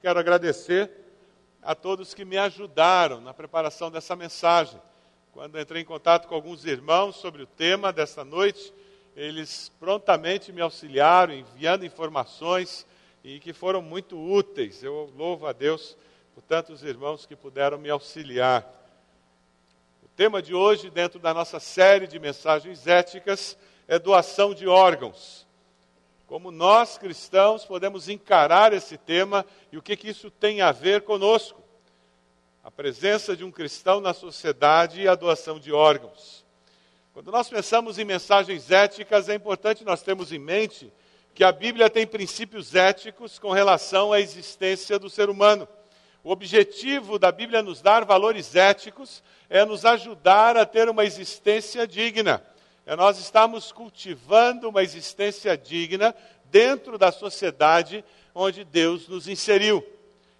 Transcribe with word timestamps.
quero 0.00 0.18
agradecer 0.18 0.90
a 1.62 1.74
todos 1.74 2.14
que 2.14 2.24
me 2.24 2.38
ajudaram 2.38 3.20
na 3.20 3.34
preparação 3.34 3.90
dessa 3.90 4.16
mensagem. 4.16 4.80
Quando 5.30 5.60
entrei 5.60 5.82
em 5.82 5.84
contato 5.84 6.26
com 6.26 6.34
alguns 6.34 6.64
irmãos 6.64 7.16
sobre 7.16 7.42
o 7.42 7.46
tema 7.46 7.92
dessa 7.92 8.24
noite, 8.24 8.72
eles 9.14 9.70
prontamente 9.78 10.52
me 10.52 10.62
auxiliaram, 10.62 11.34
enviando 11.34 11.84
informações 11.84 12.86
e 13.22 13.38
que 13.38 13.52
foram 13.52 13.82
muito 13.82 14.18
úteis. 14.18 14.82
Eu 14.82 15.12
louvo 15.14 15.46
a 15.46 15.52
Deus 15.52 15.96
por 16.34 16.42
tantos 16.42 16.82
irmãos 16.82 17.26
que 17.26 17.36
puderam 17.36 17.76
me 17.76 17.90
auxiliar. 17.90 18.66
O 20.02 20.08
tema 20.16 20.40
de 20.40 20.54
hoje, 20.54 20.88
dentro 20.88 21.18
da 21.18 21.34
nossa 21.34 21.60
série 21.60 22.06
de 22.06 22.18
mensagens 22.18 22.86
éticas, 22.86 23.56
é 23.86 23.98
doação 23.98 24.54
de 24.54 24.66
órgãos. 24.66 25.46
Como 26.30 26.52
nós 26.52 26.96
cristãos 26.96 27.64
podemos 27.64 28.08
encarar 28.08 28.72
esse 28.72 28.96
tema 28.96 29.44
e 29.72 29.76
o 29.76 29.82
que, 29.82 29.96
que 29.96 30.10
isso 30.10 30.30
tem 30.30 30.60
a 30.60 30.70
ver 30.70 31.02
conosco? 31.02 31.60
A 32.62 32.70
presença 32.70 33.36
de 33.36 33.42
um 33.42 33.50
cristão 33.50 34.00
na 34.00 34.14
sociedade 34.14 35.00
e 35.00 35.08
a 35.08 35.16
doação 35.16 35.58
de 35.58 35.72
órgãos. 35.72 36.46
Quando 37.12 37.32
nós 37.32 37.48
pensamos 37.48 37.98
em 37.98 38.04
mensagens 38.04 38.70
éticas, 38.70 39.28
é 39.28 39.34
importante 39.34 39.82
nós 39.82 40.02
termos 40.02 40.30
em 40.30 40.38
mente 40.38 40.92
que 41.34 41.42
a 41.42 41.50
Bíblia 41.50 41.90
tem 41.90 42.06
princípios 42.06 42.76
éticos 42.76 43.36
com 43.40 43.50
relação 43.50 44.12
à 44.12 44.20
existência 44.20 45.00
do 45.00 45.10
ser 45.10 45.28
humano. 45.28 45.66
O 46.22 46.30
objetivo 46.30 47.18
da 47.18 47.32
Bíblia 47.32 47.60
nos 47.60 47.82
dar 47.82 48.04
valores 48.04 48.54
éticos 48.54 49.20
é 49.48 49.64
nos 49.64 49.84
ajudar 49.84 50.56
a 50.56 50.64
ter 50.64 50.88
uma 50.88 51.04
existência 51.04 51.88
digna. 51.88 52.40
É 52.90 52.96
nós 52.96 53.20
estamos 53.20 53.70
cultivando 53.70 54.68
uma 54.68 54.82
existência 54.82 55.56
digna 55.56 56.12
dentro 56.46 56.98
da 56.98 57.12
sociedade 57.12 58.04
onde 58.34 58.64
Deus 58.64 59.06
nos 59.06 59.28
inseriu. 59.28 59.80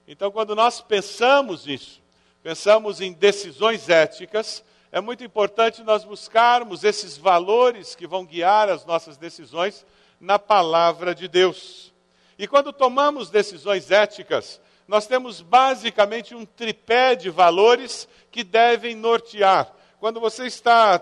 Então, 0.04 0.32
quando 0.32 0.56
nós 0.56 0.80
pensamos 0.80 1.68
isso, 1.68 2.02
pensamos 2.42 3.00
em 3.00 3.12
decisões 3.12 3.88
éticas, 3.88 4.64
é 4.90 5.00
muito 5.00 5.22
importante 5.22 5.84
nós 5.84 6.04
buscarmos 6.04 6.82
esses 6.82 7.16
valores 7.16 7.94
que 7.94 8.04
vão 8.04 8.26
guiar 8.26 8.68
as 8.68 8.84
nossas 8.84 9.16
decisões 9.16 9.86
na 10.20 10.36
palavra 10.36 11.14
de 11.14 11.28
Deus. 11.28 11.92
E 12.36 12.48
quando 12.48 12.72
tomamos 12.72 13.30
decisões 13.30 13.92
éticas, 13.92 14.60
nós 14.88 15.06
temos 15.06 15.40
basicamente 15.40 16.34
um 16.34 16.44
tripé 16.44 17.14
de 17.14 17.30
valores 17.30 18.08
que 18.28 18.42
devem 18.42 18.96
nortear. 18.96 19.72
Quando 20.00 20.18
você 20.18 20.46
está 20.46 21.00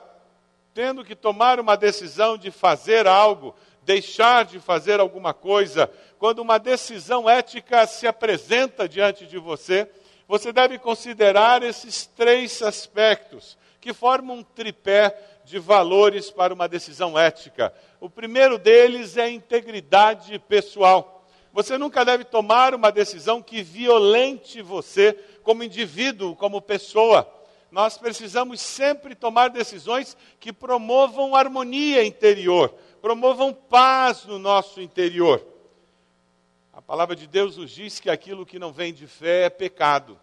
tendo 0.78 1.04
que 1.04 1.16
tomar 1.16 1.58
uma 1.58 1.76
decisão 1.76 2.38
de 2.38 2.52
fazer 2.52 3.08
algo, 3.08 3.52
deixar 3.82 4.44
de 4.44 4.60
fazer 4.60 5.00
alguma 5.00 5.34
coisa, 5.34 5.90
quando 6.20 6.38
uma 6.38 6.56
decisão 6.56 7.28
ética 7.28 7.84
se 7.84 8.06
apresenta 8.06 8.88
diante 8.88 9.26
de 9.26 9.38
você, 9.38 9.90
você 10.28 10.52
deve 10.52 10.78
considerar 10.78 11.64
esses 11.64 12.06
três 12.06 12.62
aspectos 12.62 13.58
que 13.80 13.92
formam 13.92 14.36
um 14.36 14.42
tripé 14.44 15.18
de 15.44 15.58
valores 15.58 16.30
para 16.30 16.54
uma 16.54 16.68
decisão 16.68 17.18
ética. 17.18 17.74
O 18.00 18.08
primeiro 18.08 18.56
deles 18.56 19.16
é 19.16 19.22
a 19.22 19.28
integridade 19.28 20.38
pessoal. 20.38 21.26
Você 21.52 21.76
nunca 21.76 22.04
deve 22.04 22.22
tomar 22.22 22.72
uma 22.72 22.92
decisão 22.92 23.42
que 23.42 23.64
violente 23.64 24.62
você 24.62 25.18
como 25.42 25.64
indivíduo, 25.64 26.36
como 26.36 26.62
pessoa. 26.62 27.28
Nós 27.70 27.98
precisamos 27.98 28.60
sempre 28.60 29.14
tomar 29.14 29.50
decisões 29.50 30.16
que 30.40 30.52
promovam 30.52 31.36
harmonia 31.36 32.04
interior, 32.04 32.74
promovam 33.02 33.52
paz 33.52 34.24
no 34.24 34.38
nosso 34.38 34.80
interior. 34.80 35.44
A 36.72 36.80
palavra 36.80 37.14
de 37.14 37.26
Deus 37.26 37.58
nos 37.58 37.70
diz 37.70 38.00
que 38.00 38.08
aquilo 38.08 38.46
que 38.46 38.58
não 38.58 38.72
vem 38.72 38.94
de 38.94 39.06
fé 39.06 39.44
é 39.44 39.50
pecado. 39.50 40.18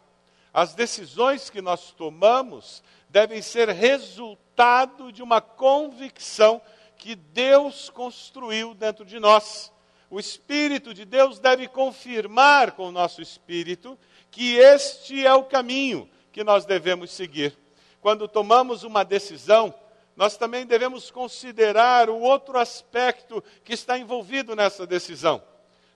As 0.52 0.74
decisões 0.74 1.50
que 1.50 1.62
nós 1.62 1.92
tomamos 1.92 2.82
devem 3.10 3.42
ser 3.42 3.70
resultado 3.70 5.12
de 5.12 5.22
uma 5.22 5.40
convicção 5.40 6.62
que 6.98 7.14
Deus 7.14 7.90
construiu 7.90 8.74
dentro 8.74 9.06
de 9.06 9.20
nós. 9.20 9.72
O 10.10 10.20
Espírito 10.20 10.94
de 10.94 11.06
Deus 11.06 11.40
deve 11.40 11.68
confirmar 11.68 12.72
com 12.72 12.88
o 12.88 12.92
nosso 12.92 13.22
espírito 13.22 14.00
que 14.32 14.56
este 14.56 15.26
é 15.26 15.34
o 15.34 15.44
caminho 15.44 16.10
que 16.36 16.44
nós 16.44 16.66
devemos 16.66 17.12
seguir. 17.12 17.58
Quando 18.02 18.28
tomamos 18.28 18.84
uma 18.84 19.06
decisão, 19.06 19.74
nós 20.18 20.36
também 20.36 20.66
devemos 20.66 21.10
considerar 21.10 22.10
o 22.10 22.20
outro 22.20 22.58
aspecto 22.58 23.42
que 23.64 23.72
está 23.72 23.98
envolvido 23.98 24.54
nessa 24.54 24.86
decisão. 24.86 25.42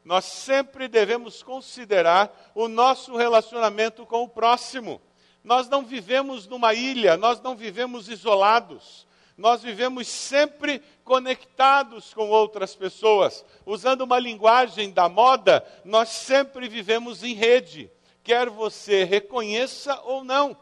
Nós 0.02 0.24
sempre 0.24 0.88
devemos 0.88 1.44
considerar 1.44 2.52
o 2.56 2.70
nosso 2.70 3.18
relacionamento 3.18 4.06
com 4.06 4.24
o 4.24 4.30
próximo. 4.30 5.02
Nós 5.44 5.68
não 5.68 5.84
vivemos 5.84 6.48
numa 6.48 6.74
ilha, 6.74 7.18
nós 7.18 7.42
não 7.42 7.54
vivemos 7.54 8.08
isolados. 8.08 9.06
Nós 9.36 9.62
vivemos 9.62 10.08
sempre 10.08 10.82
conectados 11.04 12.14
com 12.14 12.30
outras 12.30 12.74
pessoas. 12.74 13.44
Usando 13.66 14.04
uma 14.04 14.20
linguagem 14.20 14.92
da 14.92 15.10
moda, 15.10 15.66
nós 15.84 16.08
sempre 16.08 16.70
vivemos 16.70 17.26
em 17.26 17.34
rede, 17.34 17.92
quer 18.30 18.48
você 18.48 19.06
reconheça 19.06 20.00
ou 20.02 20.24
não 20.24 20.56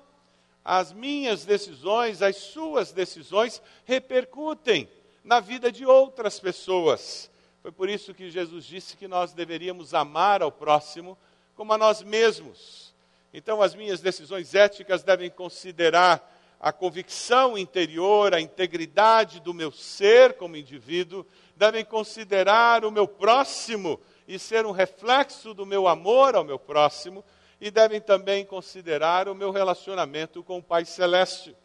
as 0.64 0.94
minhas 0.94 1.44
decisões, 1.44 2.22
as 2.22 2.38
suas 2.38 2.94
decisões 2.94 3.62
repercutem 3.84 4.88
na 5.22 5.42
vida 5.42 5.70
de 5.70 5.86
outras 5.86 6.40
pessoas. 6.40 7.30
Foi 7.62 7.70
por 7.70 7.90
isso 7.90 8.14
que 8.14 8.32
Jesus 8.32 8.64
disse 8.64 8.96
que 8.96 9.06
nós 9.06 9.34
deveríamos 9.34 9.94
amar 9.94 10.42
ao 10.42 10.50
próximo 10.50 11.18
como 11.58 11.74
a 11.74 11.78
nós 11.78 12.02
mesmos. 12.02 12.94
Então, 13.34 13.62
as 13.62 13.76
minhas 13.76 14.00
decisões 14.00 14.56
éticas 14.56 15.04
devem 15.04 15.30
considerar 15.30 16.26
a 16.62 16.72
convicção 16.72 17.58
interior, 17.58 18.34
a 18.34 18.40
integridade 18.40 19.42
do 19.42 19.54
meu 19.54 19.74
ser 19.74 20.36
como 20.36 20.56
indivíduo, 20.56 21.26
devem 21.58 21.84
considerar 21.84 22.86
o 22.86 22.92
meu 22.92 23.10
próximo 23.10 24.00
e 24.26 24.40
ser 24.40 24.66
um 24.66 24.72
reflexo 24.72 25.54
do 25.54 25.66
meu 25.66 25.86
amor 25.86 26.34
ao 26.34 26.46
meu 26.46 26.58
próximo, 26.58 27.26
e 27.60 27.72
devem 27.72 28.00
também 28.00 28.46
considerar 28.46 29.28
o 29.28 29.36
meu 29.36 29.52
relacionamento 29.52 30.44
com 30.44 30.60
o 30.60 30.64
Pai 30.64 30.86
Celeste. 30.86 31.56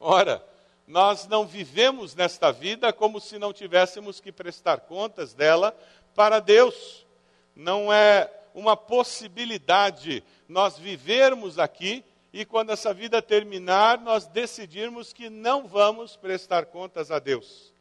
Ora, 0.00 0.44
nós 0.86 1.26
não 1.26 1.46
vivemos 1.46 2.14
nesta 2.14 2.50
vida 2.50 2.92
como 2.92 3.20
se 3.20 3.38
não 3.38 3.52
tivéssemos 3.52 4.20
que 4.20 4.32
prestar 4.32 4.80
contas 4.80 5.34
dela 5.34 5.76
para 6.14 6.40
Deus. 6.40 7.06
Não 7.54 7.92
é 7.92 8.30
uma 8.54 8.76
possibilidade 8.76 10.24
nós 10.48 10.78
vivermos 10.78 11.58
aqui 11.58 12.04
e 12.32 12.44
quando 12.44 12.70
essa 12.70 12.92
vida 12.92 13.22
terminar, 13.22 13.98
nós 13.98 14.26
decidirmos 14.26 15.12
que 15.12 15.30
não 15.30 15.66
vamos 15.66 16.16
prestar 16.16 16.66
contas 16.66 17.10
a 17.10 17.18
Deus. 17.18 17.72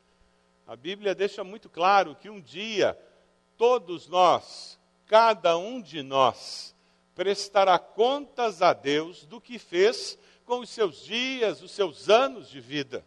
A 0.66 0.76
Bíblia 0.76 1.14
deixa 1.14 1.44
muito 1.44 1.70
claro 1.70 2.16
que 2.16 2.30
um 2.30 2.40
dia 2.40 2.98
todos 3.58 4.08
nós, 4.08 4.80
cada 5.06 5.58
um 5.58 5.82
de 5.82 6.02
nós, 6.02 6.74
prestará 7.18 7.80
contas 7.80 8.62
a 8.62 8.74
Deus 8.74 9.26
do 9.26 9.42
que 9.42 9.58
fez 9.58 10.20
com 10.46 10.60
os 10.60 10.70
seus 10.70 11.04
dias, 11.04 11.64
os 11.64 11.72
seus 11.72 12.10
anos 12.10 12.48
de 12.48 12.62
vida. 12.62 13.04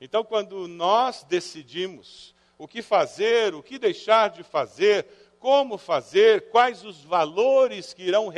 Então, 0.00 0.24
quando 0.24 0.66
nós 0.66 1.22
decidimos 1.22 2.34
o 2.58 2.66
que 2.66 2.82
fazer, 2.82 3.54
o 3.54 3.62
que 3.62 3.78
deixar 3.78 4.30
de 4.30 4.42
fazer, 4.42 5.06
como 5.38 5.78
fazer, 5.78 6.50
quais 6.50 6.84
os 6.84 7.04
valores 7.04 7.94
que 7.94 8.02
irão 8.02 8.32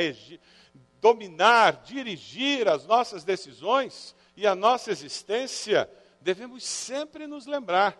dominar, 1.01 1.81
dirigir 1.81 2.67
as 2.67 2.85
nossas 2.85 3.23
decisões 3.23 4.15
e 4.35 4.45
a 4.45 4.53
nossa 4.53 4.91
existência, 4.91 5.89
devemos 6.21 6.63
sempre 6.63 7.25
nos 7.25 7.47
lembrar 7.47 7.97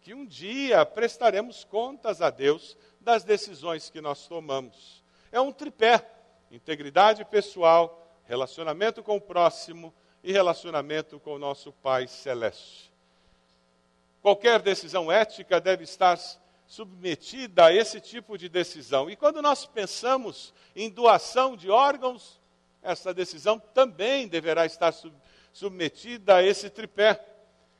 que 0.00 0.14
um 0.14 0.24
dia 0.24 0.86
prestaremos 0.86 1.62
contas 1.62 2.22
a 2.22 2.30
Deus 2.30 2.74
das 3.02 3.22
decisões 3.22 3.90
que 3.90 4.00
nós 4.00 4.26
tomamos 4.26 4.95
é 5.32 5.40
um 5.40 5.52
tripé: 5.52 6.04
integridade 6.50 7.24
pessoal, 7.24 8.06
relacionamento 8.24 9.02
com 9.02 9.16
o 9.16 9.20
próximo 9.20 9.92
e 10.22 10.32
relacionamento 10.32 11.20
com 11.20 11.34
o 11.34 11.38
nosso 11.38 11.72
Pai 11.72 12.06
Celeste. 12.08 12.92
Qualquer 14.20 14.60
decisão 14.60 15.10
ética 15.10 15.60
deve 15.60 15.84
estar 15.84 16.18
submetida 16.66 17.66
a 17.66 17.72
esse 17.72 18.00
tipo 18.00 18.36
de 18.36 18.48
decisão. 18.48 19.08
E 19.08 19.14
quando 19.14 19.40
nós 19.40 19.64
pensamos 19.64 20.52
em 20.74 20.90
doação 20.90 21.56
de 21.56 21.70
órgãos, 21.70 22.40
essa 22.82 23.14
decisão 23.14 23.58
também 23.58 24.26
deverá 24.26 24.66
estar 24.66 24.92
submetida 25.52 26.36
a 26.36 26.42
esse 26.42 26.68
tripé. 26.68 27.24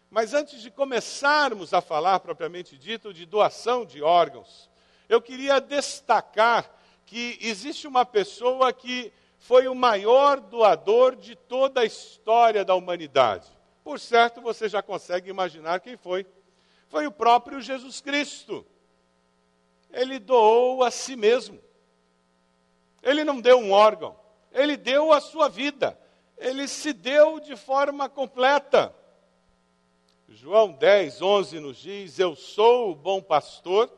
Mas 0.09 0.35
antes 0.35 0.63
de 0.63 0.71
começarmos 0.71 1.75
a 1.75 1.81
falar 1.81 2.21
propriamente 2.21 2.79
dito 2.79 3.13
de 3.13 3.27
doação 3.27 3.85
de 3.85 4.03
órgãos, 4.03 4.71
eu 5.09 5.21
queria 5.21 5.61
destacar 5.61 6.71
que 7.07 7.39
existe 7.41 7.87
uma 7.87 8.05
pessoa 8.05 8.73
que 8.73 9.13
foi 9.39 9.69
o 9.69 9.75
maior 9.75 10.41
doador 10.41 11.15
de 11.15 11.37
toda 11.37 11.81
a 11.81 11.85
história 11.85 12.65
da 12.65 12.75
humanidade. 12.75 13.49
Por 13.85 14.01
certo, 14.01 14.41
você 14.41 14.69
já 14.69 14.83
consegue 14.83 15.31
imaginar 15.31 15.81
quem 15.81 15.97
foi. 15.97 16.27
Foi 16.89 17.07
o 17.07 17.13
próprio 17.13 17.61
Jesus 17.61 18.01
Cristo. 18.01 18.67
Ele 19.93 20.19
doou 20.19 20.83
a 20.83 20.91
si 20.91 21.15
mesmo. 21.15 21.61
Ele 23.03 23.23
não 23.23 23.41
deu 23.41 23.59
um 23.59 23.71
órgão, 23.71 24.19
ele 24.53 24.77
deu 24.77 25.13
a 25.13 25.21
sua 25.21 25.49
vida. 25.49 25.99
Ele 26.37 26.67
se 26.67 26.93
deu 26.93 27.39
de 27.39 27.57
forma 27.57 28.09
completa. 28.09 28.95
João 30.29 30.73
10, 30.73 31.23
11 31.23 31.61
nos 31.61 31.79
diz: 31.79 32.19
Eu 32.19 32.35
sou 32.35 32.91
o 32.91 32.95
bom 32.95 33.23
pastor. 33.23 33.91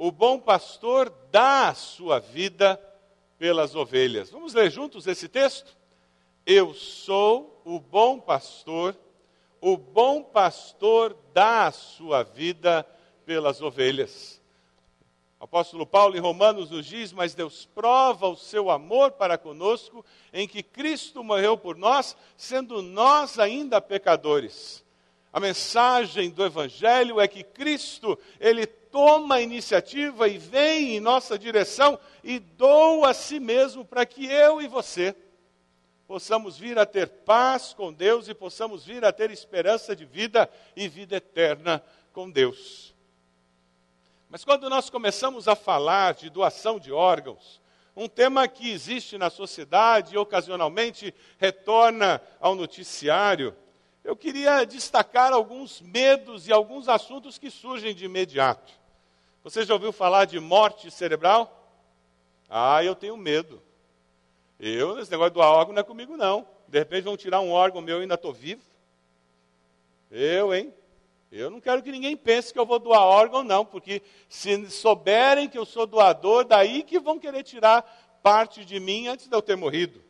O 0.00 0.12
bom 0.12 0.38
pastor 0.38 1.12
dá 1.32 1.70
a 1.70 1.74
sua 1.74 2.20
vida 2.20 2.80
pelas 3.36 3.74
ovelhas. 3.74 4.30
Vamos 4.30 4.54
ler 4.54 4.70
juntos 4.70 5.08
esse 5.08 5.26
texto? 5.26 5.76
Eu 6.46 6.72
sou 6.72 7.60
o 7.64 7.80
bom 7.80 8.20
pastor. 8.20 8.96
O 9.60 9.76
bom 9.76 10.22
pastor 10.22 11.18
dá 11.34 11.66
a 11.66 11.72
sua 11.72 12.22
vida 12.22 12.86
pelas 13.26 13.60
ovelhas. 13.60 14.40
O 15.40 15.44
apóstolo 15.44 15.84
Paulo 15.84 16.16
em 16.16 16.20
Romanos 16.20 16.70
nos 16.70 16.86
diz: 16.86 17.12
Mas 17.12 17.34
Deus 17.34 17.66
prova 17.66 18.28
o 18.28 18.36
seu 18.36 18.70
amor 18.70 19.10
para 19.10 19.36
conosco, 19.36 20.04
em 20.32 20.46
que 20.46 20.62
Cristo 20.62 21.24
morreu 21.24 21.58
por 21.58 21.76
nós, 21.76 22.16
sendo 22.36 22.82
nós 22.82 23.36
ainda 23.36 23.80
pecadores. 23.80 24.84
A 25.32 25.40
mensagem 25.40 26.30
do 26.30 26.44
Evangelho 26.44 27.20
é 27.20 27.26
que 27.26 27.42
Cristo, 27.42 28.16
ele 28.38 28.64
toma 28.90 29.36
a 29.36 29.40
iniciativa 29.40 30.28
e 30.28 30.38
vem 30.38 30.96
em 30.96 31.00
nossa 31.00 31.38
direção 31.38 31.98
e 32.22 32.38
doa 32.38 33.10
a 33.10 33.14
si 33.14 33.38
mesmo 33.38 33.84
para 33.84 34.04
que 34.04 34.26
eu 34.26 34.60
e 34.60 34.68
você 34.68 35.14
possamos 36.06 36.56
vir 36.56 36.78
a 36.78 36.86
ter 36.86 37.06
paz 37.06 37.74
com 37.74 37.92
Deus 37.92 38.28
e 38.28 38.34
possamos 38.34 38.86
vir 38.86 39.04
a 39.04 39.12
ter 39.12 39.30
esperança 39.30 39.94
de 39.94 40.06
vida 40.06 40.50
e 40.74 40.88
vida 40.88 41.16
eterna 41.16 41.84
com 42.14 42.30
Deus. 42.30 42.94
Mas 44.30 44.42
quando 44.42 44.70
nós 44.70 44.88
começamos 44.88 45.48
a 45.48 45.54
falar 45.54 46.14
de 46.14 46.30
doação 46.30 46.78
de 46.78 46.90
órgãos, 46.90 47.60
um 47.94 48.08
tema 48.08 48.46
que 48.48 48.70
existe 48.70 49.18
na 49.18 49.28
sociedade 49.28 50.14
e 50.14 50.18
ocasionalmente 50.18 51.14
retorna 51.36 52.22
ao 52.40 52.54
noticiário, 52.54 53.54
eu 54.04 54.16
queria 54.16 54.64
destacar 54.64 55.32
alguns 55.32 55.82
medos 55.82 56.48
e 56.48 56.52
alguns 56.52 56.88
assuntos 56.88 57.36
que 57.36 57.50
surgem 57.50 57.94
de 57.94 58.06
imediato. 58.06 58.77
Você 59.42 59.64
já 59.64 59.74
ouviu 59.74 59.92
falar 59.92 60.24
de 60.24 60.38
morte 60.40 60.90
cerebral? 60.90 61.54
Ah, 62.48 62.82
eu 62.82 62.94
tenho 62.94 63.16
medo. 63.16 63.62
Eu, 64.58 64.98
esse 64.98 65.10
negócio 65.10 65.34
doar 65.34 65.50
órgão 65.50 65.74
não 65.74 65.80
é 65.80 65.84
comigo, 65.84 66.16
não. 66.16 66.46
De 66.66 66.78
repente 66.78 67.04
vão 67.04 67.16
tirar 67.16 67.40
um 67.40 67.50
órgão 67.50 67.80
meu 67.80 67.98
e 67.98 68.02
ainda 68.02 68.14
estou 68.14 68.32
vivo. 68.32 68.62
Eu, 70.10 70.54
hein? 70.54 70.74
Eu 71.30 71.50
não 71.50 71.60
quero 71.60 71.82
que 71.82 71.92
ninguém 71.92 72.16
pense 72.16 72.52
que 72.52 72.58
eu 72.58 72.64
vou 72.64 72.78
doar 72.78 73.02
órgão, 73.02 73.44
não, 73.44 73.64
porque 73.64 74.02
se 74.28 74.68
souberem 74.70 75.48
que 75.48 75.58
eu 75.58 75.66
sou 75.66 75.86
doador, 75.86 76.44
daí 76.44 76.82
que 76.82 76.98
vão 76.98 77.18
querer 77.18 77.42
tirar 77.42 77.82
parte 78.22 78.64
de 78.64 78.80
mim 78.80 79.08
antes 79.08 79.28
de 79.28 79.36
eu 79.36 79.42
ter 79.42 79.56
morrido. 79.56 80.02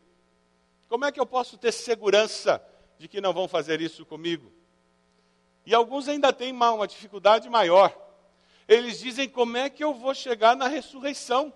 Como 0.89 1.05
é 1.05 1.13
que 1.13 1.21
eu 1.21 1.27
posso 1.27 1.59
ter 1.59 1.73
segurança 1.73 2.63
de 2.99 3.09
que 3.09 3.21
não 3.21 3.33
vão 3.33 3.49
fazer 3.49 3.81
isso 3.81 4.07
comigo? 4.07 4.51
E 5.67 5.75
alguns 5.75 6.09
ainda 6.09 6.33
têm 6.33 6.53
uma, 6.53 6.73
uma 6.73 6.87
dificuldade 6.87 7.51
maior. 7.51 7.95
Eles 8.69 9.01
dizem: 9.01 9.29
como 9.29 9.57
é 9.57 9.71
que 9.71 9.83
eu 9.83 9.95
vou 9.95 10.15
chegar 10.15 10.55
na 10.55 10.69
ressurreição? 10.69 11.53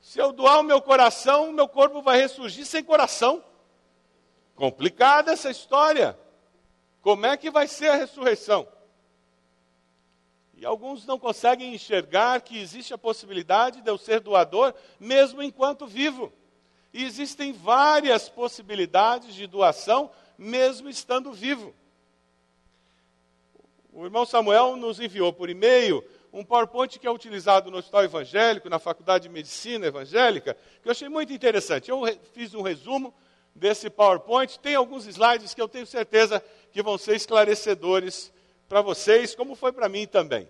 Se 0.00 0.18
eu 0.18 0.32
doar 0.32 0.58
o 0.58 0.64
meu 0.64 0.82
coração, 0.82 1.48
o 1.48 1.52
meu 1.52 1.68
corpo 1.68 2.02
vai 2.02 2.18
ressurgir 2.18 2.66
sem 2.66 2.82
coração. 2.82 3.44
Complicada 4.56 5.32
essa 5.32 5.50
história. 5.50 6.18
Como 7.00 7.24
é 7.24 7.36
que 7.36 7.50
vai 7.50 7.68
ser 7.68 7.88
a 7.88 7.94
ressurreição? 7.94 8.66
E 10.56 10.66
alguns 10.66 11.06
não 11.06 11.18
conseguem 11.18 11.74
enxergar 11.74 12.42
que 12.42 12.58
existe 12.58 12.92
a 12.92 12.98
possibilidade 12.98 13.80
de 13.80 13.88
eu 13.88 13.96
ser 13.96 14.20
doador 14.20 14.74
mesmo 14.98 15.42
enquanto 15.42 15.86
vivo. 15.86 16.30
E 16.92 17.04
existem 17.04 17.52
várias 17.52 18.28
possibilidades 18.28 19.34
de 19.34 19.46
doação 19.46 20.10
mesmo 20.36 20.88
estando 20.88 21.32
vivo. 21.32 21.74
O 23.92 24.04
irmão 24.04 24.26
Samuel 24.26 24.76
nos 24.76 25.00
enviou 25.00 25.32
por 25.32 25.48
e-mail 25.48 26.04
um 26.32 26.44
PowerPoint 26.44 26.98
que 26.98 27.06
é 27.06 27.10
utilizado 27.10 27.70
no 27.70 27.78
Hospital 27.78 28.04
Evangélico, 28.04 28.68
na 28.68 28.78
Faculdade 28.78 29.24
de 29.24 29.28
Medicina 29.28 29.86
Evangélica, 29.86 30.56
que 30.82 30.88
eu 30.88 30.92
achei 30.92 31.08
muito 31.08 31.32
interessante. 31.32 31.90
Eu 31.90 32.02
fiz 32.32 32.54
um 32.54 32.62
resumo 32.62 33.12
desse 33.54 33.90
PowerPoint, 33.90 34.58
tem 34.60 34.74
alguns 34.74 35.06
slides 35.06 35.54
que 35.54 35.60
eu 35.60 35.68
tenho 35.68 35.86
certeza 35.86 36.42
que 36.72 36.82
vão 36.82 36.96
ser 36.96 37.16
esclarecedores 37.16 38.32
para 38.68 38.80
vocês, 38.80 39.34
como 39.34 39.56
foi 39.56 39.72
para 39.72 39.88
mim 39.88 40.06
também. 40.06 40.48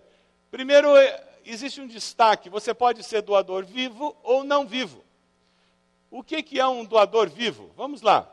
Primeiro, 0.51 0.95
é, 0.95 1.27
existe 1.45 1.81
um 1.81 1.87
destaque: 1.87 2.49
você 2.49 2.73
pode 2.73 3.03
ser 3.03 3.21
doador 3.21 3.65
vivo 3.65 4.15
ou 4.21 4.43
não 4.43 4.67
vivo. 4.67 5.03
O 6.11 6.21
que, 6.23 6.43
que 6.43 6.59
é 6.59 6.67
um 6.67 6.85
doador 6.85 7.29
vivo? 7.29 7.71
Vamos 7.75 8.01
lá. 8.01 8.29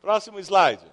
Próximo 0.00 0.38
slide. 0.38 0.84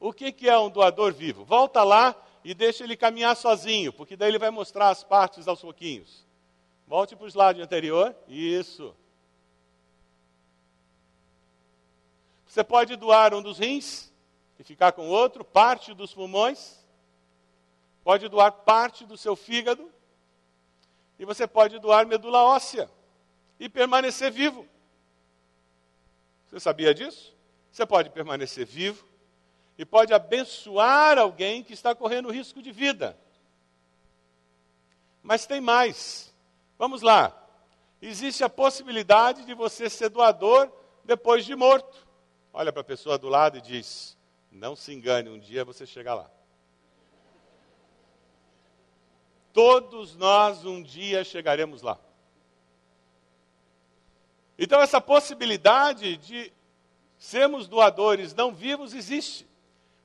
O 0.00 0.12
que, 0.12 0.32
que 0.32 0.48
é 0.48 0.58
um 0.58 0.68
doador 0.68 1.12
vivo? 1.12 1.44
Volta 1.44 1.84
lá 1.84 2.16
e 2.44 2.54
deixa 2.54 2.82
ele 2.84 2.96
caminhar 2.96 3.36
sozinho, 3.36 3.92
porque 3.92 4.16
daí 4.16 4.28
ele 4.28 4.38
vai 4.38 4.50
mostrar 4.50 4.88
as 4.88 5.04
partes 5.04 5.46
aos 5.46 5.60
pouquinhos. 5.60 6.26
Volte 6.86 7.14
para 7.14 7.24
o 7.24 7.28
slide 7.28 7.62
anterior. 7.62 8.14
Isso. 8.26 8.94
Você 12.46 12.64
pode 12.64 12.96
doar 12.96 13.32
um 13.32 13.40
dos 13.40 13.58
rins 13.58 14.12
e 14.58 14.64
ficar 14.64 14.92
com 14.92 15.08
outro, 15.08 15.44
parte 15.44 15.94
dos 15.94 16.12
pulmões. 16.12 16.84
Pode 18.04 18.28
doar 18.28 18.50
parte 18.52 19.06
do 19.06 19.16
seu 19.16 19.36
fígado. 19.36 19.90
E 21.18 21.24
você 21.24 21.46
pode 21.46 21.78
doar 21.78 22.06
medula 22.06 22.42
óssea 22.42 22.90
e 23.58 23.68
permanecer 23.68 24.32
vivo. 24.32 24.66
Você 26.48 26.58
sabia 26.58 26.92
disso? 26.92 27.34
Você 27.70 27.86
pode 27.86 28.10
permanecer 28.10 28.66
vivo 28.66 29.11
e 29.78 29.84
pode 29.84 30.12
abençoar 30.12 31.18
alguém 31.18 31.62
que 31.62 31.72
está 31.72 31.94
correndo 31.94 32.30
risco 32.30 32.62
de 32.62 32.70
vida. 32.70 33.18
Mas 35.22 35.46
tem 35.46 35.60
mais. 35.60 36.34
Vamos 36.78 37.02
lá. 37.02 37.38
Existe 38.00 38.42
a 38.42 38.48
possibilidade 38.48 39.44
de 39.44 39.54
você 39.54 39.88
ser 39.88 40.08
doador 40.08 40.70
depois 41.04 41.44
de 41.44 41.54
morto. 41.54 42.06
Olha 42.52 42.72
para 42.72 42.82
a 42.82 42.84
pessoa 42.84 43.16
do 43.16 43.28
lado 43.28 43.58
e 43.58 43.60
diz: 43.60 44.16
Não 44.50 44.74
se 44.74 44.92
engane, 44.92 45.30
um 45.30 45.38
dia 45.38 45.64
você 45.64 45.86
chega 45.86 46.14
lá. 46.14 46.30
Todos 49.52 50.16
nós 50.16 50.64
um 50.64 50.82
dia 50.82 51.22
chegaremos 51.24 51.82
lá. 51.82 51.98
Então, 54.58 54.80
essa 54.80 55.00
possibilidade 55.00 56.16
de 56.16 56.52
sermos 57.18 57.68
doadores 57.68 58.34
não 58.34 58.52
vivos 58.52 58.94
existe. 58.94 59.46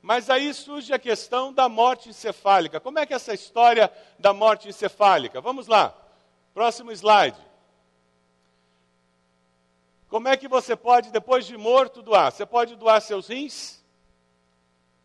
Mas 0.02 0.30
aí 0.30 0.54
surge 0.54 0.94
a 0.94 1.00
questão 1.00 1.52
da 1.52 1.68
morte 1.68 2.10
encefálica. 2.10 2.80
Como 2.80 3.00
é 3.00 3.06
que 3.06 3.14
é 3.14 3.16
essa 3.16 3.34
história 3.34 3.92
da 4.18 4.34
morte 4.34 4.70
encefálica? 4.70 5.42
Vamos 5.42 5.68
lá. 5.68 5.96
Próximo 6.54 6.92
slide. 6.92 7.38
Como 10.08 10.28
é 10.28 10.38
que 10.38 10.48
você 10.48 10.76
pode, 10.76 11.12
depois 11.12 11.46
de 11.46 11.58
morto, 11.58 12.02
doar? 12.02 12.32
Você 12.32 12.46
pode 12.46 12.76
doar 12.76 13.02
seus 13.02 13.28
rins? 13.28 13.78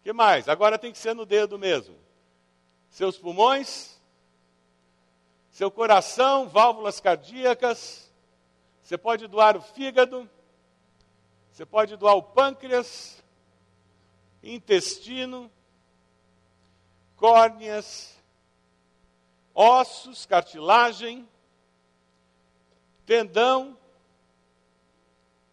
que 0.03 0.13
mais? 0.13 0.49
Agora 0.49 0.79
tem 0.79 0.93
que 0.93 0.99
ser 0.99 1.15
no 1.15 1.25
dedo 1.25 1.59
mesmo. 1.59 1.97
Seus 2.91 3.17
pulmões, 3.17 4.01
seu 5.51 5.71
coração, 5.71 6.49
válvulas 6.49 7.01
cardíacas. 7.01 8.11
Você 8.83 8.99
pode 8.99 9.27
doar 9.29 9.57
o 9.57 9.63
fígado. 9.63 10.29
Você 11.53 11.65
pode 11.65 11.97
doar 11.97 12.17
o 12.17 12.23
pâncreas 12.23 13.22
intestino, 14.43 15.51
córneas, 17.17 18.17
ossos, 19.55 20.27
cartilagem, 20.27 21.29
tendão, 23.07 23.79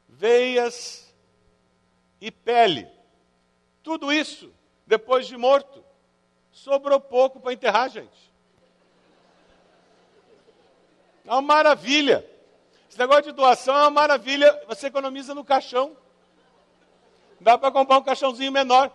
veias 0.08 1.13
e 2.19 2.31
pele. 2.31 2.88
Tudo 3.84 4.12
isso, 4.12 4.51
depois 4.86 5.27
de 5.27 5.38
morto, 5.38 5.84
sobrou 6.51 7.00
pouco 7.00 7.39
para 7.39 7.53
enterrar, 7.53 7.89
gente. 7.89 8.29
É 11.25 11.31
uma 11.31 11.41
maravilha. 11.41 12.27
Esse 12.89 12.98
negócio 12.98 13.25
de 13.25 13.31
doação 13.31 13.75
é 13.75 13.81
uma 13.81 13.91
maravilha. 13.91 14.51
Você 14.67 14.88
economiza 14.88 15.36
no 15.36 15.46
caixão. 15.46 15.96
Dá 17.39 17.58
para 17.58 17.72
comprar 17.72 17.98
um 17.98 18.03
caixãozinho 18.03 18.51
menor. 18.51 18.91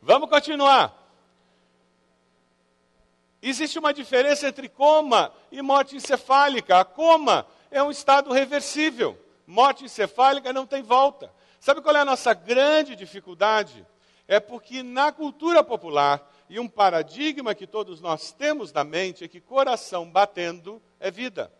Vamos 0.00 0.30
continuar. 0.30 0.94
Existe 3.42 3.78
uma 3.78 3.92
diferença 3.92 4.48
entre 4.48 4.68
coma 4.68 5.32
e 5.50 5.60
morte 5.60 5.96
encefálica. 5.96 6.80
A 6.80 6.84
coma 6.84 7.46
é 7.70 7.82
um 7.82 7.90
estado 7.90 8.32
reversível. 8.32 9.18
Morte 9.46 9.84
encefálica 9.84 10.52
não 10.52 10.66
tem 10.66 10.82
volta. 10.82 11.32
Sabe 11.60 11.80
qual 11.80 11.96
é 11.96 12.00
a 12.00 12.04
nossa 12.04 12.32
grande 12.34 12.94
dificuldade? 12.94 13.86
É 14.28 14.40
porque 14.40 14.82
na 14.82 15.12
cultura 15.12 15.62
popular 15.62 16.32
e 16.48 16.58
um 16.58 16.68
paradigma 16.68 17.54
que 17.54 17.66
todos 17.66 18.00
nós 18.00 18.32
temos 18.32 18.72
na 18.72 18.84
mente 18.84 19.24
é 19.24 19.28
que 19.28 19.40
coração 19.40 20.10
batendo 20.10 20.80
é 20.98 21.10
vida. 21.10 21.52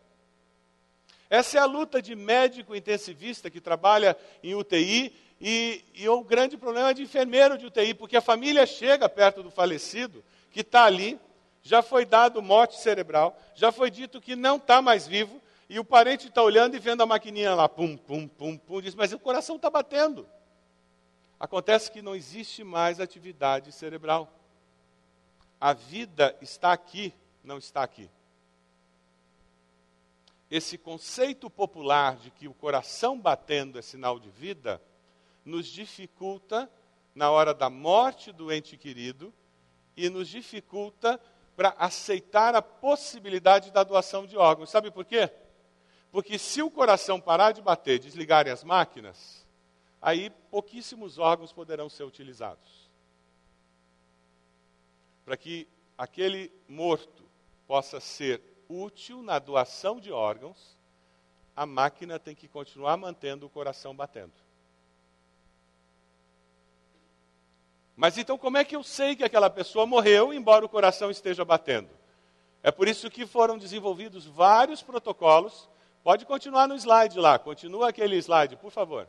Essa 1.29 1.59
é 1.59 1.61
a 1.61 1.67
luta 1.67 2.01
de 2.01 2.15
médico 2.15 2.75
intensivista 2.75 3.51
que 3.51 3.61
trabalha 3.61 4.17
em 4.43 4.55
UTI 4.55 5.13
e, 5.41 5.85
e 5.95 6.09
o 6.09 6.23
grande 6.23 6.57
problema 6.57 6.91
é 6.91 6.95
de 6.95 7.03
enfermeiro 7.03 7.59
de 7.59 7.67
UTI, 7.67 7.95
porque 7.95 8.17
a 8.17 8.23
família 8.23 8.65
chega 8.67 9.09
perto 9.09 9.43
do 9.43 9.51
falecido, 9.51 10.25
que 10.51 10.61
está 10.61 10.85
ali, 10.85 11.21
já 11.63 11.83
foi 11.83 12.07
dado 12.07 12.41
morte 12.41 12.79
cerebral, 12.81 13.39
já 13.55 13.71
foi 13.71 13.91
dito 13.91 14.21
que 14.21 14.35
não 14.37 14.57
está 14.57 14.81
mais 14.81 15.07
vivo, 15.07 15.43
e 15.69 15.79
o 15.79 15.85
parente 15.85 16.29
está 16.29 16.43
olhando 16.43 16.77
e 16.77 16.79
vendo 16.79 17.03
a 17.03 17.07
maquininha 17.07 17.55
lá, 17.55 17.69
pum, 17.69 17.97
pum, 17.97 18.29
pum, 18.29 18.57
pum, 18.57 18.81
diz, 18.81 18.95
mas 18.95 19.13
o 19.13 19.19
coração 19.19 19.57
está 19.57 19.69
batendo. 19.69 20.27
Acontece 21.39 21.91
que 21.91 22.01
não 22.01 22.15
existe 22.15 22.65
mais 22.65 23.01
atividade 23.01 23.73
cerebral. 23.73 24.33
A 25.61 25.73
vida 25.73 26.35
está 26.41 26.73
aqui, 26.73 27.13
não 27.43 27.59
está 27.59 27.83
aqui. 27.83 28.09
Esse 30.51 30.79
conceito 30.79 31.51
popular 31.51 32.17
de 32.17 32.31
que 32.31 32.47
o 32.47 32.55
coração 32.55 33.21
batendo 33.21 33.79
é 33.79 33.83
sinal 33.83 34.19
de 34.19 34.31
vida, 34.31 34.81
nos 35.45 35.67
dificulta 35.67 36.71
na 37.15 37.31
hora 37.31 37.55
da 37.55 37.71
morte 37.71 38.33
do 38.33 38.53
ente 38.53 38.77
querido 38.77 39.33
e 39.97 40.09
nos 40.11 40.29
dificulta 40.29 41.21
para 41.57 41.71
aceitar 41.79 42.55
a 42.55 42.61
possibilidade 42.61 43.71
da 43.73 43.83
doação 43.83 44.27
de 44.27 44.37
órgãos. 44.37 44.71
Sabe 44.71 44.91
por 44.91 45.05
quê? 45.05 45.31
Porque 46.13 46.39
se 46.39 46.63
o 46.63 46.71
coração 46.71 47.21
parar 47.21 47.53
de 47.53 47.63
bater, 47.63 47.99
desligarem 47.99 48.53
as 48.53 48.63
máquinas, 48.63 49.47
aí 50.01 50.31
pouquíssimos 50.51 51.19
órgãos 51.19 51.53
poderão 51.53 51.89
ser 51.89 52.05
utilizados. 52.05 52.91
Para 55.25 55.37
que 55.37 55.67
aquele 55.97 56.53
morto 56.69 57.25
possa 57.67 57.99
ser 57.99 58.41
útil 58.69 59.23
na 59.23 59.39
doação 59.39 60.01
de 60.01 60.13
órgãos, 60.13 60.77
a 61.55 61.65
máquina 61.65 62.19
tem 62.19 62.35
que 62.35 62.47
continuar 62.47 62.97
mantendo 62.97 63.47
o 63.47 63.51
coração 63.51 63.95
batendo. 63.95 64.33
Mas 67.97 68.19
então, 68.19 68.37
como 68.37 68.59
é 68.59 68.65
que 68.65 68.77
eu 68.77 68.83
sei 68.83 69.17
que 69.17 69.25
aquela 69.25 69.49
pessoa 69.49 69.87
morreu, 69.87 70.33
embora 70.33 70.65
o 70.65 70.69
coração 70.69 71.11
esteja 71.11 71.45
batendo? 71.45 71.89
É 72.63 72.71
por 72.71 72.87
isso 72.87 73.09
que 73.09 73.27
foram 73.27 73.57
desenvolvidos 73.57 74.27
vários 74.27 74.83
protocolos. 74.83 75.69
Pode 76.05 76.27
continuar 76.27 76.69
no 76.69 76.75
slide 76.75 77.19
lá, 77.19 77.39
continua 77.39 77.89
aquele 77.89 78.17
slide, 78.17 78.57
por 78.57 78.71
favor. 78.71 79.09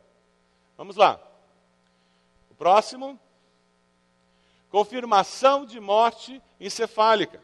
Vamos 0.77 0.95
lá. 0.95 1.19
O 2.49 2.55
próximo. 2.55 3.19
Confirmação 4.69 5.65
de 5.65 5.79
morte 5.79 6.41
encefálica. 6.59 7.41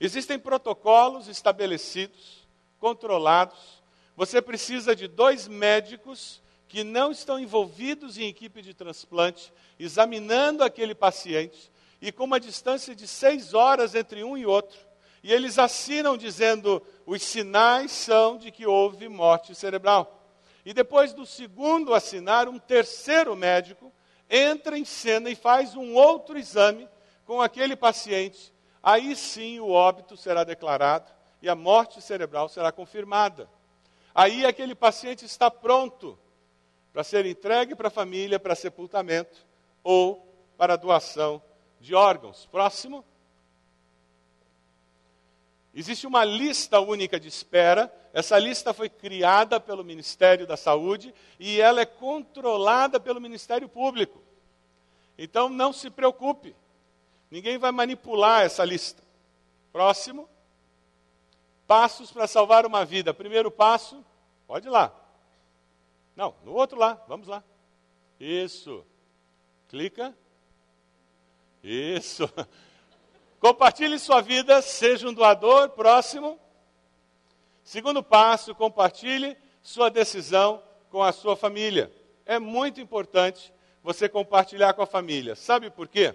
Existem 0.00 0.38
protocolos 0.38 1.28
estabelecidos, 1.28 2.46
controlados. 2.78 3.82
Você 4.16 4.40
precisa 4.40 4.94
de 4.94 5.08
dois 5.08 5.48
médicos 5.48 6.40
que 6.68 6.84
não 6.84 7.10
estão 7.10 7.38
envolvidos 7.38 8.18
em 8.18 8.28
equipe 8.28 8.60
de 8.60 8.74
transplante, 8.74 9.52
examinando 9.78 10.62
aquele 10.62 10.94
paciente, 10.94 11.70
e 12.00 12.12
com 12.12 12.24
uma 12.24 12.38
distância 12.38 12.94
de 12.94 13.08
seis 13.08 13.54
horas 13.54 13.94
entre 13.94 14.22
um 14.22 14.36
e 14.36 14.46
outro, 14.46 14.78
e 15.22 15.32
eles 15.32 15.58
assinam 15.58 16.16
dizendo: 16.16 16.82
os 17.04 17.22
sinais 17.22 17.90
são 17.90 18.36
de 18.36 18.50
que 18.50 18.66
houve 18.66 19.08
morte 19.08 19.54
cerebral. 19.54 20.14
E 20.64 20.72
depois 20.72 21.12
do 21.12 21.24
segundo 21.24 21.94
assinar, 21.94 22.48
um 22.48 22.58
terceiro 22.58 23.34
médico 23.34 23.92
entra 24.28 24.78
em 24.78 24.84
cena 24.84 25.30
e 25.30 25.34
faz 25.34 25.74
um 25.74 25.94
outro 25.94 26.38
exame 26.38 26.86
com 27.24 27.40
aquele 27.40 27.74
paciente. 27.74 28.52
Aí 28.88 29.14
sim 29.14 29.60
o 29.60 29.68
óbito 29.68 30.16
será 30.16 30.44
declarado 30.44 31.12
e 31.42 31.48
a 31.50 31.54
morte 31.54 32.00
cerebral 32.00 32.48
será 32.48 32.72
confirmada. 32.72 33.46
Aí 34.14 34.46
aquele 34.46 34.74
paciente 34.74 35.26
está 35.26 35.50
pronto 35.50 36.18
para 36.90 37.04
ser 37.04 37.26
entregue 37.26 37.74
para 37.74 37.88
a 37.88 37.90
família 37.90 38.40
para 38.40 38.54
sepultamento 38.54 39.44
ou 39.84 40.26
para 40.56 40.74
doação 40.74 41.42
de 41.78 41.94
órgãos. 41.94 42.46
Próximo. 42.46 43.04
Existe 45.74 46.06
uma 46.06 46.24
lista 46.24 46.80
única 46.80 47.20
de 47.20 47.28
espera. 47.28 47.94
Essa 48.14 48.38
lista 48.38 48.72
foi 48.72 48.88
criada 48.88 49.60
pelo 49.60 49.84
Ministério 49.84 50.46
da 50.46 50.56
Saúde 50.56 51.14
e 51.38 51.60
ela 51.60 51.82
é 51.82 51.84
controlada 51.84 52.98
pelo 52.98 53.20
Ministério 53.20 53.68
Público. 53.68 54.22
Então 55.18 55.50
não 55.50 55.74
se 55.74 55.90
preocupe. 55.90 56.56
Ninguém 57.30 57.58
vai 57.58 57.70
manipular 57.72 58.42
essa 58.44 58.64
lista. 58.64 59.02
Próximo. 59.72 60.28
Passos 61.66 62.10
para 62.10 62.26
salvar 62.26 62.64
uma 62.64 62.84
vida. 62.84 63.12
Primeiro 63.12 63.50
passo, 63.50 64.04
pode 64.46 64.66
ir 64.66 64.70
lá. 64.70 64.94
Não, 66.16 66.34
no 66.44 66.52
outro 66.52 66.78
lá, 66.78 67.02
vamos 67.06 67.28
lá. 67.28 67.44
Isso. 68.18 68.84
Clica. 69.68 70.16
Isso. 71.62 72.28
Compartilhe 73.38 73.98
sua 73.98 74.20
vida, 74.20 74.60
seja 74.62 75.08
um 75.08 75.12
doador 75.12 75.70
próximo. 75.70 76.40
Segundo 77.62 78.02
passo, 78.02 78.54
compartilhe 78.54 79.36
sua 79.62 79.90
decisão 79.90 80.62
com 80.90 81.02
a 81.02 81.12
sua 81.12 81.36
família. 81.36 81.92
É 82.24 82.38
muito 82.38 82.80
importante 82.80 83.52
você 83.82 84.08
compartilhar 84.08 84.72
com 84.72 84.82
a 84.82 84.86
família. 84.86 85.36
Sabe 85.36 85.70
por 85.70 85.86
quê? 85.86 86.14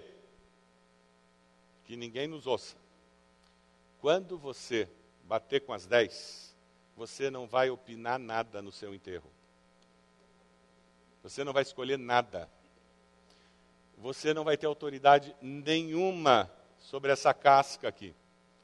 Que 1.84 1.96
ninguém 1.96 2.26
nos 2.26 2.46
ouça. 2.46 2.76
Quando 4.00 4.36
você 4.36 4.88
bater 5.24 5.60
com 5.60 5.72
as 5.72 5.86
10, 5.86 6.54
você 6.96 7.30
não 7.30 7.46
vai 7.46 7.70
opinar 7.70 8.18
nada 8.18 8.62
no 8.62 8.70
seu 8.70 8.94
enterro. 8.94 9.30
Você 11.22 11.42
não 11.42 11.52
vai 11.52 11.62
escolher 11.62 11.98
nada. 11.98 12.50
Você 13.96 14.34
não 14.34 14.44
vai 14.44 14.56
ter 14.56 14.66
autoridade 14.66 15.34
nenhuma 15.40 16.50
sobre 16.78 17.10
essa 17.10 17.32
casca 17.32 17.88
aqui. 17.88 18.14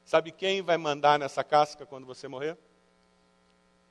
Sabe 0.05 0.31
quem 0.31 0.61
vai 0.61 0.77
mandar 0.77 1.17
nessa 1.17 1.43
casca 1.43 1.85
quando 1.85 2.05
você 2.05 2.27
morrer? 2.27 2.57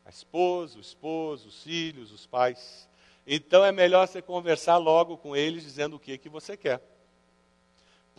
A 0.05 0.11
esposa, 0.11 0.79
o 0.79 0.81
esposo, 0.81 1.49
os 1.49 1.63
filhos, 1.63 2.13
os 2.13 2.27
pais. 2.27 2.89
Então 3.27 3.65
é 3.65 3.73
melhor 3.73 4.07
você 4.07 4.23
conversar 4.23 4.77
logo 4.77 5.17
com 5.17 5.35
eles 5.37 5.63
dizendo 5.63 5.97
o 5.97 6.01
que, 6.01 6.17
que 6.19 6.29
você 6.29 6.57
quer. 6.57 6.81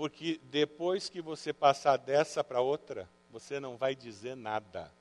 Porque 0.01 0.41
depois 0.45 1.09
que 1.09 1.21
você 1.21 1.53
passar 1.53 1.95
dessa 1.95 2.43
para 2.43 2.59
outra, 2.59 3.07
você 3.29 3.59
não 3.59 3.77
vai 3.77 3.93
dizer 3.93 4.35
nada. 4.35 4.91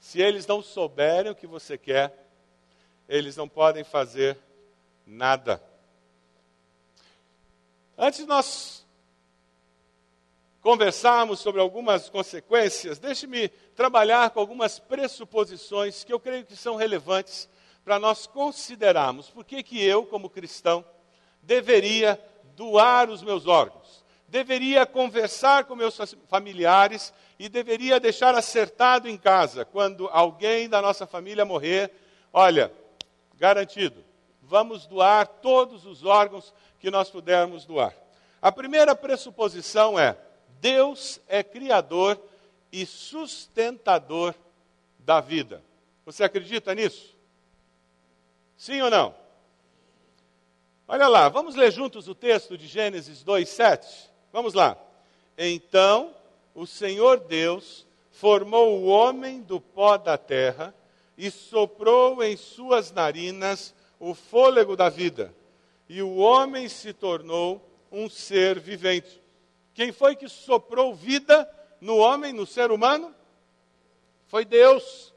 Se 0.00 0.18
eles 0.18 0.46
não 0.46 0.62
souberem 0.62 1.30
o 1.30 1.34
que 1.34 1.46
você 1.46 1.76
quer, 1.76 2.26
eles 3.06 3.36
não 3.36 3.46
podem 3.46 3.84
fazer 3.84 4.38
nada. 5.06 5.62
Antes 7.98 8.20
de 8.20 8.24
nós 8.24 8.86
conversarmos 10.62 11.40
sobre 11.40 11.60
algumas 11.60 12.08
consequências, 12.08 12.98
deixe-me 12.98 13.50
trabalhar 13.76 14.30
com 14.30 14.40
algumas 14.40 14.78
pressuposições 14.78 16.02
que 16.02 16.14
eu 16.14 16.18
creio 16.18 16.46
que 16.46 16.56
são 16.56 16.76
relevantes 16.76 17.46
para 17.84 17.98
nós 17.98 18.26
considerarmos 18.26 19.28
por 19.28 19.44
que, 19.44 19.62
que 19.62 19.84
eu, 19.84 20.06
como 20.06 20.30
cristão, 20.30 20.82
deveria 21.42 22.18
doar 22.56 23.10
os 23.10 23.22
meus 23.22 23.46
órgãos, 23.46 24.04
deveria 24.26 24.86
conversar 24.86 25.64
com 25.64 25.76
meus 25.76 25.96
familiares 26.26 27.12
e 27.38 27.48
deveria 27.48 28.00
deixar 28.00 28.34
acertado 28.34 29.08
em 29.08 29.16
casa 29.16 29.64
quando 29.64 30.08
alguém 30.08 30.68
da 30.68 30.80
nossa 30.80 31.06
família 31.06 31.44
morrer. 31.44 31.92
Olha, 32.32 32.72
garantido. 33.36 34.02
Vamos 34.42 34.86
doar 34.86 35.26
todos 35.26 35.84
os 35.86 36.04
órgãos 36.04 36.52
que 36.80 36.90
nós 36.90 37.10
pudermos 37.10 37.64
doar. 37.64 37.94
A 38.40 38.50
primeira 38.50 38.94
pressuposição 38.94 39.98
é: 39.98 40.16
Deus 40.60 41.20
é 41.28 41.42
criador 41.42 42.20
e 42.72 42.86
sustentador 42.86 44.34
da 44.98 45.20
vida. 45.20 45.62
Você 46.04 46.24
acredita 46.24 46.74
nisso? 46.74 47.14
Sim 48.56 48.80
ou 48.82 48.90
não? 48.90 49.25
Olha 50.88 51.08
lá, 51.08 51.28
vamos 51.28 51.56
ler 51.56 51.72
juntos 51.72 52.06
o 52.06 52.14
texto 52.14 52.56
de 52.56 52.68
Gênesis 52.68 53.24
2:7. 53.24 54.08
Vamos 54.32 54.54
lá. 54.54 54.78
Então, 55.36 56.14
o 56.54 56.64
Senhor 56.64 57.18
Deus 57.18 57.84
formou 58.12 58.78
o 58.78 58.86
homem 58.86 59.42
do 59.42 59.60
pó 59.60 59.96
da 59.96 60.16
terra 60.16 60.72
e 61.18 61.28
soprou 61.28 62.22
em 62.22 62.36
suas 62.36 62.92
narinas 62.92 63.74
o 63.98 64.14
fôlego 64.14 64.76
da 64.76 64.88
vida, 64.88 65.34
e 65.88 66.02
o 66.02 66.16
homem 66.16 66.68
se 66.68 66.92
tornou 66.92 67.60
um 67.90 68.08
ser 68.08 68.60
vivente. 68.60 69.20
Quem 69.74 69.90
foi 69.90 70.14
que 70.14 70.28
soprou 70.28 70.94
vida 70.94 71.50
no 71.80 71.96
homem, 71.96 72.32
no 72.32 72.46
ser 72.46 72.70
humano? 72.70 73.12
Foi 74.28 74.44
Deus. 74.44 75.12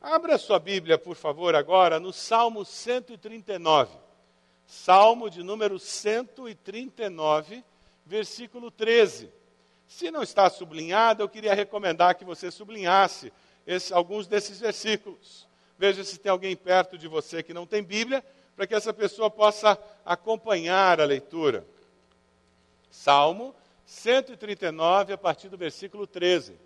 Abra 0.00 0.38
sua 0.38 0.58
Bíblia, 0.58 0.98
por 0.98 1.14
favor, 1.14 1.54
agora 1.54 2.00
no 2.00 2.12
Salmo 2.12 2.64
139. 2.64 4.03
Salmo 4.66 5.28
de 5.28 5.42
número 5.42 5.78
139, 5.78 7.64
versículo 8.04 8.70
13. 8.70 9.30
Se 9.86 10.10
não 10.10 10.22
está 10.22 10.48
sublinhado, 10.48 11.22
eu 11.22 11.28
queria 11.28 11.54
recomendar 11.54 12.14
que 12.14 12.24
você 12.24 12.50
sublinhasse 12.50 13.32
esse, 13.66 13.92
alguns 13.92 14.26
desses 14.26 14.58
versículos. 14.58 15.46
Veja 15.78 16.02
se 16.02 16.18
tem 16.18 16.30
alguém 16.30 16.56
perto 16.56 16.96
de 16.96 17.08
você 17.08 17.42
que 17.42 17.54
não 17.54 17.66
tem 17.66 17.82
Bíblia, 17.82 18.24
para 18.56 18.66
que 18.66 18.74
essa 18.74 18.92
pessoa 18.92 19.30
possa 19.30 19.78
acompanhar 20.04 21.00
a 21.00 21.04
leitura. 21.04 21.66
Salmo 22.90 23.54
139, 23.84 25.12
a 25.12 25.18
partir 25.18 25.48
do 25.48 25.58
versículo 25.58 26.06
13. 26.06 26.56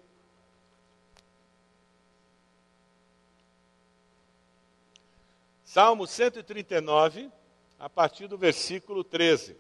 Salmo 5.65 6.07
139, 6.07 7.31
a 7.79 7.89
partir 7.89 8.27
do 8.27 8.37
versículo 8.37 9.05
13. 9.05 9.57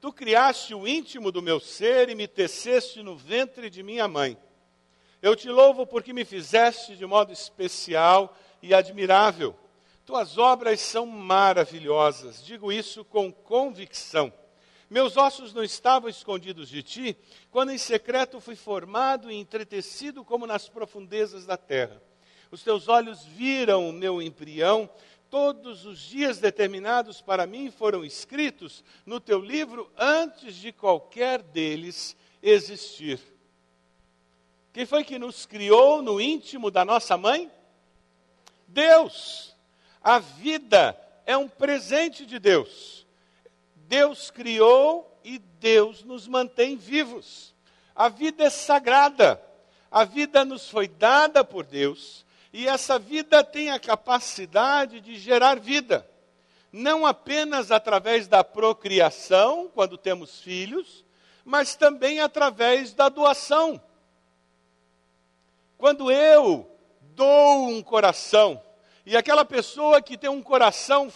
Tu 0.00 0.12
criaste 0.12 0.74
o 0.74 0.86
íntimo 0.86 1.32
do 1.32 1.42
meu 1.42 1.58
ser 1.58 2.10
e 2.10 2.14
me 2.14 2.28
teceste 2.28 3.02
no 3.02 3.16
ventre 3.16 3.70
de 3.70 3.82
minha 3.82 4.06
mãe. 4.06 4.36
Eu 5.22 5.34
te 5.34 5.48
louvo 5.48 5.86
porque 5.86 6.12
me 6.12 6.24
fizeste 6.24 6.96
de 6.96 7.06
modo 7.06 7.32
especial 7.32 8.36
e 8.62 8.74
admirável. 8.74 9.56
Tuas 10.04 10.36
obras 10.36 10.80
são 10.80 11.06
maravilhosas, 11.06 12.44
digo 12.44 12.70
isso 12.70 13.04
com 13.06 13.32
convicção. 13.32 14.30
Meus 14.90 15.16
ossos 15.16 15.54
não 15.54 15.64
estavam 15.64 16.10
escondidos 16.10 16.68
de 16.68 16.82
ti, 16.82 17.16
quando 17.50 17.72
em 17.72 17.78
secreto 17.78 18.38
fui 18.38 18.54
formado 18.54 19.30
e 19.30 19.34
entretecido 19.34 20.22
como 20.22 20.46
nas 20.46 20.68
profundezas 20.68 21.46
da 21.46 21.56
terra. 21.56 22.02
Os 22.50 22.62
teus 22.62 22.86
olhos 22.86 23.24
viram 23.24 23.88
o 23.88 23.92
meu 23.92 24.20
embrião, 24.20 24.88
todos 25.34 25.84
os 25.84 25.98
dias 25.98 26.38
determinados 26.38 27.20
para 27.20 27.44
mim 27.44 27.68
foram 27.68 28.04
escritos 28.04 28.84
no 29.04 29.18
teu 29.18 29.40
livro 29.40 29.90
antes 29.98 30.54
de 30.54 30.70
qualquer 30.70 31.42
deles 31.42 32.16
existir. 32.40 33.18
Quem 34.72 34.86
foi 34.86 35.02
que 35.02 35.18
nos 35.18 35.44
criou 35.44 36.00
no 36.00 36.20
íntimo 36.20 36.70
da 36.70 36.84
nossa 36.84 37.16
mãe? 37.16 37.50
Deus. 38.68 39.56
A 40.00 40.20
vida 40.20 40.96
é 41.26 41.36
um 41.36 41.48
presente 41.48 42.24
de 42.24 42.38
Deus. 42.38 43.04
Deus 43.88 44.30
criou 44.30 45.18
e 45.24 45.40
Deus 45.40 46.04
nos 46.04 46.28
mantém 46.28 46.76
vivos. 46.76 47.52
A 47.92 48.08
vida 48.08 48.44
é 48.44 48.50
sagrada. 48.50 49.42
A 49.90 50.04
vida 50.04 50.44
nos 50.44 50.70
foi 50.70 50.86
dada 50.86 51.42
por 51.42 51.66
Deus 51.66 52.23
e 52.56 52.68
essa 52.68 53.00
vida 53.00 53.42
tem 53.42 53.72
a 53.72 53.80
capacidade 53.80 55.00
de 55.00 55.16
gerar 55.16 55.58
vida. 55.58 56.08
Não 56.70 57.04
apenas 57.04 57.72
através 57.72 58.28
da 58.28 58.44
procriação, 58.44 59.68
quando 59.74 59.98
temos 59.98 60.38
filhos, 60.40 61.04
mas 61.44 61.74
também 61.74 62.20
através 62.20 62.94
da 62.94 63.08
doação. 63.08 63.82
Quando 65.76 66.12
eu 66.12 66.70
dou 67.00 67.70
um 67.70 67.82
coração, 67.82 68.62
e 69.04 69.16
aquela 69.16 69.44
pessoa 69.44 70.00
que 70.00 70.16
tem 70.16 70.30
um 70.30 70.40
coração 70.40 71.12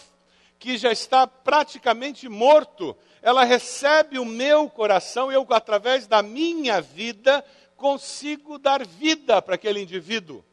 que 0.59 0.77
já 0.77 0.91
está 0.91 1.25
praticamente 1.25 2.27
morto, 2.27 2.97
ela 3.21 3.45
recebe 3.45 4.19
o 4.19 4.25
meu 4.25 4.69
coração, 4.69 5.31
eu, 5.31 5.47
através 5.51 6.05
da 6.05 6.21
minha 6.21 6.81
vida, 6.81 7.45
consigo 7.77 8.59
dar 8.59 8.85
vida 8.85 9.41
para 9.41 9.55
aquele 9.55 9.81
indivíduo. 9.81 10.43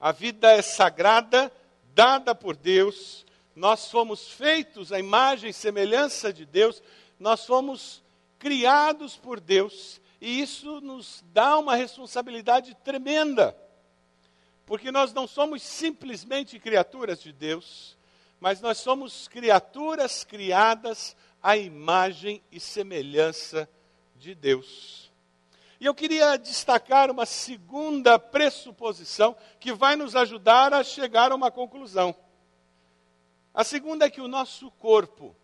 A 0.00 0.12
vida 0.12 0.50
é 0.52 0.62
sagrada, 0.62 1.52
dada 1.94 2.34
por 2.34 2.56
Deus, 2.56 3.24
nós 3.54 3.90
fomos 3.90 4.28
feitos 4.28 4.92
à 4.92 4.98
imagem 4.98 5.50
e 5.50 5.54
semelhança 5.54 6.32
de 6.32 6.44
Deus, 6.44 6.82
nós 7.18 7.46
fomos 7.46 8.02
criados 8.38 9.16
por 9.16 9.40
Deus 9.40 10.00
e 10.20 10.40
isso 10.40 10.80
nos 10.80 11.22
dá 11.32 11.58
uma 11.58 11.76
responsabilidade 11.76 12.74
tremenda. 12.82 13.56
Porque 14.66 14.90
nós 14.90 15.12
não 15.12 15.26
somos 15.26 15.62
simplesmente 15.62 16.58
criaturas 16.58 17.20
de 17.20 17.32
Deus, 17.32 17.96
mas 18.40 18.60
nós 18.60 18.78
somos 18.78 19.28
criaturas 19.28 20.24
criadas 20.24 21.14
à 21.42 21.56
imagem 21.56 22.42
e 22.50 22.58
semelhança 22.58 23.68
de 24.16 24.34
Deus. 24.34 25.03
E 25.80 25.86
eu 25.86 25.94
queria 25.94 26.36
destacar 26.36 27.10
uma 27.10 27.26
segunda 27.26 28.18
pressuposição 28.18 29.36
que 29.58 29.72
vai 29.72 29.96
nos 29.96 30.14
ajudar 30.14 30.72
a 30.72 30.84
chegar 30.84 31.32
a 31.32 31.34
uma 31.34 31.50
conclusão. 31.50 32.14
A 33.52 33.62
segunda 33.64 34.06
é 34.06 34.10
que 34.10 34.20
o 34.20 34.28
nosso 34.28 34.70
corpo, 34.72 35.34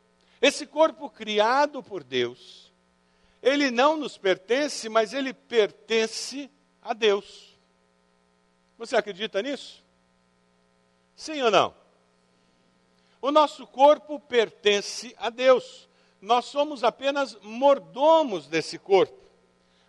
esse 0.40 0.66
corpo 0.66 1.08
criado 1.08 1.82
por 1.82 2.02
Deus, 2.02 2.72
ele 3.42 3.70
não 3.70 3.96
nos 3.96 4.18
pertence, 4.18 4.88
mas 4.88 5.12
ele 5.12 5.32
pertence 5.32 6.50
a 6.82 6.92
Deus. 6.92 7.58
Você 8.78 8.96
acredita 8.96 9.42
nisso? 9.42 9.84
Sim 11.14 11.42
ou 11.42 11.50
não? 11.50 11.74
O 13.20 13.30
nosso 13.30 13.66
corpo 13.66 14.18
pertence 14.18 15.14
a 15.18 15.28
Deus. 15.28 15.88
Nós 16.20 16.46
somos 16.46 16.82
apenas 16.82 17.38
mordomos 17.42 18.46
desse 18.46 18.78
corpo. 18.78 19.19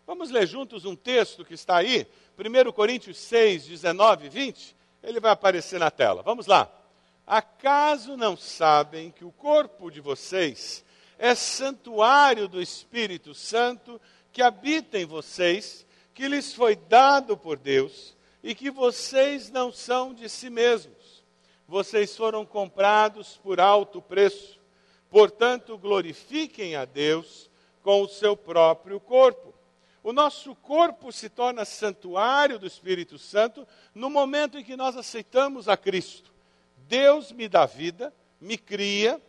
Vamos 0.06 0.32
ler 0.32 0.48
juntos 0.48 0.86
um 0.86 0.96
texto 0.96 1.46
que 1.46 1.54
está 1.54 1.78
aí, 1.78 2.08
1 2.38 2.72
Coríntios 2.72 3.18
6, 3.18 3.66
19 3.66 4.26
e 4.26 4.30
20. 4.30 4.76
Ele 5.04 5.20
vai 5.20 5.32
aparecer 5.32 5.80
na 5.80 5.92
tela. 5.92 6.22
Vamos 6.22 6.48
lá. 6.48 6.72
Acaso 7.26 8.18
não 8.18 8.36
sabem 8.36 9.12
que 9.12 9.24
o 9.24 9.32
corpo 9.32 9.90
de 9.90 10.02
vocês 10.02 10.84
é 11.18 11.36
santuário 11.36 12.48
do 12.48 12.62
Espírito 12.62 13.34
Santo 13.34 14.02
que 14.32 14.42
habita 14.42 14.98
em 14.98 15.06
vocês, 15.06 15.86
que 16.14 16.28
lhes 16.28 16.54
foi 16.54 16.76
dado 16.76 17.38
por 17.38 17.58
Deus 17.58 18.16
e 18.44 18.56
que 18.56 18.72
vocês 18.72 19.50
não 19.50 19.72
são 19.72 20.14
de 20.14 20.28
si 20.28 20.50
mesmos. 20.50 21.24
Vocês 21.68 22.16
foram 22.16 22.46
comprados 22.46 23.38
por 23.38 23.60
alto 23.60 24.02
preço. 24.02 24.60
Portanto, 25.10 25.78
glorifiquem 25.78 26.76
a 26.76 26.86
Deus 26.86 27.50
com 27.84 28.02
o 28.02 28.08
seu 28.08 28.36
próprio 28.36 29.00
corpo. 29.00 29.51
O 30.04 30.12
nosso 30.12 30.56
corpo 30.56 31.12
se 31.12 31.30
torna 31.30 31.64
santuário 31.64 32.58
do 32.58 32.66
Espírito 32.66 33.18
Santo 33.18 33.68
no 33.94 34.10
momento 34.10 34.58
em 34.58 34.64
que 34.64 34.76
nós 34.76 34.98
aceitamos 34.98 35.68
a 35.68 35.78
Cristo. 35.78 36.32
Deus 36.88 37.32
me 37.32 37.48
dá 37.48 37.66
vida, 37.66 38.14
me 38.40 38.58
cria, 38.58 39.22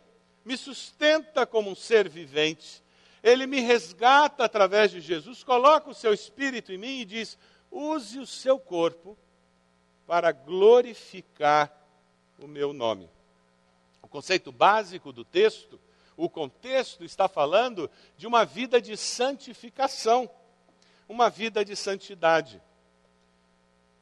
me 0.43 0.57
sustenta 0.57 1.45
como 1.45 1.69
um 1.69 1.75
ser 1.75 2.09
vivente, 2.09 2.83
ele 3.23 3.47
me 3.47 3.61
resgata 3.61 4.43
através 4.43 4.91
de 4.91 4.99
Jesus, 4.99 5.43
coloca 5.43 5.89
o 5.89 5.93
seu 5.93 6.13
espírito 6.13 6.73
em 6.73 6.77
mim 6.77 6.99
e 6.99 7.05
diz: 7.05 7.37
use 7.71 8.19
o 8.19 8.27
seu 8.27 8.59
corpo 8.59 9.17
para 10.05 10.31
glorificar 10.31 11.71
o 12.37 12.47
meu 12.47 12.73
nome. 12.73 13.09
O 14.01 14.07
conceito 14.07 14.51
básico 14.51 15.13
do 15.13 15.23
texto, 15.23 15.79
o 16.17 16.29
contexto 16.29 17.05
está 17.05 17.29
falando 17.29 17.89
de 18.17 18.27
uma 18.27 18.43
vida 18.43 18.81
de 18.81 18.97
santificação, 18.97 20.29
uma 21.13 21.29
vida 21.29 21.63
de 21.63 21.75
santidade. 21.75 22.59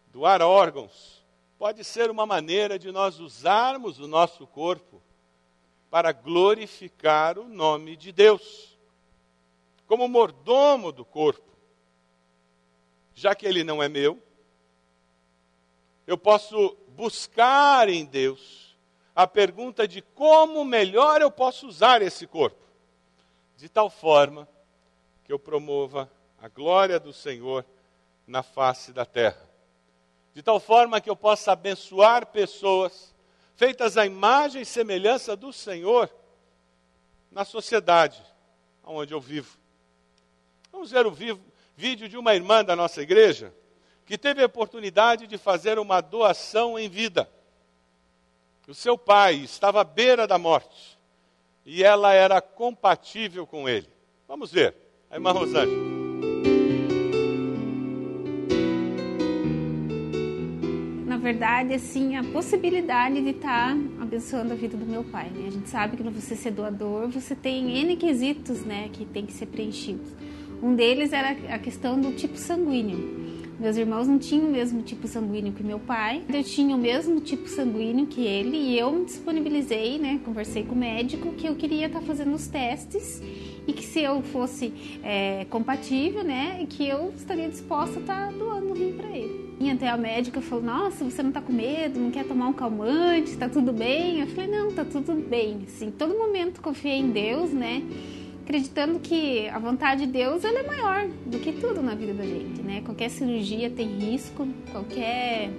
Doar 0.08 0.42
órgãos 0.42 1.22
pode 1.60 1.84
ser 1.84 2.10
uma 2.10 2.26
maneira 2.26 2.80
de 2.80 2.90
nós 2.90 3.20
usarmos 3.20 4.00
o 4.00 4.08
nosso 4.08 4.48
corpo 4.48 5.02
para 5.90 6.14
glorificar 6.14 7.38
o 7.38 7.50
nome 7.50 7.98
de 7.98 8.14
Deus. 8.14 8.78
Como 9.86 10.08
mordomo 10.08 10.94
do 10.94 11.04
corpo, 11.04 11.52
já 13.14 13.36
que 13.36 13.46
ele 13.46 13.62
não 13.62 13.84
é 13.84 13.90
meu, 13.90 14.18
eu 16.08 16.18
posso 16.18 16.78
buscar 16.96 17.90
em 17.90 18.06
Deus 18.06 18.78
a 19.14 19.28
pergunta 19.28 19.86
de 19.86 20.02
como 20.02 20.64
melhor 20.64 21.22
eu 21.22 21.30
posso 21.30 21.68
usar 21.68 22.02
esse 22.02 22.26
corpo, 22.26 22.66
de 23.58 23.68
tal 23.68 23.90
forma 23.90 24.48
que 25.26 25.34
eu 25.34 25.38
promova 25.38 26.10
a 26.42 26.50
glória 26.50 27.00
do 27.00 27.14
Senhor 27.14 27.64
na 28.26 28.42
face 28.42 28.92
da 28.92 29.06
terra, 29.06 29.48
de 30.34 30.42
tal 30.42 30.60
forma 30.60 31.00
que 31.00 31.10
eu 31.10 31.16
possa 31.16 31.52
abençoar 31.52 32.26
pessoas 32.26 33.14
feitas 33.56 33.96
à 33.96 34.06
imagem 34.06 34.64
e 34.64 34.66
semelhança 34.66 35.36
do 35.36 35.54
Senhor 35.54 36.10
na 37.30 37.46
sociedade 37.46 38.22
onde 38.84 39.14
eu 39.14 39.22
vivo. 39.22 39.58
Vamos 40.72 40.90
ver 40.92 41.06
o 41.06 41.12
vivo, 41.12 41.40
vídeo 41.76 42.10
de 42.10 42.18
uma 42.18 42.34
irmã 42.34 42.64
da 42.64 42.76
nossa 42.76 43.02
igreja 43.02 43.54
que 44.06 44.18
teve 44.18 44.42
a 44.42 44.48
oportunidade 44.48 45.28
de 45.28 45.38
fazer 45.38 45.78
uma 45.78 46.02
doação 46.02 46.78
em 46.78 46.90
vida. 46.90 47.30
O 48.68 48.74
seu 48.74 48.98
pai 48.98 49.36
estava 49.36 49.82
à 49.82 49.84
beira 49.84 50.26
da 50.26 50.38
morte 50.38 50.98
e 51.66 51.84
ela 51.84 52.14
era 52.14 52.42
compatível 52.42 53.46
com 53.46 53.70
ele. 53.70 53.90
Vamos 54.28 54.52
ver. 54.52 54.76
A 55.10 55.16
irmã 55.16 55.32
Rosângela. 55.32 56.01
Verdade, 61.22 61.74
assim, 61.74 62.16
a 62.16 62.24
possibilidade 62.24 63.22
de 63.22 63.30
estar 63.30 63.76
tá 63.76 63.78
abençoando 64.02 64.54
a 64.54 64.56
vida 64.56 64.76
do 64.76 64.86
meu 64.86 65.04
pai. 65.04 65.30
Né? 65.30 65.48
A 65.48 65.52
gente 65.52 65.70
sabe 65.70 65.96
que 65.96 66.04
no 66.04 66.12
você 66.12 66.36
ser 66.36 66.52
doador, 66.52 67.10
você 67.10 67.36
tem 67.36 67.78
N 67.80 67.96
quesitos, 67.96 68.66
né, 68.66 68.90
que 68.92 69.06
tem 69.06 69.26
que 69.26 69.34
ser 69.34 69.46
preenchidos. 69.46 70.12
Um 70.62 70.76
deles 70.76 71.14
era 71.14 71.32
a 71.54 71.60
questão 71.60 72.00
do 72.00 72.12
tipo 72.14 72.38
sanguíneo. 72.38 73.22
Meus 73.60 73.78
irmãos 73.78 74.08
não 74.08 74.18
tinham 74.18 74.48
o 74.48 74.52
mesmo 74.52 74.82
tipo 74.82 75.08
sanguíneo 75.08 75.54
que 75.54 75.64
meu 75.64 75.80
pai. 75.80 76.24
Eu 76.28 76.44
tinha 76.44 76.76
o 76.76 76.80
mesmo 76.80 77.22
tipo 77.22 77.48
sanguíneo 77.48 78.08
que 78.08 78.26
ele 78.26 78.58
e 78.58 78.78
eu 78.78 78.92
me 78.92 79.06
disponibilizei, 79.06 80.00
né? 80.00 80.20
Conversei 80.26 80.64
com 80.64 80.74
o 80.74 80.78
médico 80.78 81.32
que 81.34 81.48
eu 81.48 81.56
queria 81.56 81.86
estar 81.86 82.00
tá 82.00 82.06
fazendo 82.06 82.34
os 82.34 82.48
testes 82.48 83.22
e 83.68 83.72
que 83.72 83.84
se 83.84 84.02
eu 84.02 84.24
fosse 84.24 84.74
é, 85.04 85.46
compatível, 85.46 86.24
né? 86.24 86.66
Que 86.68 86.88
eu 86.88 87.14
estaria 87.16 87.48
disposta 87.50 88.00
a 88.00 88.02
estar 88.02 88.26
tá 88.28 88.32
doando 88.32 88.72
o 88.72 88.74
rim 88.74 88.94
para 88.94 89.16
ele. 89.16 89.51
Até 89.70 89.90
a 89.90 89.98
médica 89.98 90.42
falou: 90.42 90.64
Nossa, 90.64 91.04
você 91.04 91.22
não 91.22 91.32
tá 91.32 91.42
com 91.42 91.52
medo? 91.52 92.00
Não 92.00 92.10
quer 92.10 92.26
tomar 92.26 92.48
um 92.48 92.54
calmante? 92.54 93.38
Tá 93.38 93.50
tudo 93.50 93.74
bem? 93.74 94.22
Eu 94.22 94.28
falei: 94.28 94.50
Não, 94.50 94.72
tá 94.72 94.86
tudo 94.86 95.14
bem. 95.14 95.66
Assim, 95.68 95.92
todo 95.92 96.18
momento 96.18 96.62
confiei 96.62 96.98
em 96.98 97.12
Deus, 97.12 97.52
né? 97.52 97.84
acreditando 98.44 99.00
que 99.00 99.48
a 99.48 99.60
vontade 99.60 100.06
de 100.06 100.12
Deus 100.12 100.44
ela 100.44 100.60
é 100.60 100.64
maior 100.64 101.08
do 101.26 101.40
que 101.40 101.54
tudo 101.54 101.82
na 101.82 101.96
vida 101.96 102.14
da 102.14 102.26
gente, 102.26 102.62
né? 102.62 102.82
Qualquer 102.82 103.10
cirurgia 103.10 103.70
tem 103.70 103.88
risco, 103.88 104.46
qualquer 104.72 105.50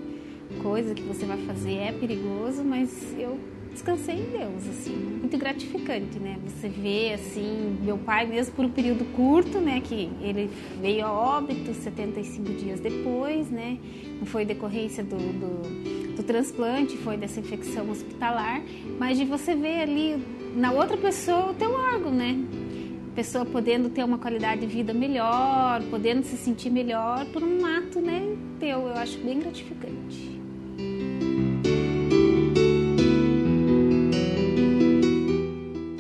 coisa 0.63 0.95
que 0.95 1.03
você 1.03 1.25
vai 1.25 1.39
fazer 1.39 1.75
é 1.75 1.93
perigoso, 1.93 2.63
mas 2.63 3.15
eu 3.19 3.39
descansei 3.73 4.17
em 4.17 4.31
Deus, 4.31 4.69
assim, 4.69 4.95
muito 4.95 5.37
gratificante, 5.37 6.19
né? 6.19 6.39
Você 6.47 6.69
vê, 6.69 7.15
assim, 7.15 7.79
meu 7.83 7.99
pai 7.99 8.27
mesmo 8.27 8.55
por 8.55 8.65
um 8.65 8.71
período 8.71 9.05
curto, 9.13 9.59
né, 9.59 9.81
que 9.81 10.11
ele 10.21 10.51
veio 10.81 11.05
a 11.07 11.13
óbito 11.13 11.75
75 11.75 12.53
dias 12.55 12.81
depois, 12.81 13.51
né? 13.51 13.79
Não 14.19 14.27
foi 14.27 14.45
decorrência 14.45 15.03
do, 15.03 15.17
do, 15.17 16.17
do 16.17 16.23
transplante, 16.23 16.97
foi 16.99 17.17
dessa 17.17 17.41
infecção 17.41 17.91
hospitalar, 17.91 18.63
mas 18.99 19.19
de 19.19 19.25
você 19.25 19.55
ver 19.55 19.83
ali 19.83 20.23
na 20.55 20.73
outra 20.73 20.97
pessoa 20.97 21.51
o 21.51 21.55
teu 21.55 21.73
órgão, 21.73 22.13
né? 22.13 22.39
pessoa 23.15 23.45
podendo 23.45 23.91
ter 23.91 24.03
uma 24.03 24.19
qualidade 24.19 24.63
de 24.63 24.67
vida 24.67 24.95
melhor, 24.95 25.83
podendo 25.91 26.25
se 26.25 26.37
sentir 26.37 26.71
melhor 26.71 27.27
por 27.27 27.43
um 27.43 27.65
ato 27.67 28.01
né, 28.01 28.37
teu. 28.59 28.89
Eu 28.89 28.95
acho 28.95 29.19
bem 29.19 29.39
gratificante. 29.39 30.32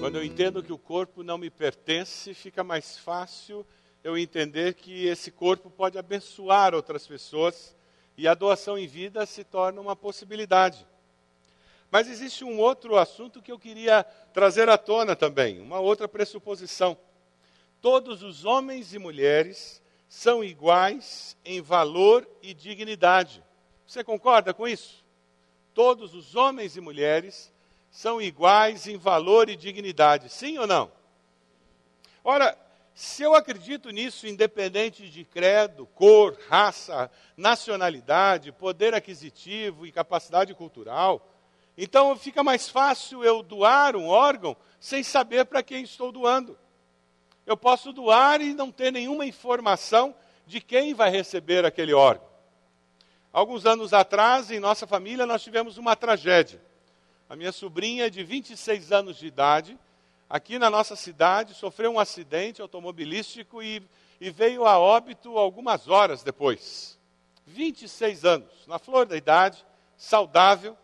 Quando 0.02 0.16
eu 0.16 0.24
entendo 0.24 0.64
que 0.64 0.72
o 0.72 0.78
corpo 0.78 1.22
não 1.22 1.38
me 1.38 1.48
pertence, 1.48 2.34
fica 2.34 2.64
mais 2.64 2.98
fácil 2.98 3.64
eu 4.02 4.18
entender 4.18 4.74
que 4.74 5.06
esse 5.06 5.30
corpo 5.30 5.70
pode 5.70 5.96
abençoar 5.96 6.74
outras 6.74 7.06
pessoas 7.06 7.76
e 8.18 8.26
a 8.26 8.34
doação 8.34 8.76
em 8.76 8.88
vida 8.88 9.24
se 9.26 9.44
torna 9.44 9.80
uma 9.80 9.94
possibilidade. 9.94 10.84
Mas 11.88 12.08
existe 12.08 12.42
um 12.42 12.58
outro 12.58 12.96
assunto 12.96 13.40
que 13.40 13.52
eu 13.52 13.60
queria 13.60 14.02
trazer 14.34 14.68
à 14.68 14.76
tona 14.76 15.14
também, 15.14 15.60
uma 15.60 15.78
outra 15.78 16.08
pressuposição. 16.08 16.98
Todos 17.80 18.24
os 18.24 18.44
homens 18.44 18.92
e 18.92 18.98
mulheres 18.98 19.80
são 20.08 20.42
iguais 20.42 21.36
em 21.44 21.60
valor 21.60 22.28
e 22.42 22.52
dignidade. 22.52 23.40
Você 23.86 24.02
concorda 24.02 24.52
com 24.52 24.66
isso? 24.66 25.04
Todos 25.72 26.12
os 26.12 26.34
homens 26.34 26.76
e 26.76 26.80
mulheres 26.80 27.52
são 27.92 28.22
iguais 28.22 28.86
em 28.86 28.96
valor 28.96 29.50
e 29.50 29.54
dignidade, 29.54 30.30
sim 30.30 30.56
ou 30.56 30.66
não? 30.66 30.90
Ora, 32.24 32.56
se 32.94 33.22
eu 33.22 33.34
acredito 33.34 33.90
nisso, 33.90 34.26
independente 34.26 35.10
de 35.10 35.26
credo, 35.26 35.86
cor, 35.94 36.38
raça, 36.48 37.10
nacionalidade, 37.36 38.50
poder 38.50 38.94
aquisitivo 38.94 39.86
e 39.86 39.92
capacidade 39.92 40.54
cultural, 40.54 41.28
então 41.76 42.16
fica 42.16 42.42
mais 42.42 42.66
fácil 42.66 43.22
eu 43.22 43.42
doar 43.42 43.94
um 43.94 44.08
órgão 44.08 44.56
sem 44.80 45.02
saber 45.02 45.44
para 45.44 45.62
quem 45.62 45.82
estou 45.82 46.10
doando. 46.10 46.58
Eu 47.44 47.58
posso 47.58 47.92
doar 47.92 48.40
e 48.40 48.54
não 48.54 48.72
ter 48.72 48.90
nenhuma 48.90 49.26
informação 49.26 50.14
de 50.46 50.62
quem 50.62 50.94
vai 50.94 51.10
receber 51.10 51.66
aquele 51.66 51.92
órgão. 51.92 52.26
Alguns 53.30 53.66
anos 53.66 53.92
atrás, 53.92 54.50
em 54.50 54.60
nossa 54.60 54.86
família, 54.86 55.26
nós 55.26 55.42
tivemos 55.42 55.76
uma 55.76 55.94
tragédia. 55.94 56.71
A 57.32 57.36
minha 57.36 57.50
sobrinha, 57.50 58.10
de 58.10 58.22
26 58.22 58.92
anos 58.92 59.16
de 59.16 59.26
idade, 59.26 59.78
aqui 60.28 60.58
na 60.58 60.68
nossa 60.68 60.94
cidade, 60.94 61.54
sofreu 61.54 61.92
um 61.92 61.98
acidente 61.98 62.60
automobilístico 62.60 63.62
e, 63.62 63.82
e 64.20 64.28
veio 64.28 64.66
a 64.66 64.78
óbito 64.78 65.38
algumas 65.38 65.88
horas 65.88 66.22
depois. 66.22 66.98
26 67.46 68.26
anos, 68.26 68.66
na 68.66 68.78
flor 68.78 69.06
da 69.06 69.16
idade, 69.16 69.64
saudável, 69.96 70.76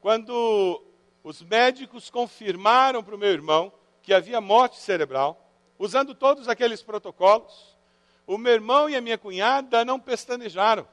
quando 0.00 0.82
os 1.22 1.42
médicos 1.42 2.10
confirmaram 2.10 3.00
para 3.00 3.14
o 3.14 3.18
meu 3.18 3.30
irmão 3.30 3.72
que 4.02 4.12
havia 4.12 4.40
morte 4.40 4.80
cerebral, 4.80 5.48
usando 5.78 6.12
todos 6.12 6.48
aqueles 6.48 6.82
protocolos, 6.82 7.78
o 8.26 8.36
meu 8.36 8.52
irmão 8.52 8.90
e 8.90 8.96
a 8.96 9.00
minha 9.00 9.16
cunhada 9.16 9.84
não 9.84 10.00
pestanejaram. 10.00 10.88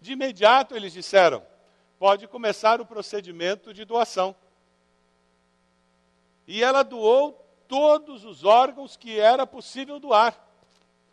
De 0.00 0.12
imediato 0.12 0.74
eles 0.74 0.94
disseram: 0.94 1.42
pode 1.98 2.26
começar 2.28 2.80
o 2.80 2.86
procedimento 2.86 3.74
de 3.74 3.84
doação. 3.84 4.34
E 6.46 6.62
ela 6.62 6.82
doou 6.82 7.44
todos 7.66 8.24
os 8.24 8.44
órgãos 8.44 8.96
que 8.96 9.18
era 9.18 9.46
possível 9.46 9.98
doar: 9.98 10.38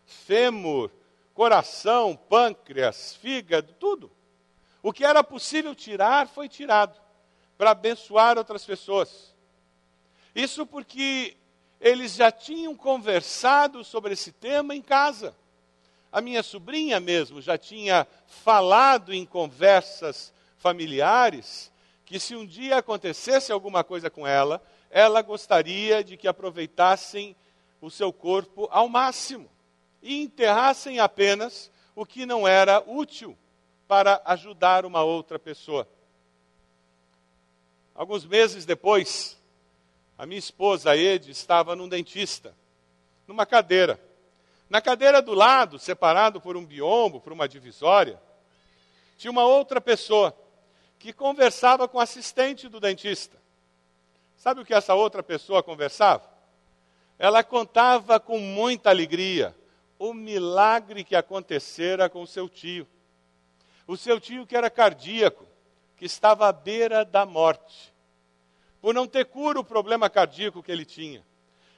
fêmur, 0.06 0.91
coração, 1.34 2.15
pâncreas, 2.15 3.15
fígado, 3.15 3.74
tudo. 3.74 4.12
O 4.82 4.93
que 4.93 5.04
era 5.04 5.24
possível 5.24 5.74
tirar 5.74 6.28
foi 6.28 6.48
tirado 6.48 7.00
para 7.58 7.71
abençoar 7.71 8.38
outras 8.38 8.63
pessoas. 8.63 9.34
Isso 10.36 10.65
porque 10.65 11.36
eles 11.82 12.15
já 12.15 12.32
tinham 12.32 12.76
conversado 12.76 13.84
sobre 13.84 14.13
esse 14.13 14.32
tema 14.32 14.76
em 14.76 14.82
casa. 14.82 15.36
A 16.12 16.21
minha 16.21 16.43
sobrinha 16.43 17.00
mesmo 17.00 17.41
já 17.41 17.58
tinha 17.58 18.08
falado 18.28 19.13
em 19.13 19.26
conversas 19.26 20.34
familiares 20.58 21.72
que 22.06 22.20
se 22.20 22.36
um 22.36 22.46
dia 22.46 22.78
acontecesse 22.78 23.52
alguma 23.52 23.84
coisa 23.84 24.10
com 24.10 24.28
ela, 24.28 24.62
ela 24.91 25.22
gostaria 25.22 26.04
de 26.04 26.15
que 26.15 26.28
aproveitassem 26.28 27.36
o 27.82 27.89
seu 27.89 28.13
corpo 28.13 28.68
ao 28.72 28.88
máximo 28.88 29.50
e 30.02 30.22
enterrassem 30.22 31.00
apenas 31.00 31.72
o 31.96 32.06
que 32.06 32.26
não 32.26 32.48
era 32.48 32.84
útil 32.86 33.36
para 33.88 34.22
ajudar 34.26 34.86
uma 34.86 35.04
outra 35.04 35.39
pessoa. 35.39 35.88
Alguns 37.94 38.26
meses 38.26 38.65
depois, 38.65 39.38
a 40.18 40.26
minha 40.26 40.39
esposa, 40.39 40.96
Ed, 40.96 41.32
estava 41.32 41.76
num 41.76 41.89
dentista, 41.89 42.54
numa 43.28 43.46
cadeira. 43.46 44.00
Na 44.70 44.82
cadeira 44.82 45.22
do 45.22 45.34
lado, 45.34 45.80
separado 45.80 46.41
por 46.41 46.58
um 46.58 46.65
biombo, 46.65 47.20
por 47.20 47.32
uma 47.32 47.48
divisória, 47.48 48.22
tinha 49.18 49.32
uma 49.32 49.46
outra 49.46 49.80
pessoa 49.80 50.36
que 51.06 51.13
conversava 51.13 51.88
com 51.88 52.00
o 52.00 52.02
assistente 52.02 52.68
do 52.68 52.80
dentista. 52.80 53.38
Sabe 54.36 54.62
o 54.62 54.65
que 54.65 54.74
essa 54.74 54.96
outra 54.96 55.22
pessoa 55.22 55.62
conversava? 55.62 56.28
Ela 57.20 57.44
contava 57.44 58.20
com 58.20 58.39
muita 58.39 58.89
alegria 58.89 59.56
o 60.00 60.15
milagre 60.15 61.04
que 61.04 61.15
acontecera 61.15 62.10
com 62.10 62.24
o 62.24 62.28
seu 62.28 62.50
tio. 62.50 62.88
O 63.86 63.96
seu 63.96 64.20
tio 64.20 64.48
que 64.48 64.58
era 64.58 64.68
cardíaco, 64.68 65.46
que 65.96 66.06
estava 66.06 66.48
à 66.48 66.52
beira 66.52 67.06
da 67.06 67.24
morte, 67.24 67.94
por 68.82 68.91
não 68.91 69.06
ter 69.06 69.26
cura 69.26 69.60
o 69.60 69.63
problema 69.63 70.10
cardíaco 70.10 70.63
que 70.63 70.72
ele 70.72 70.86
tinha. 70.86 71.24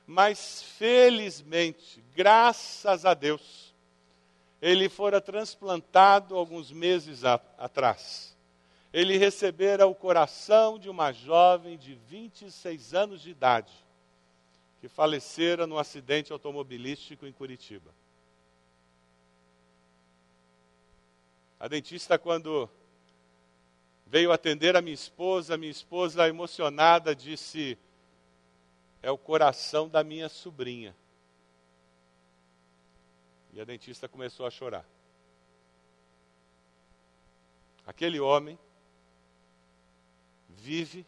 Mas 0.06 0.63
felizmente, 0.78 2.02
graças 2.16 3.04
a 3.04 3.13
Deus, 3.13 3.76
ele 4.62 4.88
fora 4.88 5.20
transplantado 5.20 6.34
alguns 6.38 6.72
meses 6.72 7.26
a, 7.26 7.42
atrás. 7.58 8.37
Ele 8.93 9.17
recebera 9.17 9.86
o 9.86 9.93
coração 9.93 10.80
de 10.80 10.89
uma 10.89 11.12
jovem 11.12 11.78
de 11.78 11.95
26 11.95 12.93
anos 12.93 13.21
de 13.21 13.32
idade, 13.32 13.73
que 14.80 14.88
falecera 14.88 15.67
num 15.67 15.78
acidente 15.78 16.32
automobilístico 16.32 17.26
em 17.26 17.32
Curitiba. 17.32 17.93
A 21.60 21.67
dentista, 21.67 22.17
quando 22.17 22.69
veio 24.06 24.32
atender 24.32 24.76
a 24.76 24.82
minha 24.82 24.93
esposa, 24.93 25.58
minha 25.58 25.71
esposa 25.71 26.28
emocionada 26.28 27.15
disse: 27.15 27.78
É 29.02 29.12
o 29.12 29.17
coração 29.17 29.89
da 29.89 30.04
minha 30.04 30.30
sobrinha. 30.30 30.95
E 33.52 33.60
a 33.60 33.65
dentista 33.65 34.08
começou 34.08 34.45
a 34.45 34.52
chorar. 34.52 34.86
Aquele 37.88 38.19
homem 38.19 38.58
vive 40.67 41.06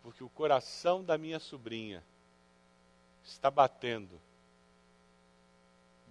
porque 0.00 0.22
o 0.22 0.28
coração 0.28 1.02
da 1.02 1.18
minha 1.18 1.40
sobrinha 1.40 2.04
está 3.24 3.50
batendo 3.50 4.20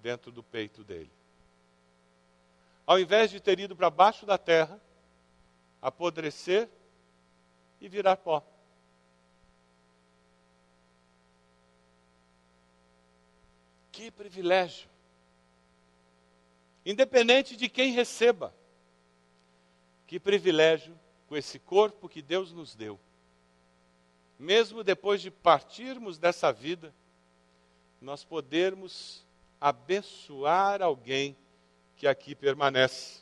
dentro 0.02 0.30
do 0.30 0.44
peito 0.44 0.84
dele. 0.84 1.12
ao 2.86 3.00
invés 3.00 3.32
de 3.32 3.40
ter 3.40 3.58
ido 3.62 3.74
para 3.78 3.90
baixo 3.90 4.26
da 4.26 4.38
terra, 4.38 4.78
apodrecer 5.82 6.68
e 7.80 7.88
virar 7.88 8.18
pó. 8.18 8.44
Que 13.94 14.12
privilégio! 14.12 14.90
Independente 16.86 17.56
de 17.56 17.70
quem 17.70 17.94
receba, 17.94 18.54
que 20.08 20.20
privilégio 20.20 21.00
com 21.32 21.38
esse 21.38 21.60
corpo 21.60 22.10
que 22.10 22.22
Deus 22.22 22.52
nos 22.52 22.76
deu. 22.76 23.00
Mesmo 24.38 24.84
depois 24.84 25.22
de 25.22 25.32
partirmos 25.32 26.18
dessa 26.18 26.52
vida, 26.52 26.94
nós 28.02 28.26
podermos 28.26 29.26
abençoar 29.58 30.82
alguém 30.82 31.38
que 31.96 32.06
aqui 32.06 32.36
permanece. 32.36 33.22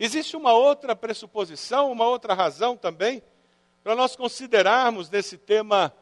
Existe 0.00 0.38
uma 0.38 0.54
outra 0.54 0.96
pressuposição, 0.96 1.92
uma 1.92 2.06
outra 2.06 2.32
razão 2.32 2.78
também, 2.78 3.22
para 3.84 3.94
nós 3.94 4.16
considerarmos 4.16 5.10
nesse 5.10 5.36
tema 5.36 5.94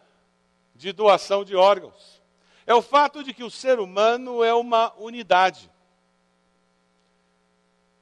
de 0.77 0.93
doação 0.93 1.45
de 1.45 1.57
órgãos. 1.57 2.23
É 2.65 2.73
o 2.73 2.83
fato 2.83 3.25
de 3.25 3.35
que 3.35 3.43
o 3.43 3.51
ser 3.51 3.81
humano 3.81 4.45
é 4.45 4.55
uma 4.55 4.95
unidade. 4.97 5.70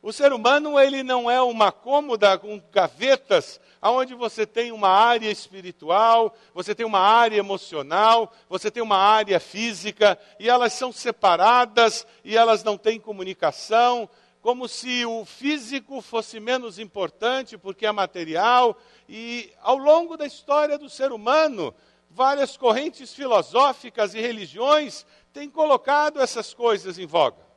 O 0.01 0.13
ser 0.13 0.33
humano 0.33 0.79
ele 0.79 1.03
não 1.03 1.29
é 1.29 1.43
uma 1.43 1.73
cômoda 1.73 2.39
com 2.39 2.63
gavetas, 2.71 3.61
onde 3.83 4.15
você 4.15 4.47
tem 4.47 4.71
uma 4.71 4.89
área 4.89 5.29
espiritual, 5.29 6.35
você 6.55 6.73
tem 6.73 6.87
uma 6.87 7.01
área 7.01 7.37
emocional, 7.37 8.33
você 8.49 8.71
tem 8.71 8.83
uma 8.83 8.97
área 8.97 9.41
física, 9.41 10.17
e 10.39 10.49
elas 10.49 10.73
são 10.73 10.93
separadas 10.93 12.07
e 12.25 12.37
elas 12.37 12.63
não 12.63 12.79
têm 12.79 13.01
comunicação, 13.01 14.09
como 14.41 14.69
se 14.69 15.05
o 15.05 15.25
físico 15.25 16.01
fosse 16.01 16.39
menos 16.39 16.79
importante 16.79 17.59
porque 17.59 17.85
é 17.85 17.91
material. 17.91 18.79
E 19.09 19.53
ao 19.61 19.77
longo 19.77 20.17
da 20.17 20.27
história 20.27 20.79
do 20.79 20.89
ser 20.89 21.11
humano, 21.11 21.75
várias 22.09 22.57
correntes 22.57 23.13
filosóficas 23.13 24.15
e 24.15 24.21
religiões 24.21 25.05
têm 25.33 25.51
colocado 25.51 26.21
essas 26.21 26.55
coisas 26.55 27.01
em 27.01 27.07
voga. 27.07 27.48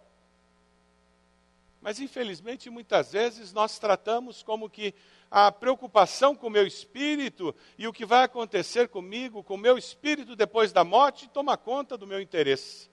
Mas, 1.81 1.99
infelizmente, 1.99 2.69
muitas 2.69 3.11
vezes 3.11 3.51
nós 3.51 3.79
tratamos 3.79 4.43
como 4.43 4.69
que 4.69 4.93
a 5.31 5.51
preocupação 5.51 6.35
com 6.35 6.47
o 6.47 6.51
meu 6.51 6.67
espírito 6.67 7.55
e 7.77 7.87
o 7.87 7.93
que 7.93 8.05
vai 8.05 8.23
acontecer 8.23 8.87
comigo, 8.89 9.43
com 9.43 9.55
o 9.55 9.57
meu 9.57 9.77
espírito 9.77 10.35
depois 10.35 10.71
da 10.71 10.83
morte, 10.83 11.27
toma 11.29 11.57
conta 11.57 11.97
do 11.97 12.05
meu 12.05 12.21
interesse. 12.21 12.89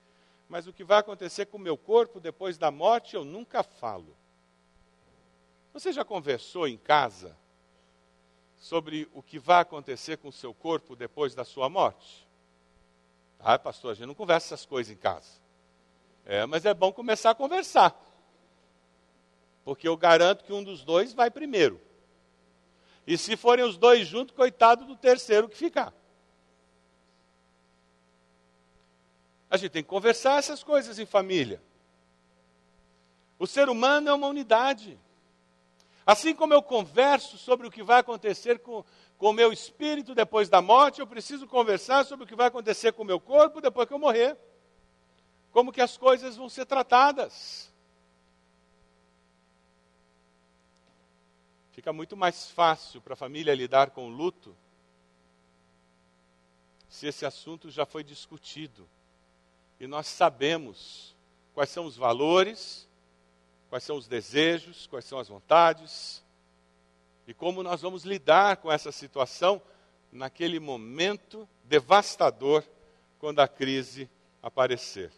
Mas 0.49 0.67
o 0.67 0.73
que 0.73 0.83
vai 0.83 1.01
acontecer 1.01 1.47
com 1.47 1.59
o 1.59 1.61
meu 1.61 1.77
corpo 1.77 2.19
depois 2.19 2.57
da 2.57 2.71
morte, 2.71 3.15
eu 3.15 3.25
nunca 3.25 3.63
falo. 3.63 4.17
Você 5.75 5.93
já 5.93 6.05
conversou 6.05 6.67
em 6.67 6.79
casa 6.79 7.37
sobre 8.57 9.07
o 9.13 9.23
que 9.23 9.39
vai 9.39 9.61
acontecer 9.61 10.17
com 10.17 10.29
o 10.29 10.33
seu 10.33 10.55
corpo 10.55 10.97
depois 10.97 11.35
da 11.35 11.45
sua 11.45 11.69
morte? 11.69 12.27
Ah, 13.39 13.59
pastor, 13.59 13.93
a 13.93 13.95
gente 13.95 14.07
não 14.07 14.15
conversa 14.15 14.55
essas 14.55 14.65
coisas 14.65 14.91
em 14.93 14.97
casa. 14.97 15.31
É, 16.25 16.47
mas 16.47 16.65
é 16.65 16.73
bom 16.73 16.93
começar 16.93 17.31
a 17.31 17.35
conversar. 17.35 18.08
Porque 19.69 19.87
eu 19.87 19.99
garanto 19.99 20.45
que 20.45 20.53
um 20.55 20.65
dos 20.65 20.83
dois 20.83 21.13
vai 21.13 21.31
primeiro. 21.31 21.79
E 23.07 23.19
se 23.19 23.37
forem 23.37 23.67
os 23.67 23.77
dois 23.77 24.09
juntos, 24.09 24.35
coitado 24.35 24.87
do 24.87 24.97
terceiro 24.97 25.47
que 25.47 25.59
ficar. 25.59 25.93
A 29.51 29.59
gente 29.59 29.73
tem 29.73 29.83
que 29.83 29.89
conversar 29.91 30.39
essas 30.39 30.63
coisas 30.63 30.99
em 30.99 31.05
família. 31.05 31.61
O 33.39 33.47
ser 33.47 33.69
humano 33.69 34.09
é 34.09 34.15
uma 34.15 34.29
unidade. 34.29 34.99
Assim 36.07 36.35
como 36.35 36.55
eu 36.55 36.63
converso 36.63 37.37
sobre 37.37 37.67
o 37.67 37.71
que 37.71 37.83
vai 37.83 38.01
acontecer 38.01 38.61
com, 38.61 38.83
o 39.19 39.33
meu 39.35 39.53
espírito 39.53 40.15
depois 40.15 40.49
da 40.49 40.63
morte, 40.63 41.01
eu 41.01 41.07
preciso 41.07 41.47
conversar 41.47 42.07
sobre 42.07 42.25
o 42.25 42.27
que 42.27 42.35
vai 42.35 42.47
acontecer 42.47 42.95
com 42.95 43.03
o 43.03 43.07
meu 43.07 43.21
corpo 43.21 43.61
depois 43.61 43.87
que 43.87 43.93
eu 43.93 43.99
morrer. 43.99 44.35
Como 45.53 45.71
que 45.71 45.83
as 45.83 45.99
coisas 45.99 46.37
vão 46.37 46.49
ser 46.49 46.65
tratadas. 46.65 47.68
Fica 51.79 51.93
muito 51.93 52.17
mais 52.17 52.51
fácil 52.51 53.01
para 53.01 53.13
a 53.13 53.17
família 53.17 53.55
lidar 53.55 53.91
com 53.91 54.09
o 54.09 54.11
luto 54.11 54.53
se 56.89 57.07
esse 57.07 57.25
assunto 57.25 57.71
já 57.71 57.87
foi 57.87 58.03
discutido 58.03 58.85
e 59.79 59.87
nós 59.87 60.09
sabemos 60.09 61.15
quais 61.55 61.71
são 61.71 61.85
os 61.85 61.97
valores, 61.97 62.89
quais 63.71 63.85
são 63.85 63.97
os 63.97 64.09
desejos, 64.09 64.89
quais 64.89 65.05
são 65.05 65.21
as 65.21 65.29
vontades 65.29 66.21
e 67.29 67.33
como 67.33 67.63
nós 67.63 67.81
vamos 67.81 68.03
lidar 68.03 68.57
com 68.57 68.73
essa 68.73 68.91
situação 68.91 69.63
naquele 70.11 70.59
momento 70.59 71.49
devastador 71.63 72.65
quando 73.21 73.39
a 73.39 73.47
crise 73.47 74.11
aparecer. 74.43 75.13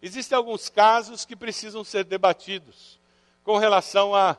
Existem 0.00 0.38
alguns 0.38 0.68
casos 0.68 1.24
que 1.24 1.34
precisam 1.34 1.82
ser 1.82 2.04
debatidos 2.04 3.00
com 3.42 3.58
relação 3.58 4.14
a 4.14 4.38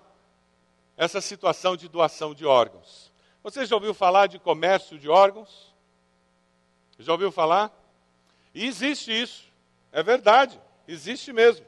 essa 0.98 1.22
situação 1.22 1.76
de 1.76 1.88
doação 1.88 2.34
de 2.34 2.46
órgãos. 2.46 3.12
Você 3.44 3.66
já 3.66 3.76
ouviu 3.76 3.94
falar 3.94 4.28
de 4.28 4.38
comércio 4.38 5.00
de 5.00 5.10
órgãos? 5.10 5.74
Já 7.00 7.12
ouviu 7.12 7.32
falar? 7.32 7.72
E 8.54 8.66
existe 8.66 9.12
isso, 9.12 9.46
é 9.92 10.04
verdade, 10.04 10.60
existe 10.88 11.34
mesmo. 11.34 11.66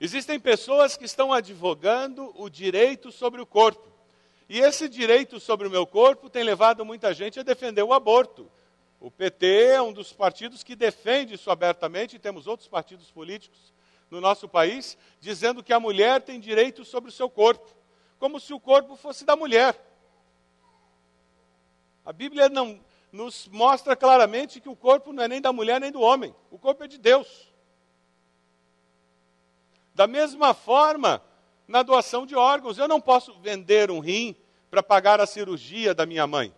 Existem 0.00 0.40
pessoas 0.40 0.96
que 0.96 1.04
estão 1.04 1.32
advogando 1.32 2.32
o 2.40 2.48
direito 2.48 3.12
sobre 3.12 3.40
o 3.40 3.46
corpo. 3.46 3.86
E 4.48 4.58
esse 4.60 4.88
direito 4.88 5.38
sobre 5.38 5.68
o 5.68 5.70
meu 5.70 5.86
corpo 5.86 6.30
tem 6.30 6.42
levado 6.42 6.84
muita 6.84 7.12
gente 7.12 7.38
a 7.38 7.42
defender 7.42 7.82
o 7.82 7.92
aborto. 7.92 8.50
O 8.98 9.10
PT 9.10 9.46
é 9.72 9.82
um 9.82 9.92
dos 9.92 10.12
partidos 10.12 10.62
que 10.62 10.74
defende 10.74 11.34
isso 11.34 11.50
abertamente, 11.50 12.16
e 12.16 12.18
temos 12.18 12.46
outros 12.46 12.68
partidos 12.68 13.10
políticos 13.10 13.74
no 14.10 14.20
nosso 14.20 14.48
país 14.48 14.96
dizendo 15.20 15.62
que 15.62 15.72
a 15.72 15.80
mulher 15.80 16.22
tem 16.22 16.40
direito 16.40 16.84
sobre 16.84 17.10
o 17.10 17.12
seu 17.12 17.28
corpo 17.28 17.79
como 18.20 18.38
se 18.38 18.52
o 18.52 18.60
corpo 18.60 18.94
fosse 18.96 19.24
da 19.24 19.34
mulher. 19.34 19.74
A 22.04 22.12
Bíblia 22.12 22.50
não 22.50 22.78
nos 23.10 23.48
mostra 23.48 23.96
claramente 23.96 24.60
que 24.60 24.68
o 24.68 24.76
corpo 24.76 25.12
não 25.12 25.24
é 25.24 25.28
nem 25.28 25.40
da 25.40 25.52
mulher 25.52 25.80
nem 25.80 25.90
do 25.90 26.02
homem, 26.02 26.32
o 26.50 26.58
corpo 26.58 26.84
é 26.84 26.86
de 26.86 26.98
Deus. 26.98 27.50
Da 29.94 30.06
mesma 30.06 30.52
forma, 30.52 31.22
na 31.66 31.82
doação 31.82 32.26
de 32.26 32.36
órgãos, 32.36 32.78
eu 32.78 32.86
não 32.86 33.00
posso 33.00 33.40
vender 33.40 33.90
um 33.90 34.00
rim 34.00 34.36
para 34.70 34.82
pagar 34.82 35.18
a 35.18 35.26
cirurgia 35.26 35.94
da 35.94 36.04
minha 36.04 36.26
mãe. 36.26 36.54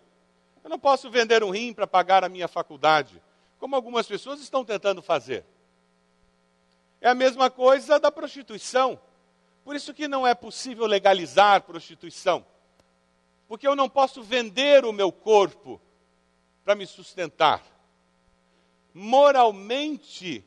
Eu 0.65 0.69
não 0.69 0.79
posso 0.79 1.11
vender 1.11 1.45
um 1.45 1.51
rim 1.51 1.73
para 1.73 1.87
pagar 1.87 2.25
a 2.25 2.29
minha 2.29 2.49
faculdade, 2.49 3.23
como 3.59 3.77
algumas 3.77 4.07
pessoas 4.07 4.41
estão 4.41 4.65
tentando 4.65 5.01
fazer. 5.01 5.45
É 7.01 7.09
a 7.09 7.15
mesma 7.15 7.49
coisa 7.49 8.01
da 8.01 8.11
prostituição. 8.11 9.01
Por 9.65 9.77
isso 9.77 9.95
que 9.95 10.09
não 10.09 10.27
é 10.27 10.35
possível 10.35 10.87
legalizar 10.87 11.63
prostituição. 11.63 12.45
Porque 13.47 13.67
eu 13.67 13.77
não 13.77 13.89
posso 13.89 14.23
vender 14.23 14.85
o 14.85 14.93
meu 14.93 15.13
corpo 15.13 15.81
para 16.65 16.75
me 16.75 16.87
sustentar. 16.87 17.63
Moralmente, 18.95 20.45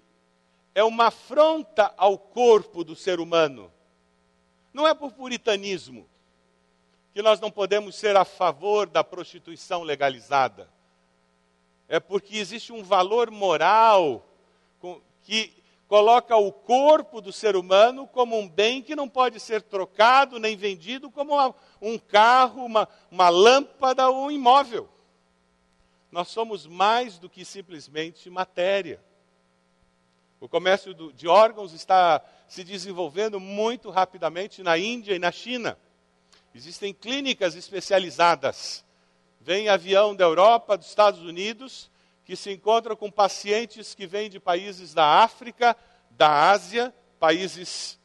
é 0.73 0.84
uma 0.84 1.08
afronta 1.08 1.93
ao 1.97 2.17
corpo 2.17 2.84
do 2.84 2.95
ser 2.95 3.19
humano. 3.19 3.71
Não 4.73 4.88
é 4.88 4.93
por 4.93 5.12
puritanismo 5.12 6.10
que 7.13 7.21
nós 7.21 7.39
não 7.39 7.49
podemos 7.49 7.95
ser 7.95 8.17
a 8.17 8.25
favor 8.25 8.88
da 8.88 9.01
prostituição 9.01 9.84
legalizada. 9.84 10.69
É 11.88 11.97
porque 11.97 12.38
existe 12.38 12.73
um 12.73 12.84
valor 12.84 13.32
moral 13.32 14.28
que 15.23 15.54
coloca 15.88 16.36
o 16.36 16.52
corpo 16.52 17.21
do 17.21 17.32
ser 17.32 17.56
humano 17.56 18.08
como 18.08 18.38
um 18.38 18.50
bem 18.50 18.82
que 18.82 18.95
não 18.95 19.08
pode 19.08 19.39
ser 19.39 19.62
trocado 19.62 20.39
nem 20.39 20.58
vendido 20.58 21.12
como 21.12 21.34
uma, 21.34 21.54
um 21.82 21.98
carro, 21.98 22.65
uma, 22.65 22.88
uma 23.12 23.30
lâmpada 23.30 24.10
ou 24.10 24.26
um 24.26 24.32
imóvel. 24.32 24.89
Nós 26.12 26.30
somos 26.30 26.65
mais 26.65 27.19
do 27.19 27.30
que 27.30 27.43
simplesmente 27.43 28.30
matéria. 28.30 29.04
O 30.39 30.48
comércio 30.48 30.93
do, 30.93 31.12
de 31.13 31.28
órgãos 31.28 31.74
está 31.74 32.21
se 32.48 32.63
desenvolvendo 32.63 33.39
muito 33.39 33.89
rapidamente 33.89 34.63
na 34.63 34.78
Índia 34.78 35.13
e 35.13 35.19
na 35.19 35.32
China. 35.32 35.78
Existem 36.54 36.93
clínicas 36.93 37.56
especializadas. 37.56 38.86
Vem 39.41 39.69
avião 39.69 40.15
da 40.15 40.24
Europa, 40.24 40.78
dos 40.78 40.88
Estados 40.88 41.19
Unidos, 41.21 41.91
que 42.25 42.35
se 42.35 42.51
encontra 42.51 42.95
com 42.95 43.11
pacientes 43.11 43.93
que 43.93 44.07
vêm 44.07 44.29
de 44.29 44.39
países 44.39 44.93
da 44.93 45.23
África, 45.23 45.77
da 46.09 46.49
Ásia, 46.49 46.93
países 47.19 47.99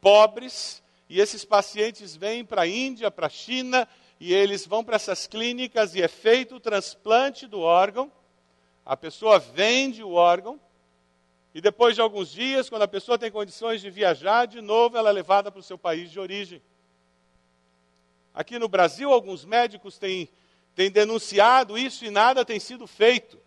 pobres, 0.00 0.82
e 1.08 1.20
esses 1.20 1.44
pacientes 1.44 2.14
vêm 2.14 2.44
para 2.44 2.62
a 2.62 2.66
Índia, 2.66 3.10
para 3.10 3.26
a 3.26 3.30
China, 3.30 3.86
e 4.20 4.32
eles 4.32 4.66
vão 4.66 4.84
para 4.84 4.96
essas 4.96 5.26
clínicas 5.26 5.94
e 5.94 6.00
é 6.00 6.08
feito 6.08 6.56
o 6.56 6.60
transplante 6.60 7.46
do 7.46 7.60
órgão. 7.60 8.10
A 8.86 8.96
pessoa 8.96 9.38
vende 9.38 10.02
o 10.02 10.12
órgão 10.12 10.60
E 11.54 11.60
depois 11.60 11.94
de 11.94 12.00
alguns 12.00 12.32
dias, 12.32 12.68
quando 12.68 12.82
a 12.82 12.88
pessoa 12.88 13.16
tem 13.16 13.30
condições 13.30 13.80
de 13.80 13.88
viajar, 13.88 14.46
de 14.46 14.60
novo 14.60 14.96
ela 14.98 15.10
é 15.10 15.12
levada 15.12 15.52
para 15.52 15.60
o 15.60 15.62
seu 15.62 15.78
país 15.78 16.10
de 16.10 16.18
origem. 16.18 16.60
Aqui 18.34 18.58
no 18.58 18.66
Brasil, 18.66 19.12
alguns 19.12 19.44
médicos 19.44 19.96
têm, 19.96 20.28
têm 20.74 20.90
denunciado 20.90 21.78
isso 21.78 22.04
e 22.04 22.10
nada 22.10 22.44
tem 22.44 22.58
sido 22.58 22.88
feito. 22.88 23.38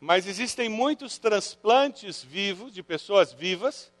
Mas 0.00 0.26
existem 0.26 0.68
muitos 0.68 1.18
transplantes 1.18 2.22
vivos, 2.22 2.72
de 2.72 2.82
pessoas 2.82 3.32
vivas, 3.32 3.92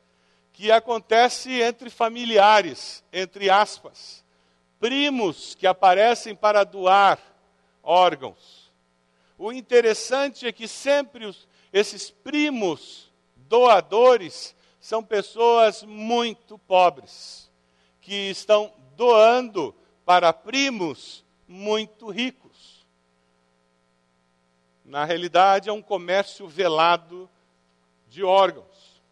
que 0.52 0.70
acontece 0.70 1.60
entre 1.60 1.90
familiares, 1.90 3.04
entre 3.12 3.50
aspas, 3.50 4.24
primos 4.80 5.54
que 5.54 5.66
aparecem 5.66 6.34
para 6.34 6.64
doar 6.64 7.18
órgãos. 7.82 8.72
O 9.36 9.52
interessante 9.52 10.46
é 10.46 10.52
que 10.52 10.66
sempre 10.66 11.24
os, 11.24 11.48
esses 11.72 12.10
primos 12.10 13.12
doadores 13.36 14.54
são 14.80 15.02
pessoas 15.02 15.82
muito 15.82 16.58
pobres, 16.58 17.50
que 18.00 18.30
estão 18.30 18.72
doando 18.96 19.74
para 20.04 20.32
primos 20.32 21.24
muito 21.46 22.08
ricos. 22.10 22.47
Na 24.88 25.04
realidade, 25.04 25.68
é 25.68 25.72
um 25.72 25.82
comércio 25.82 26.48
velado 26.48 27.28
de 28.08 28.24
órgãos. 28.24 29.02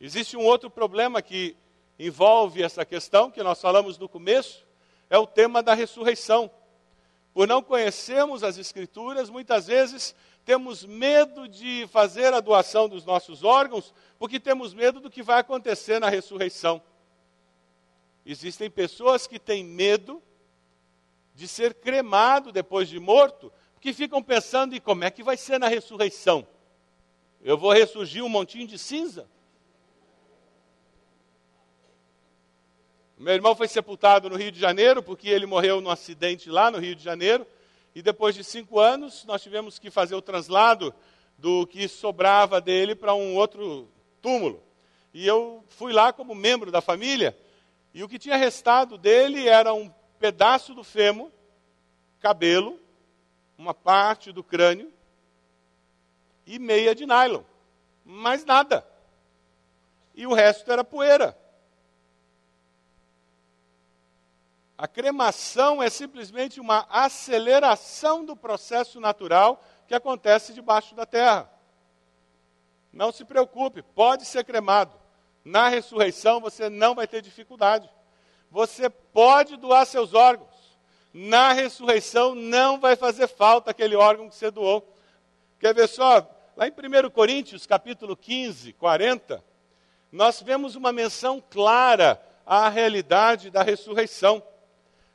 Existe 0.00 0.34
um 0.34 0.42
outro 0.42 0.70
problema 0.70 1.20
que 1.20 1.54
envolve 1.98 2.62
essa 2.62 2.82
questão, 2.86 3.30
que 3.30 3.42
nós 3.42 3.60
falamos 3.60 3.98
no 3.98 4.08
começo, 4.08 4.66
é 5.10 5.18
o 5.18 5.26
tema 5.26 5.62
da 5.62 5.74
ressurreição. 5.74 6.50
Por 7.34 7.46
não 7.46 7.62
conhecermos 7.62 8.42
as 8.42 8.56
Escrituras, 8.56 9.28
muitas 9.28 9.66
vezes 9.66 10.16
temos 10.42 10.86
medo 10.86 11.46
de 11.46 11.86
fazer 11.88 12.32
a 12.32 12.40
doação 12.40 12.88
dos 12.88 13.04
nossos 13.04 13.44
órgãos, 13.44 13.92
porque 14.18 14.40
temos 14.40 14.72
medo 14.72 15.00
do 15.00 15.10
que 15.10 15.22
vai 15.22 15.40
acontecer 15.40 16.00
na 16.00 16.08
ressurreição. 16.08 16.80
Existem 18.24 18.70
pessoas 18.70 19.26
que 19.26 19.38
têm 19.38 19.62
medo 19.62 20.22
de 21.34 21.46
ser 21.46 21.74
cremado 21.74 22.50
depois 22.50 22.88
de 22.88 22.98
morto, 22.98 23.52
porque 23.80 23.94
ficam 23.94 24.22
pensando 24.22 24.76
em 24.76 24.80
como 24.80 25.04
é 25.04 25.10
que 25.10 25.22
vai 25.22 25.38
ser 25.38 25.58
na 25.58 25.66
ressurreição. 25.66 26.46
Eu 27.42 27.56
vou 27.56 27.72
ressurgir 27.72 28.22
um 28.22 28.28
montinho 28.28 28.66
de 28.66 28.76
cinza? 28.76 29.26
Meu 33.16 33.32
irmão 33.32 33.56
foi 33.56 33.66
sepultado 33.66 34.28
no 34.28 34.36
Rio 34.36 34.52
de 34.52 34.60
Janeiro, 34.60 35.02
porque 35.02 35.30
ele 35.30 35.46
morreu 35.46 35.80
num 35.80 35.88
acidente 35.88 36.50
lá 36.50 36.70
no 36.70 36.76
Rio 36.76 36.94
de 36.94 37.02
Janeiro. 37.02 37.46
E 37.94 38.02
depois 38.02 38.34
de 38.34 38.44
cinco 38.44 38.78
anos, 38.78 39.24
nós 39.24 39.42
tivemos 39.42 39.78
que 39.78 39.90
fazer 39.90 40.14
o 40.14 40.20
translado 40.20 40.94
do 41.38 41.66
que 41.66 41.88
sobrava 41.88 42.60
dele 42.60 42.94
para 42.94 43.14
um 43.14 43.34
outro 43.34 43.88
túmulo. 44.20 44.62
E 45.14 45.26
eu 45.26 45.64
fui 45.70 45.90
lá 45.90 46.12
como 46.12 46.34
membro 46.34 46.70
da 46.70 46.82
família 46.82 47.34
e 47.94 48.04
o 48.04 48.08
que 48.10 48.18
tinha 48.18 48.36
restado 48.36 48.98
dele 48.98 49.48
era 49.48 49.72
um 49.72 49.90
pedaço 50.18 50.74
do 50.74 50.84
fêmur, 50.84 51.30
cabelo, 52.20 52.78
uma 53.60 53.74
parte 53.74 54.32
do 54.32 54.42
crânio 54.42 54.90
e 56.46 56.58
meia 56.58 56.94
de 56.94 57.04
nylon. 57.04 57.42
Mais 58.02 58.42
nada. 58.42 58.86
E 60.14 60.26
o 60.26 60.32
resto 60.32 60.72
era 60.72 60.82
poeira. 60.82 61.36
A 64.78 64.88
cremação 64.88 65.82
é 65.82 65.90
simplesmente 65.90 66.58
uma 66.58 66.86
aceleração 66.88 68.24
do 68.24 68.34
processo 68.34 68.98
natural 68.98 69.62
que 69.86 69.94
acontece 69.94 70.54
debaixo 70.54 70.94
da 70.94 71.04
terra. 71.04 71.50
Não 72.90 73.12
se 73.12 73.26
preocupe, 73.26 73.82
pode 73.82 74.24
ser 74.24 74.42
cremado. 74.42 74.98
Na 75.44 75.68
ressurreição 75.68 76.40
você 76.40 76.70
não 76.70 76.94
vai 76.94 77.06
ter 77.06 77.20
dificuldade. 77.20 77.90
Você 78.50 78.88
pode 78.88 79.58
doar 79.58 79.84
seus 79.84 80.14
órgãos. 80.14 80.49
Na 81.12 81.52
ressurreição 81.52 82.34
não 82.34 82.78
vai 82.78 82.96
fazer 82.96 83.26
falta 83.26 83.70
aquele 83.70 83.96
órgão 83.96 84.28
que 84.28 84.34
você 84.34 84.50
doou. 84.50 84.86
Quer 85.58 85.74
ver 85.74 85.88
só? 85.88 86.28
Lá 86.56 86.68
em 86.68 86.70
1 86.70 87.10
Coríntios, 87.10 87.66
capítulo 87.66 88.16
15, 88.16 88.72
40, 88.74 89.42
nós 90.12 90.40
vemos 90.40 90.76
uma 90.76 90.92
menção 90.92 91.42
clara 91.50 92.20
à 92.46 92.68
realidade 92.68 93.50
da 93.50 93.62
ressurreição. 93.62 94.42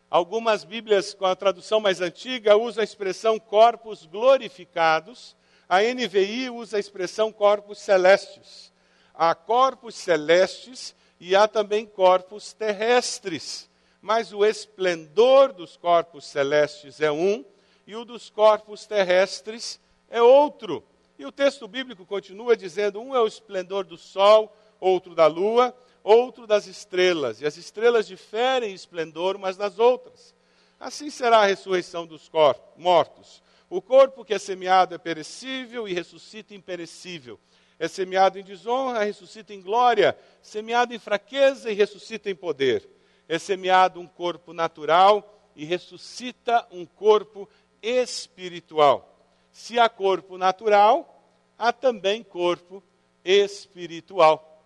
Algumas 0.10 0.64
Bíblias, 0.64 1.14
com 1.14 1.26
a 1.26 1.36
tradução 1.36 1.80
mais 1.80 2.02
antiga, 2.02 2.58
usam 2.58 2.82
a 2.82 2.84
expressão 2.84 3.40
corpos 3.40 4.06
glorificados, 4.06 5.36
a 5.68 5.82
NVI 5.82 6.50
usa 6.50 6.78
a 6.78 6.80
expressão 6.80 7.32
corpos 7.32 7.80
celestes 7.80 8.74
há 9.18 9.34
corpos 9.34 9.96
celestes 9.96 10.96
e 11.20 11.36
há 11.36 11.48
também 11.48 11.86
corpos 11.86 12.54
terrestres. 12.54 13.70
Mas 14.06 14.32
o 14.32 14.46
esplendor 14.46 15.52
dos 15.52 15.76
corpos 15.78 16.28
celestes 16.28 17.02
é 17.02 17.12
um 17.12 17.44
e 17.88 17.96
o 17.96 18.06
dos 18.06 18.30
corpos 18.30 18.86
terrestres 18.86 19.80
é 20.12 20.22
outro. 20.22 20.84
E 21.18 21.26
o 21.26 21.32
texto 21.32 21.68
bíblico 21.68 22.06
continua 22.06 22.56
dizendo: 22.56 23.02
um 23.02 23.15
é 23.15 23.20
o 23.20 23.26
esplendor 23.26 23.84
do 23.84 23.98
sol, 23.98 24.56
outro 24.80 25.15
da 25.15 25.26
lua, 25.26 25.76
outro 26.04 26.46
das 26.46 26.68
estrelas. 26.68 27.41
E 27.41 27.48
as 27.48 27.58
estrelas 27.58 28.06
diferem 28.06 28.70
em 28.70 28.76
esplendor 28.76 29.38
umas 29.38 29.58
das 29.58 29.80
outras. 29.80 30.36
Assim 30.80 31.10
será 31.10 31.39
a 31.39 31.46
ressurreição 31.48 32.06
dos 32.06 32.30
mortos. 32.78 33.41
O 33.72 33.82
corpo 33.82 34.24
que 34.24 34.36
é 34.36 34.38
semeado 34.38 34.94
é 34.94 35.00
perecível 35.00 35.88
e 35.88 35.96
ressuscita 35.96 36.54
imperecível. 36.54 37.39
É 37.80 37.88
semeado 37.88 38.38
em 38.38 38.44
desonra, 38.44 39.04
ressuscita 39.04 39.52
em 39.52 39.63
glória. 39.63 40.15
Semeado 40.44 40.94
em 40.94 41.00
fraqueza 41.00 41.72
e 41.72 41.74
ressuscita 41.74 42.30
em 42.30 42.36
poder. 42.36 42.88
É 43.28 43.40
semeado 43.40 44.00
um 44.00 44.08
corpo 44.08 44.54
natural 44.54 45.36
e 45.56 45.66
ressuscita 45.66 46.68
um 46.72 46.86
corpo 46.86 47.50
espiritual. 47.82 49.18
Se 49.52 49.80
há 49.80 49.88
corpo 49.88 50.38
natural, 50.38 51.24
há 51.58 51.72
também 51.72 52.24
corpo 52.24 52.84
espiritual. 53.24 54.64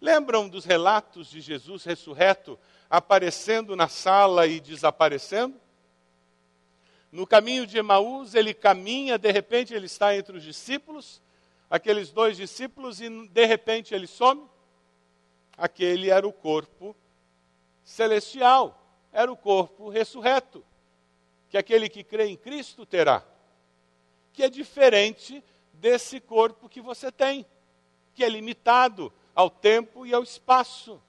Lembram 0.00 0.48
dos 0.48 0.64
relatos 0.64 1.30
de 1.30 1.40
Jesus 1.40 1.84
ressurreto 1.84 2.58
aparecendo 2.90 3.76
na 3.76 3.88
sala 3.88 4.46
e 4.46 4.58
desaparecendo? 4.58 5.60
No 7.12 7.26
caminho 7.26 7.66
de 7.66 7.78
Emaús, 7.78 8.34
ele 8.34 8.54
caminha, 8.54 9.18
de 9.18 9.30
repente 9.30 9.74
ele 9.74 9.86
está 9.86 10.16
entre 10.16 10.36
os 10.36 10.42
discípulos, 10.42 11.20
aqueles 11.70 12.10
dois 12.10 12.36
discípulos 12.36 13.00
e 13.00 13.28
de 13.28 13.46
repente 13.46 13.94
ele 13.94 14.06
some. 14.06 14.42
Aquele 15.56 16.10
era 16.10 16.26
o 16.26 16.32
corpo 16.32 16.96
celestial, 17.84 18.78
era 19.12 19.30
o 19.30 19.36
corpo 19.36 19.88
ressurreto, 19.88 20.64
que 21.48 21.58
aquele 21.58 21.88
que 21.88 22.02
crê 22.02 22.26
em 22.26 22.36
Cristo 22.36 22.86
terá, 22.86 23.24
que 24.32 24.42
é 24.42 24.48
diferente 24.48 25.44
desse 25.74 26.20
corpo 26.20 26.68
que 26.68 26.80
você 26.80 27.12
tem, 27.12 27.44
que 28.14 28.24
é 28.24 28.28
limitado 28.28 29.12
ao 29.34 29.50
tempo 29.50 30.06
e 30.06 30.14
ao 30.14 30.22
espaço. 30.22 31.00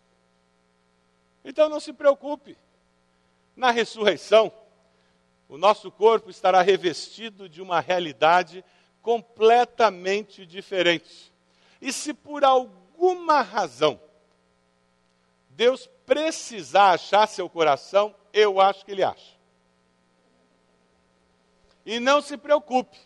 Então 1.43 1.69
não 1.69 1.79
se 1.79 1.93
preocupe, 1.93 2.57
na 3.55 3.71
ressurreição, 3.71 4.51
o 5.47 5.57
nosso 5.57 5.91
corpo 5.91 6.29
estará 6.29 6.62
revestido 6.62 7.47
de 7.47 7.62
uma 7.62 7.79
realidade 7.79 8.65
completamente 9.01 10.45
diferente. 10.45 11.31
E 11.79 11.93
se 11.93 12.13
por 12.13 12.43
alguma 12.43 13.41
razão 13.41 13.99
Deus 15.55 15.88
precisar 16.05 16.91
achar 16.91 17.27
seu 17.27 17.49
coração, 17.49 18.15
eu 18.31 18.59
acho 18.59 18.85
que 18.85 18.91
Ele 18.91 19.03
acha. 19.03 19.33
E 21.85 21.99
não 21.99 22.21
se 22.21 22.37
preocupe, 22.37 22.97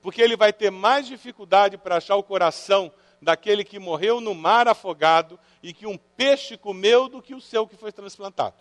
porque 0.00 0.22
Ele 0.22 0.36
vai 0.36 0.52
ter 0.52 0.70
mais 0.70 1.06
dificuldade 1.06 1.76
para 1.76 1.96
achar 1.96 2.16
o 2.16 2.22
coração 2.22 2.92
daquele 3.20 3.64
que 3.64 3.78
morreu 3.78 4.20
no 4.20 4.34
mar 4.34 4.66
afogado 4.66 5.38
e 5.62 5.72
que 5.72 5.86
um 5.86 5.98
peixe 5.98 6.56
comeu 6.56 7.08
do 7.08 7.20
que 7.20 7.34
o 7.34 7.40
seu 7.40 7.66
que 7.66 7.76
foi 7.76 7.92
transplantado. 7.92 8.56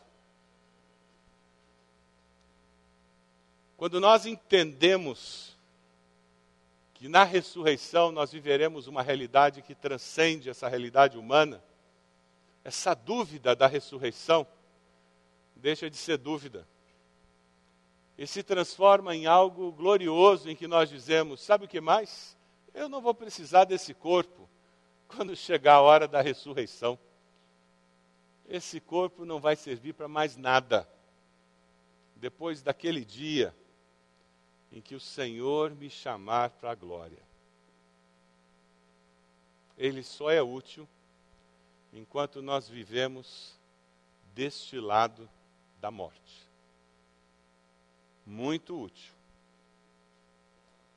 Quando 3.78 4.02
nós 4.02 4.26
entendemos 4.26 5.58
que 6.94 7.08
na 7.08 7.24
ressurreição 7.24 8.12
nós 8.12 8.30
viveremos 8.30 8.88
uma 8.88 9.02
realidade 9.02 9.62
que 9.62 9.74
transcende 9.74 10.50
essa 10.50 10.68
realidade 10.68 11.18
humana, 11.18 11.64
essa 12.64 12.94
dúvida 12.94 13.56
da 13.56 13.68
ressurreição 13.68 14.46
deixa 15.56 15.90
de 15.90 15.98
ser 15.98 16.18
dúvida 16.18 16.68
e 18.18 18.28
se 18.28 18.44
transforma 18.44 19.16
em 19.16 19.26
algo 19.26 19.72
glorioso 19.72 20.50
em 20.50 20.56
que 20.56 20.68
nós 20.68 20.90
dizemos: 20.90 21.42
sabe 21.42 21.66
o 21.66 21.68
que 21.68 21.80
mais? 21.80 22.38
Eu 22.74 22.90
não 22.90 23.02
vou 23.02 23.14
precisar 23.14 23.64
desse 23.64 23.94
corpo 23.94 24.50
quando 25.08 25.36
chegar 25.36 25.76
a 25.76 25.82
hora 25.82 26.08
da 26.08 26.22
ressurreição. 26.22 27.00
Esse 28.48 28.80
corpo 28.80 29.26
não 29.26 29.40
vai 29.40 29.56
servir 29.56 29.94
para 29.94 30.08
mais 30.08 30.36
nada. 30.36 30.90
Depois 32.16 32.62
daquele 32.62 33.06
dia, 33.06 33.56
em 34.72 34.82
que 34.82 34.96
o 34.96 35.00
Senhor 35.00 35.74
me 35.74 35.90
chamar 35.90 36.50
para 36.52 36.72
a 36.72 36.76
glória. 36.76 37.24
ele 39.78 40.04
só 40.04 40.30
é 40.30 40.42
útil 40.42 40.88
enquanto 41.94 42.42
nós 42.42 42.68
vivemos 42.68 43.58
deste 44.34 44.80
lado 44.80 45.30
da 45.80 45.90
morte. 45.90 46.48
Muito 48.26 48.80
útil. 48.80 49.14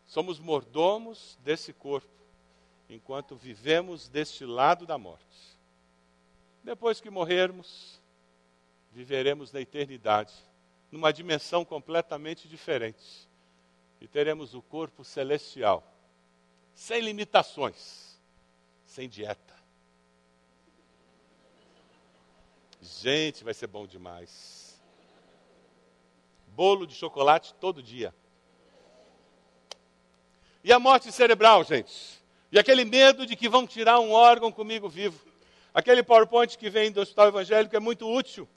Somos 0.06 0.38
mordomos 0.38 1.38
desse 1.42 1.72
corpo 1.72 2.08
enquanto 2.88 3.34
vivemos 3.34 4.08
deste 4.08 4.44
lado 4.44 4.84
da 4.84 4.98
morte. 4.98 5.58
Depois 6.62 7.00
que 7.00 7.08
morrermos, 7.08 8.00
viveremos 8.92 9.50
na 9.52 9.60
eternidade, 9.60 10.34
numa 10.90 11.12
dimensão 11.12 11.64
completamente 11.64 12.46
diferente. 12.46 13.26
E 14.00 14.06
teremos 14.06 14.54
o 14.54 14.60
corpo 14.60 15.02
celestial, 15.04 15.82
sem 16.74 17.00
limitações, 17.00 18.20
sem 18.84 19.08
dieta. 19.08 19.61
Gente, 22.82 23.44
vai 23.44 23.54
ser 23.54 23.68
bom 23.68 23.86
demais. 23.86 24.76
Bolo 26.48 26.84
de 26.84 26.96
chocolate 26.96 27.54
todo 27.54 27.80
dia. 27.80 28.12
E 30.64 30.72
a 30.72 30.80
morte 30.80 31.12
cerebral, 31.12 31.62
gente? 31.62 32.20
E 32.50 32.58
aquele 32.58 32.84
medo 32.84 33.24
de 33.24 33.36
que 33.36 33.48
vão 33.48 33.68
tirar 33.68 34.00
um 34.00 34.10
órgão 34.10 34.50
comigo 34.50 34.88
vivo. 34.88 35.24
Aquele 35.72 36.02
PowerPoint 36.02 36.58
que 36.58 36.68
vem 36.68 36.90
do 36.90 37.00
Hospital 37.00 37.28
Evangélico 37.28 37.76
é 37.76 37.80
muito 37.80 38.04
útil. 38.12 38.48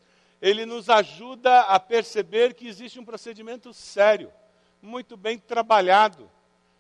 Ele 0.42 0.66
nos 0.66 0.90
ajuda 0.90 1.62
a 1.62 1.80
perceber 1.80 2.56
que 2.56 2.68
existe 2.68 3.00
um 3.00 3.06
procedimento 3.06 3.72
sério, 3.76 4.34
muito 4.82 5.16
bem 5.16 5.38
trabalhado, 5.38 6.32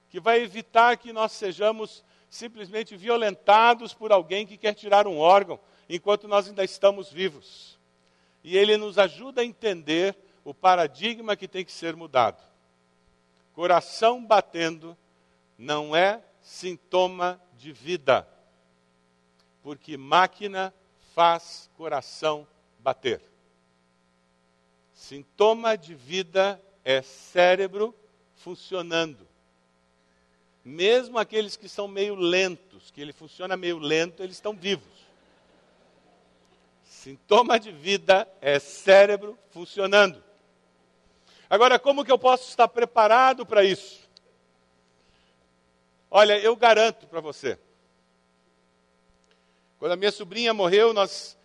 que 0.10 0.20
vai 0.20 0.41
evitar 0.41 0.98
que 0.98 1.14
nós 1.14 1.32
sejamos 1.32 2.04
simplesmente 2.28 2.98
violentados 2.98 3.93
por 3.93 4.12
alguém 4.12 4.48
que 4.48 4.58
quer 4.58 4.74
tirar 4.74 5.06
um 5.06 5.20
órgão 5.20 5.60
enquanto 5.90 6.28
nós 6.28 6.48
ainda 6.48 6.64
estamos 6.64 7.12
vivos. 7.12 7.78
E 8.44 8.58
ele 8.58 8.78
nos 8.78 8.98
ajuda 8.98 9.42
a 9.42 9.46
entender 9.46 10.16
o 10.44 10.54
paradigma 10.54 11.36
que 11.36 11.48
tem 11.48 11.66
que 11.66 11.72
ser 11.72 11.96
mudado. 11.96 12.42
Coração 13.54 14.24
batendo 14.24 14.98
não 15.58 15.96
é 15.96 16.22
sintoma 16.42 17.42
de 17.58 17.72
vida, 17.72 18.28
porque 19.64 19.98
máquina 19.98 20.74
faz 21.14 21.70
coração 21.76 22.48
bater. 22.80 23.22
Sintoma 24.94 25.78
de 25.78 25.96
vida 25.96 26.62
é 26.84 27.02
cérebro 27.02 27.96
funcionando. 28.36 29.28
Mesmo 30.64 31.18
aqueles 31.18 31.56
que 31.56 31.70
são 31.70 31.88
meio 31.88 32.16
lentos, 32.16 32.92
que 32.92 33.02
ele 33.02 33.14
funciona 33.14 33.56
meio 33.58 33.78
lento, 33.78 34.22
eles 34.22 34.36
estão 34.36 34.54
vivos. 34.54 35.06
Sintoma 37.06 37.60
de 37.60 37.72
vida 37.72 38.28
é 38.41 38.58
cérebro 38.58 39.38
funcionando. 39.51 40.24
Agora, 41.47 41.78
como 41.78 42.03
que 42.03 42.12
eu 42.12 42.18
posso 42.18 42.49
estar 42.49 42.68
preparado 42.68 43.45
para 43.45 43.64
isso? 43.64 44.10
Olha, 46.10 46.36
eu 46.39 46.56
garanto 46.56 47.06
para 47.06 47.22
você. 47.22 47.60
Quando 49.78 49.91
a 49.91 49.95
minha 49.95 50.12
sobrinha 50.12 50.51
morreu, 50.51 50.95
nós, 50.95 51.38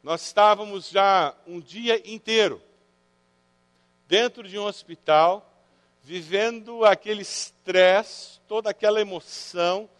nós 0.00 0.22
estávamos 0.22 0.88
já 0.90 1.34
um 1.44 1.58
dia 1.58 2.00
inteiro 2.08 2.62
dentro 4.06 4.46
de 4.46 4.56
um 4.60 4.64
hospital, 4.64 5.60
vivendo 6.04 6.84
aquele 6.84 7.22
estresse, 7.22 8.38
toda 8.46 8.70
aquela 8.70 9.00
emoção, 9.00 9.90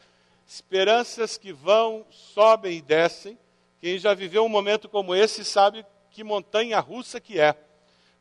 esperanças 0.47 1.37
que 1.37 1.53
vão, 1.53 2.07
sobem 2.13 2.79
e 2.79 2.81
descem. 2.81 3.37
Quem 3.81 3.99
já 3.99 4.13
viveu 4.13 4.45
um 4.45 4.49
momento 4.49 4.89
como 4.89 5.15
esse 5.15 5.45
sabe 5.45 5.87
que 6.11 6.23
montanha 6.23 6.79
russa 6.81 7.21
que 7.21 7.41
é. 7.41 7.57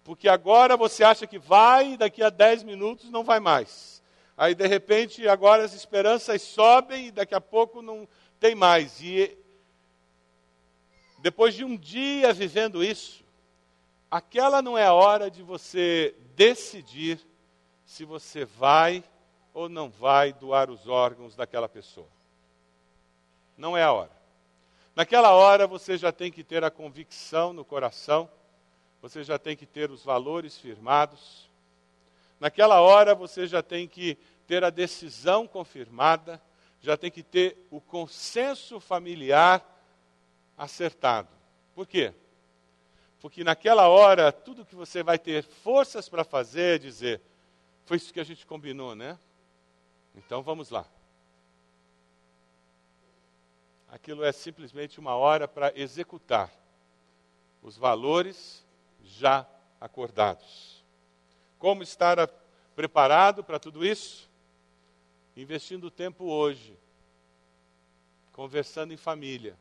Porque 0.03 0.29
agora 0.29 0.77
você 0.77 1.03
acha 1.03 1.27
que 1.27 1.37
vai, 1.37 1.93
e 1.93 1.97
daqui 1.97 2.23
a 2.23 2.29
10 2.29 2.63
minutos 2.63 3.11
não 3.11 3.23
vai 3.23 3.39
mais. 3.39 4.01
Aí, 4.37 4.55
de 4.55 4.65
repente, 4.65 5.27
agora 5.27 5.63
as 5.65 5.73
esperanças 5.73 6.41
sobem 6.41 7.07
e 7.07 7.11
daqui 7.11 7.35
a 7.35 7.41
pouco 7.41 7.81
não 7.81 8.07
tem 8.39 8.55
mais. 8.55 9.01
E 9.01 9.37
depois 11.19 11.53
de 11.53 11.65
um 11.65 11.75
dia 11.75 12.31
vivendo 12.31 12.81
isso, 12.81 13.25
aquela 14.09 14.61
não 14.61 14.77
é 14.77 14.85
a 14.85 14.93
hora 14.93 15.29
de 15.29 15.43
você 15.43 16.15
decidir 16.35 17.19
se 17.85 18.05
você 18.05 18.45
vai 18.45 19.03
ou 19.53 19.67
não 19.67 19.89
vai 19.89 20.31
doar 20.31 20.69
os 20.69 20.87
órgãos 20.87 21.35
daquela 21.35 21.67
pessoa. 21.67 22.07
Não 23.57 23.75
é 23.75 23.83
a 23.83 23.91
hora. 23.91 24.18
Naquela 24.99 25.31
hora 25.31 25.65
você 25.65 25.97
já 25.97 26.11
tem 26.11 26.29
que 26.29 26.43
ter 26.43 26.61
a 26.61 26.69
convicção 26.69 27.53
no 27.53 27.63
coração, 27.63 28.29
você 29.01 29.23
já 29.23 29.39
tem 29.39 29.55
que 29.55 29.65
ter 29.65 29.89
os 29.89 30.03
valores 30.03 30.57
firmados, 30.57 31.49
Naquela 32.37 32.81
hora 32.81 33.15
você 33.15 33.47
já 33.47 33.63
tem 33.63 33.87
que 33.87 34.17
ter 34.45 34.61
a 34.61 34.69
decisão 34.69 35.47
confirmada, 35.47 36.41
já 36.81 36.97
tem 36.97 37.09
que 37.09 37.23
ter 37.23 37.57
o 37.71 37.79
consenso 37.79 38.77
familiar 38.79 39.63
acertado. 40.57 41.29
Por 41.73 41.87
quê? 41.87 42.13
Porque 43.21 43.41
naquela 43.41 43.87
hora, 43.87 44.33
tudo 44.33 44.65
que 44.65 44.75
você 44.75 45.01
vai 45.01 45.17
ter 45.17 45.43
forças 45.43 46.09
para 46.09 46.25
fazer 46.25 46.75
é 46.75 46.77
dizer: 46.77 47.21
foi 47.85 47.95
isso 47.95 48.13
que 48.13 48.19
a 48.19 48.25
gente 48.25 48.45
combinou, 48.45 48.95
né? 48.95 49.17
Então 50.15 50.41
vamos 50.41 50.69
lá. 50.69 50.85
Aquilo 53.91 54.23
é 54.23 54.31
simplesmente 54.31 54.99
uma 54.99 55.15
hora 55.15 55.47
para 55.47 55.73
executar 55.75 56.51
os 57.61 57.75
valores 57.75 58.63
já 59.03 59.47
acordados. 59.81 60.83
Como 61.57 61.81
estar 61.81 62.27
preparado 62.75 63.43
para 63.43 63.59
tudo 63.59 63.83
isso? 63.83 64.29
Investindo 65.35 65.89
tempo 65.89 66.25
hoje, 66.25 66.77
conversando 68.31 68.93
em 68.93 68.97
família, 68.97 69.57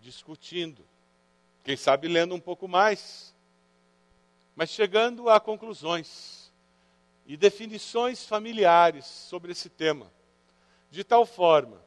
discutindo, 0.00 0.82
quem 1.62 1.76
sabe 1.76 2.08
lendo 2.08 2.34
um 2.34 2.40
pouco 2.40 2.66
mais, 2.66 3.34
mas 4.54 4.70
chegando 4.70 5.28
a 5.28 5.38
conclusões 5.38 6.50
e 7.26 7.36
definições 7.36 8.24
familiares 8.24 9.04
sobre 9.04 9.52
esse 9.52 9.68
tema, 9.68 10.10
de 10.90 11.04
tal 11.04 11.26
forma 11.26 11.85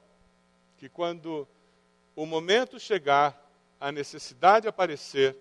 que 0.79 0.87
quando 0.87 1.45
o 2.15 2.25
momento 2.25 2.79
chegar, 2.79 3.37
a 3.81 3.91
necessidade 3.91 4.65
aparecer, 4.65 5.37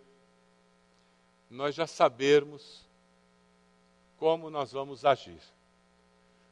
nós 1.48 1.76
já 1.76 1.86
sabermos 1.86 2.84
como 4.16 4.50
nós 4.50 4.72
vamos 4.72 5.04
agir. 5.04 5.40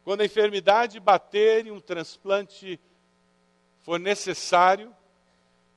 Quando 0.04 0.20
a 0.20 0.24
enfermidade 0.24 1.00
bater 1.00 1.66
e 1.66 1.72
um 1.72 1.80
transplante 1.80 2.80
for 3.80 3.98
necessário, 3.98 4.94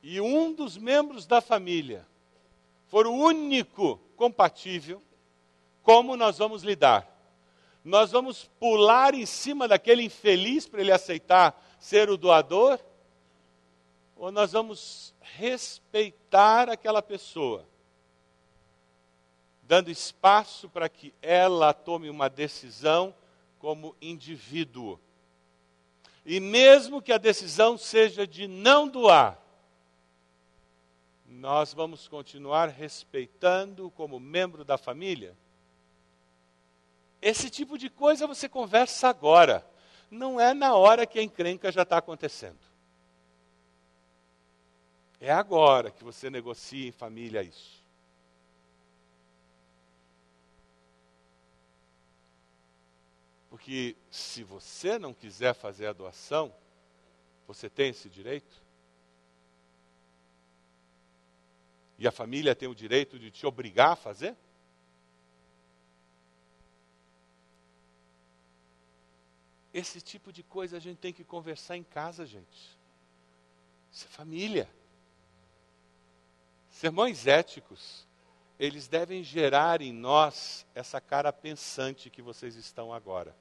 e 0.03 0.21
um 0.21 0.53
dos 0.53 0.77
membros 0.77 1.25
da 1.25 1.41
família 1.41 2.07
for 2.87 3.07
o 3.07 3.11
único 3.11 3.99
compatível, 4.15 5.01
como 5.81 6.15
nós 6.15 6.37
vamos 6.37 6.61
lidar? 6.61 7.07
Nós 7.83 8.11
vamos 8.11 8.49
pular 8.59 9.15
em 9.15 9.25
cima 9.25 9.67
daquele 9.67 10.03
infeliz 10.03 10.67
para 10.67 10.81
ele 10.81 10.91
aceitar 10.91 11.59
ser 11.79 12.09
o 12.09 12.17
doador? 12.17 12.79
Ou 14.19 14.33
nós 14.33 14.51
vamos 14.51 15.15
respeitar 15.21 16.69
aquela 16.69 17.01
pessoa 17.01 17.65
dando 19.63 19.89
espaço 19.89 20.67
para 20.67 20.89
que 20.89 21.13
ela 21.21 21.73
tome 21.73 22.09
uma 22.09 22.27
decisão 22.27 23.15
como 23.59 23.95
indivíduo. 24.01 24.99
E 26.25 26.39
mesmo 26.41 27.01
que 27.01 27.13
a 27.13 27.17
decisão 27.17 27.77
seja 27.77 28.27
de 28.27 28.45
não 28.45 28.89
doar, 28.89 29.39
nós 31.25 31.73
vamos 31.73 32.07
continuar 32.07 32.67
respeitando 32.67 33.89
como 33.91 34.19
membro 34.19 34.65
da 34.65 34.77
família? 34.77 35.33
Esse 37.21 37.49
tipo 37.49 37.77
de 37.77 37.89
coisa 37.89 38.27
você 38.27 38.49
conversa 38.49 39.07
agora, 39.07 39.65
não 40.11 40.41
é 40.41 40.53
na 40.53 40.75
hora 40.75 41.05
que 41.05 41.19
a 41.19 41.23
encrenca 41.23 41.71
já 41.71 41.83
está 41.83 41.99
acontecendo. 41.99 42.68
É 45.19 45.31
agora 45.31 45.91
que 45.91 46.03
você 46.03 46.29
negocia 46.29 46.87
em 46.87 46.91
família 46.91 47.43
isso. 47.43 47.83
Porque 53.49 53.97
se 54.09 54.43
você 54.43 54.97
não 54.97 55.13
quiser 55.13 55.53
fazer 55.53 55.87
a 55.87 55.93
doação, 55.93 56.53
você 57.45 57.69
tem 57.69 57.89
esse 57.89 58.09
direito? 58.09 58.63
E 61.97 62.07
a 62.07 62.11
família 62.11 62.55
tem 62.55 62.69
o 62.69 62.75
direito 62.75 63.19
de 63.19 63.29
te 63.29 63.45
obrigar 63.45 63.91
a 63.91 63.95
fazer? 63.97 64.37
Esse 69.73 69.99
tipo 69.99 70.31
de 70.31 70.41
coisa 70.41 70.77
a 70.77 70.79
gente 70.79 70.97
tem 70.97 71.11
que 71.11 71.25
conversar 71.25 71.75
em 71.75 71.83
casa, 71.83 72.25
gente. 72.25 72.79
Isso 73.91 74.05
é 74.05 74.09
família. 74.09 74.78
Sermões 76.79 77.27
éticos, 77.27 78.07
eles 78.57 78.87
devem 78.87 79.21
gerar 79.21 79.81
em 79.81 79.91
nós 79.91 80.65
essa 80.73 81.01
cara 81.01 81.33
pensante 81.33 82.09
que 82.09 82.21
vocês 82.21 82.55
estão 82.55 82.93
agora. 82.93 83.35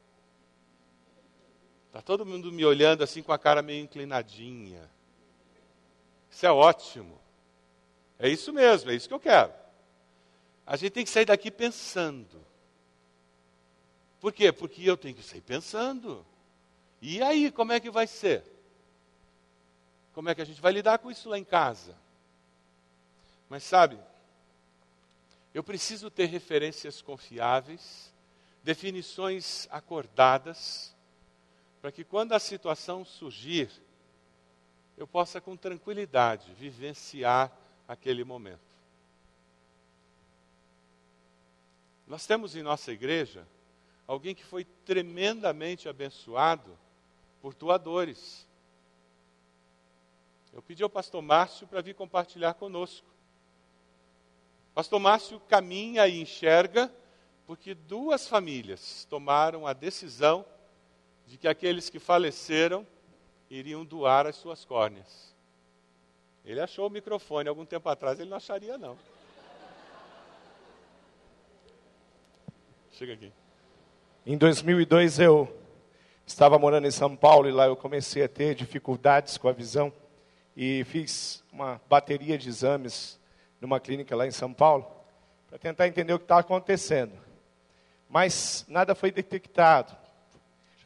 Está 1.86 2.02
todo 2.02 2.26
mundo 2.26 2.50
me 2.50 2.64
olhando 2.64 3.04
assim 3.04 3.22
com 3.22 3.32
a 3.32 3.38
cara 3.38 3.62
meio 3.62 3.84
inclinadinha. 3.84 4.90
Isso 6.28 6.46
é 6.46 6.50
ótimo. 6.50 7.16
É 8.18 8.28
isso 8.28 8.52
mesmo, 8.52 8.90
é 8.90 8.96
isso 8.96 9.06
que 9.06 9.14
eu 9.14 9.20
quero. 9.20 9.52
A 10.66 10.74
gente 10.74 10.90
tem 10.90 11.04
que 11.04 11.10
sair 11.10 11.26
daqui 11.26 11.48
pensando. 11.48 12.44
Por 14.18 14.32
quê? 14.32 14.50
Porque 14.50 14.82
eu 14.82 14.96
tenho 14.96 15.14
que 15.14 15.22
sair 15.22 15.42
pensando. 15.42 16.26
E 17.00 17.22
aí, 17.22 17.52
como 17.52 17.70
é 17.70 17.78
que 17.78 17.88
vai 17.88 18.08
ser? 18.08 18.42
Como 20.12 20.28
é 20.28 20.34
que 20.34 20.42
a 20.42 20.44
gente 20.44 20.60
vai 20.60 20.72
lidar 20.72 20.98
com 20.98 21.08
isso 21.08 21.28
lá 21.28 21.38
em 21.38 21.44
casa? 21.44 21.94
Mas 23.48 23.64
sabe, 23.64 23.98
eu 25.54 25.64
preciso 25.64 26.10
ter 26.10 26.26
referências 26.26 27.00
confiáveis, 27.00 28.12
definições 28.62 29.66
acordadas, 29.70 30.94
para 31.80 31.90
que 31.90 32.04
quando 32.04 32.32
a 32.32 32.38
situação 32.38 33.04
surgir, 33.04 33.70
eu 34.96 35.06
possa 35.06 35.40
com 35.40 35.56
tranquilidade 35.56 36.52
vivenciar 36.54 37.52
aquele 37.86 38.24
momento. 38.24 38.68
Nós 42.06 42.26
temos 42.26 42.56
em 42.56 42.62
nossa 42.62 42.92
igreja 42.92 43.46
alguém 44.06 44.34
que 44.34 44.44
foi 44.44 44.64
tremendamente 44.64 45.88
abençoado 45.88 46.76
por 47.40 47.54
doadores. 47.54 48.46
Eu 50.52 50.62
pedi 50.62 50.82
ao 50.82 50.90
pastor 50.90 51.22
Márcio 51.22 51.66
para 51.66 51.80
vir 51.80 51.94
compartilhar 51.94 52.54
conosco. 52.54 53.07
Pastor 54.74 55.00
Márcio 55.00 55.40
caminha 55.40 56.06
e 56.06 56.20
enxerga 56.20 56.92
porque 57.46 57.74
duas 57.74 58.28
famílias 58.28 59.06
tomaram 59.08 59.66
a 59.66 59.72
decisão 59.72 60.44
de 61.26 61.36
que 61.36 61.48
aqueles 61.48 61.88
que 61.90 61.98
faleceram 61.98 62.86
iriam 63.50 63.84
doar 63.84 64.26
as 64.26 64.36
suas 64.36 64.64
córneas. 64.64 65.34
Ele 66.44 66.60
achou 66.60 66.86
o 66.86 66.90
microfone 66.90 67.48
algum 67.48 67.64
tempo 67.64 67.88
atrás, 67.88 68.18
ele 68.18 68.30
não 68.30 68.36
acharia 68.36 68.78
não. 68.78 68.96
Chega 72.92 73.12
aqui. 73.12 73.32
Em 74.26 74.36
2002 74.36 75.18
eu 75.18 75.48
estava 76.26 76.58
morando 76.58 76.86
em 76.86 76.90
São 76.90 77.16
Paulo 77.16 77.48
e 77.48 77.52
lá 77.52 77.66
eu 77.66 77.76
comecei 77.76 78.22
a 78.22 78.28
ter 78.28 78.54
dificuldades 78.54 79.38
com 79.38 79.48
a 79.48 79.52
visão 79.52 79.92
e 80.56 80.84
fiz 80.84 81.42
uma 81.52 81.80
bateria 81.88 82.36
de 82.36 82.48
exames 82.48 83.18
numa 83.60 83.80
clínica 83.80 84.14
lá 84.14 84.26
em 84.26 84.30
São 84.30 84.52
Paulo 84.52 84.86
para 85.48 85.58
tentar 85.58 85.88
entender 85.88 86.12
o 86.12 86.18
que 86.18 86.24
estava 86.24 86.40
acontecendo. 86.40 87.12
Mas 88.08 88.64
nada 88.68 88.94
foi 88.94 89.10
detectado. 89.10 89.96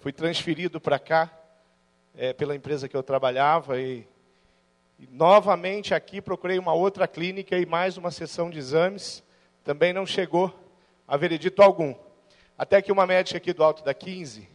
Fui 0.00 0.12
transferido 0.12 0.80
para 0.80 0.98
cá 0.98 1.30
é, 2.14 2.32
pela 2.32 2.54
empresa 2.54 2.88
que 2.88 2.96
eu 2.96 3.02
trabalhava 3.02 3.80
e, 3.80 4.06
e 4.98 5.06
novamente 5.10 5.94
aqui 5.94 6.20
procurei 6.20 6.58
uma 6.58 6.72
outra 6.72 7.08
clínica 7.08 7.58
e 7.58 7.66
mais 7.66 7.96
uma 7.96 8.10
sessão 8.10 8.50
de 8.50 8.58
exames. 8.58 9.22
Também 9.64 9.92
não 9.92 10.06
chegou 10.06 10.52
a 11.06 11.16
veredito 11.16 11.62
algum. 11.62 11.94
Até 12.56 12.80
que 12.80 12.92
uma 12.92 13.06
médica 13.06 13.38
aqui 13.38 13.52
do 13.52 13.64
Alto 13.64 13.84
da 13.84 13.94
15 13.94 14.48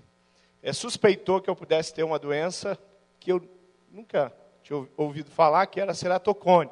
é, 0.61 0.73
suspeitou 0.73 1.41
que 1.41 1.49
eu 1.49 1.55
pudesse 1.55 1.93
ter 1.93 2.03
uma 2.03 2.19
doença 2.19 2.77
que 3.19 3.31
eu 3.31 3.41
nunca 3.91 4.33
tinha 4.63 4.87
ouvido 4.95 5.31
falar, 5.31 5.65
que 5.67 5.79
era 5.79 5.93
ceratocone. 5.93 6.69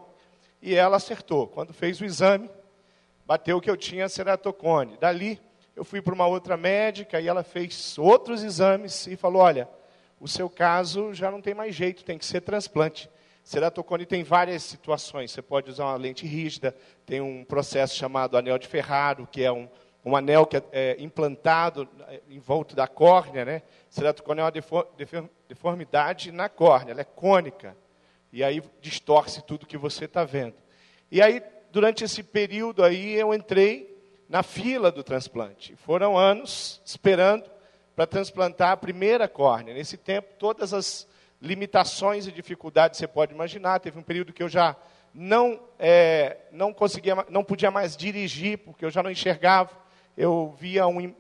E 0.66 0.74
ela 0.74 0.98
acertou. 0.98 1.46
Quando 1.46 1.72
fez 1.72 2.02
o 2.02 2.06
exame, 2.06 2.50
bateu 3.24 3.62
que 3.62 3.70
eu 3.70 3.78
tinha 3.78 4.10
ceratocone. 4.10 4.98
Dali, 4.98 5.40
eu 5.76 5.86
fui 5.86 6.02
para 6.02 6.16
uma 6.16 6.26
outra 6.26 6.58
médica 6.58 7.22
e 7.22 7.28
ela 7.28 7.44
fez 7.44 7.96
outros 8.00 8.44
exames 8.44 9.06
e 9.06 9.16
falou: 9.16 9.44
olha, 9.44 9.70
o 10.20 10.28
seu 10.28 10.50
caso 10.50 11.14
já 11.14 11.30
não 11.30 11.40
tem 11.40 11.54
mais 11.54 11.76
jeito, 11.76 12.04
tem 12.04 12.18
que 12.18 12.26
ser 12.26 12.42
transplante. 12.42 13.08
Ceratocone 13.44 14.08
tem 14.08 14.24
várias 14.24 14.64
situações. 14.64 15.30
Você 15.30 15.40
pode 15.40 15.70
usar 15.70 15.86
uma 15.86 15.98
lente 15.98 16.26
rígida, 16.26 16.76
tem 17.06 17.22
um 17.22 17.44
processo 17.44 17.96
chamado 17.96 18.36
anel 18.36 18.58
de 18.58 18.66
Ferraro, 18.66 19.28
que 19.32 19.44
é 19.44 19.52
um, 19.52 19.70
um 20.04 20.16
anel 20.16 20.48
que 20.48 20.58
é, 20.58 20.64
é 20.72 20.96
implantado 20.98 21.88
é, 22.08 22.22
em 22.28 22.40
volta 22.40 22.76
da 22.76 22.88
córnea. 22.88 23.46
Né? 23.46 23.62
Ceratocone 23.88 24.42
é 24.42 24.44
uma 24.44 24.54
deformidade 25.48 26.32
na 26.32 26.50
córnea, 26.50 26.94
ela 26.94 27.02
é 27.02 27.06
cônica. 27.06 27.78
E 28.32 28.44
aí 28.44 28.62
distorce 28.82 29.42
tudo 29.44 29.66
que 29.66 29.78
você 29.78 30.06
está 30.06 30.24
vendo. 30.24 30.56
E 31.12 31.22
aí, 31.22 31.42
durante 31.72 32.04
esse 32.04 32.22
período 32.24 32.84
aí, 32.84 33.14
eu 33.14 33.34
entrei 33.34 33.96
na 34.28 34.44
fila 34.44 34.92
do 34.92 35.04
transplante. 35.04 35.76
Foram 35.76 36.18
anos 36.18 36.82
esperando 36.84 37.50
para 37.96 38.06
transplantar 38.06 38.72
a 38.72 38.78
primeira 38.78 39.28
córnea. 39.28 39.74
Nesse 39.74 39.98
tempo, 39.98 40.28
todas 40.38 40.74
as 40.74 41.08
limitações 41.42 42.28
e 42.28 42.32
dificuldades 42.32 42.98
você 42.98 43.08
pode 43.08 43.34
imaginar. 43.34 43.80
Teve 43.80 44.00
um 44.00 44.04
período 44.04 44.34
que 44.34 44.44
eu 44.44 44.50
já 44.50 44.76
não, 45.14 45.60
é, 45.80 46.38
não 46.52 46.74
conseguia, 46.74 47.16
não 47.30 47.44
podia 47.44 47.72
mais 47.72 47.96
dirigir, 47.96 48.58
porque 48.58 48.84
eu 48.84 48.92
já 48.92 49.02
não 49.02 49.10
enxergava. 49.10 49.72
Eu 50.18 50.54
via, 50.60 50.86
um, 50.88 51.14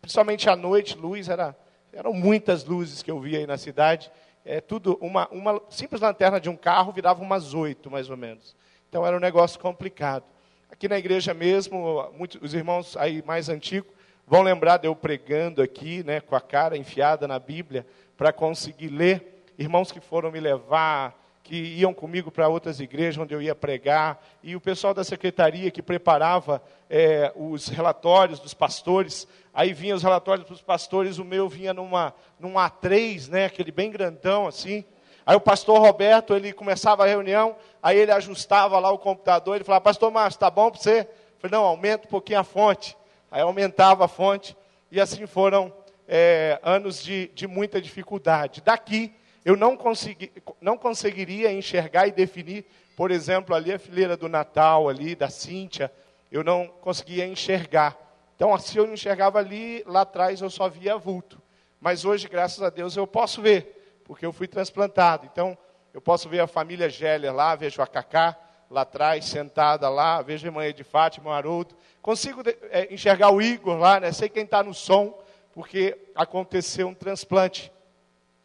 principalmente 0.00 0.48
à 0.48 0.54
noite, 0.54 0.96
luz, 0.96 1.28
era, 1.28 1.56
eram 1.92 2.12
muitas 2.12 2.64
luzes 2.64 3.02
que 3.02 3.10
eu 3.10 3.18
via 3.18 3.38
aí 3.38 3.46
na 3.46 3.58
cidade. 3.58 4.10
É, 4.52 4.60
tudo, 4.60 4.98
uma, 5.00 5.28
uma 5.28 5.62
simples 5.70 6.00
lanterna 6.00 6.40
de 6.40 6.50
um 6.50 6.56
carro 6.56 6.90
virava 6.90 7.22
umas 7.22 7.54
oito, 7.54 7.88
mais 7.88 8.10
ou 8.10 8.16
menos. 8.16 8.56
Então 8.88 9.06
era 9.06 9.16
um 9.16 9.20
negócio 9.20 9.60
complicado. 9.60 10.24
Aqui 10.68 10.88
na 10.88 10.98
igreja 10.98 11.32
mesmo, 11.32 12.10
muitos, 12.18 12.42
os 12.42 12.52
irmãos 12.52 12.96
aí 12.96 13.22
mais 13.24 13.48
antigos 13.48 13.92
vão 14.26 14.42
lembrar 14.42 14.78
de 14.78 14.88
eu 14.88 14.96
pregando 14.96 15.62
aqui, 15.62 16.02
né, 16.02 16.20
com 16.20 16.34
a 16.34 16.40
cara 16.40 16.76
enfiada 16.76 17.28
na 17.28 17.38
Bíblia, 17.38 17.86
para 18.16 18.32
conseguir 18.32 18.88
ler. 18.88 19.44
Irmãos 19.56 19.92
que 19.92 20.00
foram 20.00 20.32
me 20.32 20.40
levar, 20.40 21.16
que 21.50 21.56
iam 21.56 21.92
comigo 21.92 22.30
para 22.30 22.46
outras 22.46 22.78
igrejas 22.78 23.18
onde 23.18 23.34
eu 23.34 23.42
ia 23.42 23.56
pregar, 23.56 24.24
e 24.40 24.54
o 24.54 24.60
pessoal 24.60 24.94
da 24.94 25.02
secretaria 25.02 25.68
que 25.68 25.82
preparava 25.82 26.62
é, 26.88 27.32
os 27.34 27.66
relatórios 27.66 28.38
dos 28.38 28.54
pastores, 28.54 29.26
aí 29.52 29.72
vinha 29.72 29.96
os 29.96 30.04
relatórios 30.04 30.46
dos 30.46 30.62
pastores, 30.62 31.18
o 31.18 31.24
meu 31.24 31.48
vinha 31.48 31.74
numa, 31.74 32.14
num 32.38 32.52
A3, 32.52 33.28
né, 33.28 33.46
aquele 33.46 33.72
bem 33.72 33.90
grandão 33.90 34.46
assim, 34.46 34.84
Aí 35.26 35.36
o 35.36 35.40
pastor 35.40 35.78
Roberto, 35.78 36.34
ele 36.34 36.52
começava 36.52 37.04
a 37.04 37.06
reunião, 37.06 37.54
aí 37.82 37.98
ele 37.98 38.10
ajustava 38.10 38.78
lá 38.78 38.90
o 38.90 38.98
computador, 38.98 39.54
ele 39.54 39.64
falava, 39.64 39.84
pastor 39.84 40.10
Márcio, 40.10 40.36
está 40.36 40.50
bom 40.50 40.70
para 40.70 40.80
você? 40.80 41.00
Eu 41.00 41.06
falei, 41.38 41.56
não, 41.56 41.64
aumenta 41.64 42.06
um 42.06 42.10
pouquinho 42.10 42.40
a 42.40 42.42
fonte. 42.42 42.96
Aí 43.30 43.42
aumentava 43.42 44.06
a 44.06 44.08
fonte, 44.08 44.56
e 44.90 45.00
assim 45.00 45.26
foram 45.26 45.72
é, 46.08 46.58
anos 46.62 47.02
de, 47.02 47.30
de 47.34 47.46
muita 47.46 47.80
dificuldade. 47.80 48.60
Daqui, 48.60 49.14
eu 49.44 49.56
não, 49.56 49.76
consegui, 49.76 50.32
não 50.60 50.76
conseguiria 50.76 51.52
enxergar 51.52 52.06
e 52.06 52.12
definir, 52.12 52.64
por 52.96 53.10
exemplo, 53.10 53.54
ali 53.54 53.72
a 53.72 53.78
fileira 53.78 54.16
do 54.16 54.28
Natal, 54.28 54.88
ali, 54.88 55.14
da 55.14 55.30
Cíntia, 55.30 55.92
eu 56.30 56.44
não 56.44 56.66
conseguia 56.66 57.26
enxergar. 57.26 57.96
Então, 58.36 58.56
se 58.58 58.76
eu 58.76 58.92
enxergava 58.92 59.38
ali, 59.38 59.82
lá 59.86 60.02
atrás 60.02 60.40
eu 60.40 60.50
só 60.50 60.68
via 60.68 60.96
vulto. 60.96 61.40
Mas 61.80 62.04
hoje, 62.04 62.28
graças 62.28 62.62
a 62.62 62.70
Deus, 62.70 62.96
eu 62.96 63.06
posso 63.06 63.40
ver 63.40 63.76
porque 64.10 64.26
eu 64.26 64.32
fui 64.32 64.48
transplantado. 64.48 65.28
Então, 65.30 65.56
eu 65.94 66.00
posso 66.00 66.28
ver 66.28 66.40
a 66.40 66.46
família 66.48 66.90
Gélia 66.90 67.32
lá, 67.32 67.54
vejo 67.54 67.80
a 67.80 67.86
Cacá 67.86 68.36
lá 68.68 68.80
atrás, 68.82 69.24
sentada 69.24 69.88
lá, 69.88 70.20
vejo 70.20 70.44
a 70.44 70.48
irmã 70.48 70.72
de 70.72 70.82
Fátima, 70.82 71.30
o 71.30 71.32
Haroldo. 71.32 71.76
Consigo 72.02 72.42
é, 72.70 72.92
enxergar 72.92 73.30
o 73.30 73.40
Igor 73.40 73.76
lá, 73.78 74.00
né? 74.00 74.10
sei 74.10 74.28
quem 74.28 74.42
está 74.42 74.62
no 74.62 74.74
som, 74.74 75.16
porque 75.52 75.96
aconteceu 76.14 76.88
um 76.88 76.94
transplante. 76.94 77.72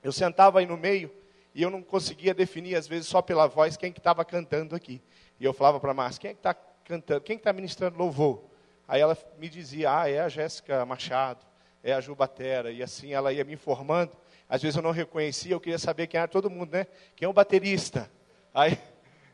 Eu 0.06 0.12
sentava 0.12 0.60
aí 0.60 0.68
no 0.68 0.78
meio 0.78 1.12
e 1.52 1.64
eu 1.64 1.72
não 1.72 1.82
conseguia 1.82 2.32
definir, 2.32 2.76
às 2.76 2.88
vezes, 2.88 3.08
só 3.08 3.24
pela 3.24 3.48
voz, 3.48 3.76
quem 3.76 3.92
que 3.92 3.98
estava 3.98 4.24
cantando 4.24 4.76
aqui. 4.76 5.02
E 5.40 5.44
eu 5.44 5.52
falava 5.52 5.80
para 5.80 5.90
a 5.90 5.94
Márcia, 5.96 6.22
quem 6.22 6.30
é 6.30 6.34
que 6.36 6.40
está 6.42 6.54
cantando? 6.54 7.22
Quem 7.22 7.38
está 7.38 7.52
ministrando 7.52 7.98
louvor? 7.98 8.44
Aí 8.88 9.02
ela 9.02 9.18
me 9.40 9.50
dizia, 9.50 10.02
ah, 10.02 10.08
é 10.08 10.20
a 10.20 10.30
Jéssica 10.30 10.86
Machado, 10.86 11.44
é 11.82 11.92
a 11.92 12.00
Jubatera. 12.00 12.72
E 12.72 12.84
assim 12.84 13.14
ela 13.14 13.34
ia 13.34 13.44
me 13.44 13.54
informando. 13.54 14.12
Às 14.48 14.62
vezes 14.62 14.76
eu 14.78 14.84
não 14.84 14.92
reconhecia, 14.92 15.54
eu 15.54 15.60
queria 15.60 15.80
saber 15.80 16.06
quem 16.06 16.20
era 16.20 16.28
todo 16.28 16.52
mundo, 16.52 16.74
né? 16.74 16.86
Quem 17.16 17.26
é 17.26 17.30
o 17.30 17.34
baterista? 17.34 18.08
Aí, 18.54 18.78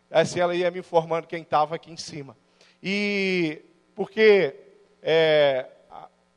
assim 0.09 0.39
ela 0.39 0.55
ia 0.55 0.71
me 0.71 0.79
informando 0.79 1.27
quem 1.27 1.41
estava 1.41 1.75
aqui 1.75 1.91
em 1.91 1.97
cima. 1.97 2.37
E 2.81 3.61
porque 3.93 4.55
é, 5.01 5.67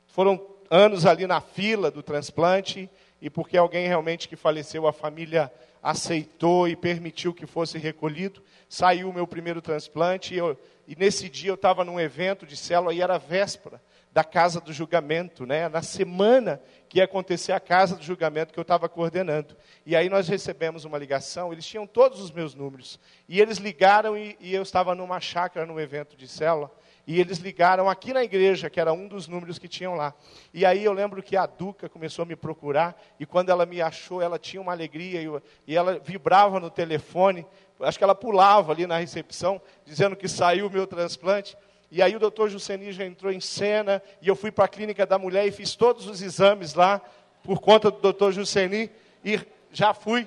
foram 0.08 0.44
anos 0.68 1.06
ali 1.06 1.24
na 1.24 1.40
fila 1.40 1.88
do 1.88 2.02
transplante 2.02 2.90
e 3.24 3.30
porque 3.30 3.56
alguém 3.56 3.88
realmente 3.88 4.28
que 4.28 4.36
faleceu, 4.36 4.86
a 4.86 4.92
família 4.92 5.50
aceitou 5.82 6.68
e 6.68 6.76
permitiu 6.76 7.32
que 7.32 7.46
fosse 7.46 7.78
recolhido, 7.78 8.42
saiu 8.68 9.08
o 9.08 9.14
meu 9.14 9.26
primeiro 9.26 9.62
transplante 9.62 10.34
e, 10.34 10.36
eu, 10.36 10.60
e 10.86 10.94
nesse 10.94 11.30
dia 11.30 11.50
eu 11.50 11.54
estava 11.54 11.86
num 11.86 11.98
evento 11.98 12.44
de 12.44 12.54
célula 12.54 12.92
e 12.92 13.00
era 13.00 13.16
véspera 13.16 13.80
da 14.12 14.22
casa 14.22 14.60
do 14.60 14.74
julgamento, 14.74 15.46
né? 15.46 15.70
na 15.70 15.80
semana 15.80 16.60
que 16.86 16.98
ia 16.98 17.04
acontecer 17.04 17.52
a 17.52 17.58
casa 17.58 17.96
do 17.96 18.04
julgamento 18.04 18.52
que 18.52 18.60
eu 18.60 18.62
estava 18.62 18.90
coordenando. 18.90 19.56
E 19.86 19.96
aí 19.96 20.10
nós 20.10 20.28
recebemos 20.28 20.84
uma 20.84 20.98
ligação, 20.98 21.50
eles 21.50 21.64
tinham 21.64 21.86
todos 21.86 22.20
os 22.20 22.30
meus 22.30 22.54
números. 22.54 23.00
E 23.26 23.40
eles 23.40 23.56
ligaram 23.56 24.18
e, 24.18 24.36
e 24.38 24.54
eu 24.54 24.62
estava 24.62 24.94
numa 24.94 25.18
chácara, 25.18 25.64
num 25.64 25.80
evento 25.80 26.14
de 26.14 26.28
célula, 26.28 26.70
e 27.06 27.20
eles 27.20 27.38
ligaram 27.38 27.88
aqui 27.88 28.12
na 28.12 28.24
igreja, 28.24 28.70
que 28.70 28.80
era 28.80 28.92
um 28.92 29.06
dos 29.06 29.28
números 29.28 29.58
que 29.58 29.68
tinham 29.68 29.94
lá. 29.94 30.14
E 30.52 30.64
aí 30.64 30.82
eu 30.82 30.92
lembro 30.92 31.22
que 31.22 31.36
a 31.36 31.44
Duca 31.44 31.88
começou 31.88 32.22
a 32.22 32.26
me 32.26 32.34
procurar, 32.34 32.98
e 33.20 33.26
quando 33.26 33.50
ela 33.50 33.66
me 33.66 33.82
achou, 33.82 34.22
ela 34.22 34.38
tinha 34.38 34.60
uma 34.60 34.72
alegria, 34.72 35.20
e, 35.20 35.42
e 35.66 35.76
ela 35.76 35.98
vibrava 35.98 36.58
no 36.58 36.70
telefone, 36.70 37.46
acho 37.80 37.98
que 37.98 38.04
ela 38.04 38.14
pulava 38.14 38.72
ali 38.72 38.86
na 38.86 38.98
recepção, 38.98 39.60
dizendo 39.84 40.16
que 40.16 40.26
saiu 40.28 40.66
o 40.66 40.70
meu 40.70 40.86
transplante. 40.86 41.56
E 41.90 42.00
aí 42.00 42.16
o 42.16 42.18
doutor 42.18 42.48
Juceni 42.48 42.90
já 42.90 43.04
entrou 43.04 43.30
em 43.30 43.40
cena, 43.40 44.02
e 44.22 44.28
eu 44.28 44.34
fui 44.34 44.50
para 44.50 44.64
a 44.64 44.68
clínica 44.68 45.04
da 45.04 45.18
mulher 45.18 45.46
e 45.46 45.52
fiz 45.52 45.74
todos 45.74 46.06
os 46.06 46.22
exames 46.22 46.72
lá, 46.72 47.02
por 47.42 47.60
conta 47.60 47.90
do 47.90 48.00
doutor 48.00 48.32
Juceni, 48.32 48.90
e 49.22 49.38
já 49.70 49.92
fui, 49.92 50.26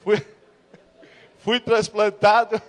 fui, 0.00 0.22
fui 1.38 1.58
transplantado, 1.58 2.60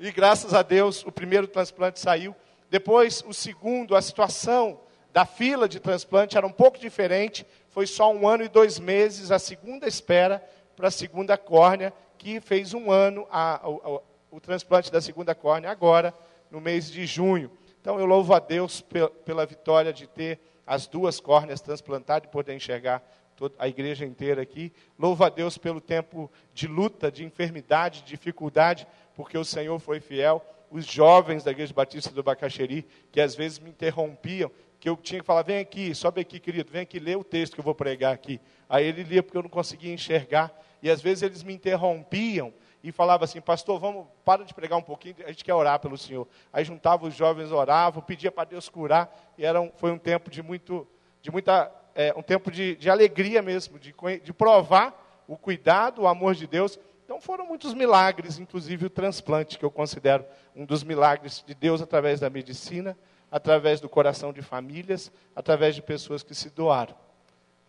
e 0.00 0.10
graças 0.10 0.52
a 0.52 0.62
Deus 0.62 1.06
o 1.06 1.12
primeiro 1.12 1.46
transplante 1.46 2.00
saiu. 2.00 2.34
Depois, 2.70 3.22
o 3.26 3.32
segundo, 3.32 3.94
a 3.94 4.02
situação 4.02 4.80
da 5.12 5.24
fila 5.24 5.68
de 5.68 5.80
transplante 5.80 6.36
era 6.36 6.46
um 6.46 6.52
pouco 6.52 6.78
diferente, 6.78 7.46
foi 7.70 7.86
só 7.86 8.12
um 8.12 8.28
ano 8.28 8.44
e 8.44 8.48
dois 8.48 8.78
meses 8.78 9.30
a 9.30 9.38
segunda 9.38 9.86
espera 9.86 10.44
para 10.76 10.88
a 10.88 10.90
segunda 10.90 11.38
córnea, 11.38 11.92
que 12.18 12.40
fez 12.40 12.74
um 12.74 12.90
ano 12.90 13.26
a, 13.30 13.54
a, 13.54 13.66
a, 13.66 14.00
o 14.30 14.40
transplante 14.40 14.92
da 14.92 15.00
segunda 15.00 15.34
córnea 15.34 15.70
agora, 15.70 16.12
no 16.50 16.60
mês 16.60 16.90
de 16.90 17.06
junho. 17.06 17.50
Então 17.80 17.98
eu 17.98 18.06
louvo 18.06 18.34
a 18.34 18.38
Deus 18.38 18.84
pela 19.24 19.46
vitória 19.46 19.92
de 19.92 20.06
ter 20.06 20.40
as 20.66 20.86
duas 20.86 21.20
córneas 21.20 21.60
transplantadas 21.60 22.28
e 22.28 22.32
poder 22.32 22.54
enxergar 22.54 23.02
toda 23.36 23.54
a 23.58 23.68
igreja 23.68 24.04
inteira 24.04 24.42
aqui. 24.42 24.72
Louvo 24.98 25.24
a 25.24 25.28
Deus 25.28 25.56
pelo 25.56 25.80
tempo 25.80 26.30
de 26.52 26.66
luta, 26.66 27.10
de 27.12 27.24
enfermidade, 27.24 28.02
de 28.02 28.08
dificuldade, 28.08 28.86
porque 29.14 29.38
o 29.38 29.44
Senhor 29.44 29.78
foi 29.78 30.00
fiel. 30.00 30.44
Os 30.70 30.84
jovens 30.84 31.44
da 31.44 31.50
Igreja 31.50 31.72
Batista 31.72 32.10
do 32.10 32.22
Bacaxeri, 32.22 32.86
que 33.12 33.20
às 33.20 33.34
vezes 33.34 33.58
me 33.58 33.70
interrompiam, 33.70 34.50
que 34.78 34.88
eu 34.88 34.96
tinha 34.96 35.20
que 35.20 35.26
falar, 35.26 35.42
vem 35.42 35.58
aqui, 35.58 35.94
sobe 35.94 36.20
aqui, 36.20 36.38
querido, 36.38 36.70
vem 36.70 36.82
aqui 36.82 36.98
ler 36.98 37.16
o 37.16 37.24
texto 37.24 37.54
que 37.54 37.60
eu 37.60 37.64
vou 37.64 37.74
pregar 37.74 38.12
aqui. 38.12 38.40
Aí 38.68 38.86
ele 38.86 39.02
lia 39.02 39.22
porque 39.22 39.36
eu 39.36 39.42
não 39.42 39.48
conseguia 39.48 39.92
enxergar. 39.92 40.52
E 40.82 40.90
às 40.90 41.00
vezes 41.00 41.22
eles 41.22 41.42
me 41.42 41.54
interrompiam 41.54 42.52
e 42.82 42.92
falava 42.92 43.24
assim, 43.24 43.40
pastor, 43.40 43.80
vamos, 43.80 44.06
para 44.24 44.44
de 44.44 44.54
pregar 44.54 44.78
um 44.78 44.82
pouquinho, 44.82 45.16
a 45.24 45.28
gente 45.28 45.44
quer 45.44 45.54
orar 45.54 45.80
pelo 45.80 45.98
Senhor. 45.98 46.28
Aí 46.52 46.64
juntava 46.64 47.06
os 47.06 47.14
jovens, 47.14 47.50
oravam, 47.50 48.02
pedia 48.02 48.30
para 48.30 48.44
Deus 48.44 48.68
curar, 48.68 49.34
e 49.36 49.44
era 49.44 49.60
um, 49.60 49.72
foi 49.74 49.90
um 49.90 49.98
tempo 49.98 50.30
de 50.30 50.42
muito, 50.42 50.86
de 51.20 51.30
muita, 51.30 51.72
é, 51.94 52.14
um 52.16 52.22
tempo 52.22 52.50
de, 52.50 52.76
de 52.76 52.88
alegria 52.88 53.42
mesmo, 53.42 53.78
de, 53.78 53.92
de 54.22 54.32
provar 54.32 55.24
o 55.26 55.36
cuidado, 55.36 56.02
o 56.02 56.06
amor 56.06 56.34
de 56.36 56.46
Deus. 56.46 56.78
Então 57.06 57.20
foram 57.20 57.46
muitos 57.46 57.72
milagres, 57.72 58.36
inclusive 58.36 58.86
o 58.86 58.90
transplante, 58.90 59.56
que 59.56 59.64
eu 59.64 59.70
considero 59.70 60.26
um 60.56 60.66
dos 60.66 60.82
milagres 60.82 61.42
de 61.46 61.54
Deus 61.54 61.80
através 61.80 62.18
da 62.18 62.28
medicina, 62.28 62.98
através 63.30 63.80
do 63.80 63.88
coração 63.88 64.32
de 64.32 64.42
famílias, 64.42 65.12
através 65.34 65.76
de 65.76 65.82
pessoas 65.82 66.24
que 66.24 66.34
se 66.34 66.50
doaram. 66.50 66.96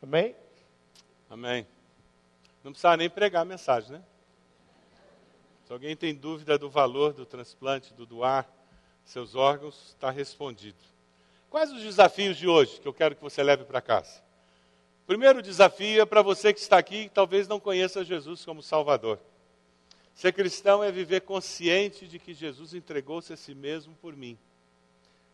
Amém? 0.01 0.35
Amém. 1.29 1.67
Não 2.63 2.71
precisava 2.71 2.97
nem 2.97 3.11
pregar 3.11 3.43
a 3.43 3.45
mensagem, 3.45 3.91
né? 3.91 4.01
Se 5.67 5.71
alguém 5.71 5.95
tem 5.95 6.15
dúvida 6.15 6.57
do 6.57 6.67
valor 6.67 7.13
do 7.13 7.23
transplante, 7.23 7.93
do 7.93 8.07
doar 8.07 8.49
seus 9.05 9.35
órgãos, 9.35 9.89
está 9.89 10.09
respondido. 10.09 10.79
Quais 11.47 11.71
os 11.71 11.83
desafios 11.83 12.38
de 12.38 12.47
hoje 12.47 12.81
que 12.81 12.88
eu 12.88 12.93
quero 12.93 13.15
que 13.15 13.21
você 13.21 13.43
leve 13.43 13.65
para 13.65 13.81
casa? 13.81 14.19
Primeiro 15.08 15.41
desafio 15.41 16.01
é 16.01 16.05
para 16.05 16.22
você 16.22 16.53
que 16.53 16.60
está 16.60 16.78
aqui 16.78 17.03
e 17.03 17.10
talvez 17.10 17.47
não 17.47 17.62
conheça 17.62 18.03
Jesus 18.03 18.43
como 18.43 18.62
Salvador. 18.62 19.18
Ser 20.14 20.34
cristão 20.34 20.84
é 20.84 20.91
viver 20.91 21.22
consciente 21.22 22.05
de 22.05 22.20
que 22.20 22.34
Jesus 22.34 22.74
entregou-se 22.74 23.32
a 23.32 23.38
si 23.38 23.55
mesmo 23.55 23.95
por 24.01 24.18
mim. 24.18 24.38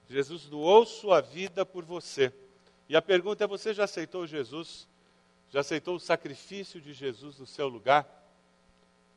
Jesus 0.08 0.46
doou 0.46 0.86
sua 0.86 1.22
vida 1.22 1.66
por 1.66 1.84
você. 1.84 2.32
E 2.88 2.96
a 2.96 3.02
pergunta 3.02 3.46
é: 3.46 3.48
você 3.48 3.74
já 3.74 3.86
aceitou 3.86 4.28
Jesus? 4.28 4.88
Já 5.50 5.62
aceitou 5.62 5.96
o 5.96 6.00
sacrifício 6.00 6.80
de 6.80 6.94
Jesus 6.94 7.40
no 7.40 7.48
seu 7.48 7.68
lugar? 7.68 8.08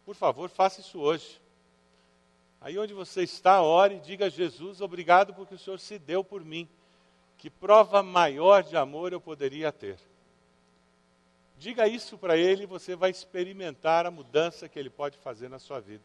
Por 0.07 0.15
favor, 0.15 0.49
faça 0.49 0.81
isso 0.81 0.99
hoje. 0.99 1.39
Aí 2.63 2.79
onde 2.79 2.95
você 2.95 3.23
está, 3.23 3.61
ore 3.61 3.97
e 3.97 4.01
diga 4.01 4.27
a 4.27 4.31
Jesus: 4.31 4.81
obrigado 4.81 5.35
porque 5.35 5.55
o 5.55 5.59
Senhor 5.59 5.79
se 5.81 5.99
deu 5.99 6.25
por 6.25 6.43
mim. 6.43 6.67
Que 7.37 7.51
prova 7.51 8.03
maior 8.03 8.63
de 8.63 8.75
amor 8.75 9.13
eu 9.13 9.21
poderia 9.21 9.71
ter. 9.71 9.99
Diga 11.57 11.89
isso 11.89 12.19
para 12.19 12.37
Ele 12.37 12.65
e 12.65 12.67
você 12.67 12.95
vai 12.95 13.11
experimentar 13.11 14.05
a 14.07 14.11
mudança 14.11 14.69
que 14.69 14.79
Ele 14.79 14.91
pode 14.91 15.17
fazer 15.19 15.49
na 15.49 15.59
sua 15.59 15.81
vida. 15.81 16.05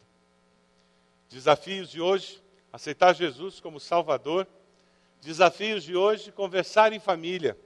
Desafios 1.28 1.90
de 1.90 2.00
hoje: 2.00 2.42
aceitar 2.72 3.14
Jesus 3.14 3.60
como 3.60 3.78
Salvador. 3.78 4.46
Desafios 5.20 5.84
de 5.84 5.94
hoje: 5.94 6.32
conversar 6.32 6.92
em 6.92 6.98
família. 6.98 7.56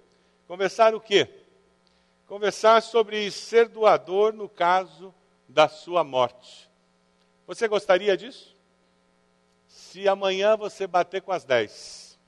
Conversar 0.46 0.94
o 0.94 1.00
quê? 1.00 1.28
Conversar 2.26 2.82
sobre 2.82 3.30
ser 3.30 3.68
doador 3.68 4.32
no 4.32 4.48
caso 4.48 5.14
da 5.48 5.68
sua 5.68 6.02
morte. 6.02 6.68
Você 7.46 7.68
gostaria 7.68 8.16
disso? 8.16 8.56
Se 9.66 10.08
amanhã 10.08 10.56
você 10.56 10.86
bater 10.86 11.22
com 11.22 11.30
as 11.30 11.44
10, 11.44 12.18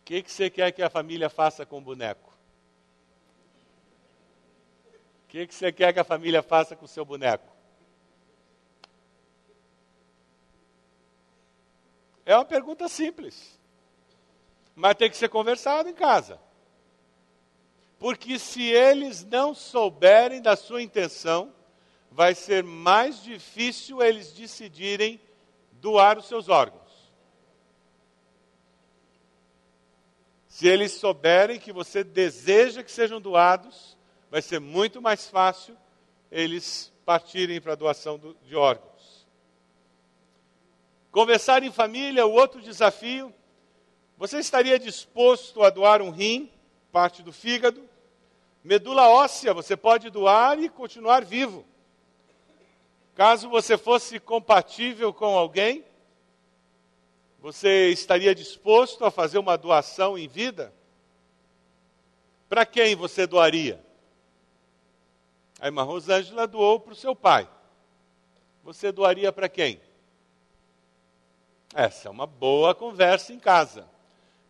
o 0.00 0.04
que, 0.04 0.22
que 0.22 0.30
você 0.30 0.48
quer 0.48 0.70
que 0.70 0.82
a 0.82 0.90
família 0.90 1.28
faça 1.28 1.66
com 1.66 1.78
o 1.78 1.80
boneco? 1.80 2.32
O 5.24 5.25
que, 5.36 5.46
que 5.48 5.54
você 5.54 5.70
quer 5.70 5.92
que 5.92 6.00
a 6.00 6.04
família 6.04 6.42
faça 6.42 6.74
com 6.74 6.86
o 6.86 6.88
seu 6.88 7.04
boneco? 7.04 7.46
É 12.24 12.34
uma 12.34 12.44
pergunta 12.44 12.88
simples, 12.88 13.60
mas 14.74 14.96
tem 14.96 15.10
que 15.10 15.16
ser 15.16 15.28
conversado 15.28 15.88
em 15.88 15.94
casa. 15.94 16.40
Porque 17.98 18.38
se 18.38 18.62
eles 18.62 19.24
não 19.24 19.54
souberem 19.54 20.40
da 20.40 20.56
sua 20.56 20.82
intenção, 20.82 21.52
vai 22.10 22.34
ser 22.34 22.64
mais 22.64 23.22
difícil 23.22 24.02
eles 24.02 24.32
decidirem 24.32 25.20
doar 25.72 26.18
os 26.18 26.26
seus 26.26 26.48
órgãos. 26.48 26.86
Se 30.48 30.66
eles 30.66 30.92
souberem 30.92 31.60
que 31.60 31.72
você 31.72 32.02
deseja 32.02 32.82
que 32.82 32.90
sejam 32.90 33.20
doados, 33.20 33.95
vai 34.36 34.42
ser 34.42 34.60
muito 34.60 35.00
mais 35.00 35.26
fácil 35.30 35.74
eles 36.30 36.92
partirem 37.06 37.58
para 37.58 37.72
a 37.72 37.74
doação 37.74 38.18
do, 38.18 38.36
de 38.42 38.54
órgãos. 38.54 39.26
Conversar 41.10 41.62
em 41.62 41.72
família, 41.72 42.26
o 42.26 42.32
outro 42.32 42.60
desafio. 42.60 43.32
Você 44.18 44.38
estaria 44.38 44.78
disposto 44.78 45.62
a 45.62 45.70
doar 45.70 46.02
um 46.02 46.10
rim, 46.10 46.52
parte 46.92 47.22
do 47.22 47.32
fígado? 47.32 47.88
Medula 48.62 49.08
óssea, 49.08 49.54
você 49.54 49.74
pode 49.74 50.10
doar 50.10 50.60
e 50.60 50.68
continuar 50.68 51.24
vivo. 51.24 51.64
Caso 53.14 53.48
você 53.48 53.78
fosse 53.78 54.20
compatível 54.20 55.14
com 55.14 55.34
alguém, 55.34 55.82
você 57.38 57.88
estaria 57.88 58.34
disposto 58.34 59.02
a 59.02 59.10
fazer 59.10 59.38
uma 59.38 59.56
doação 59.56 60.18
em 60.18 60.28
vida? 60.28 60.74
Para 62.50 62.66
quem 62.66 62.94
você 62.94 63.26
doaria? 63.26 63.85
A 65.60 65.66
irmã 65.66 65.82
Rosângela 65.82 66.46
doou 66.46 66.78
para 66.78 66.92
o 66.92 66.96
seu 66.96 67.14
pai. 67.14 67.48
Você 68.62 68.92
doaria 68.92 69.32
para 69.32 69.48
quem? 69.48 69.80
Essa 71.74 72.08
é 72.08 72.10
uma 72.10 72.26
boa 72.26 72.74
conversa 72.74 73.32
em 73.32 73.38
casa. 73.38 73.86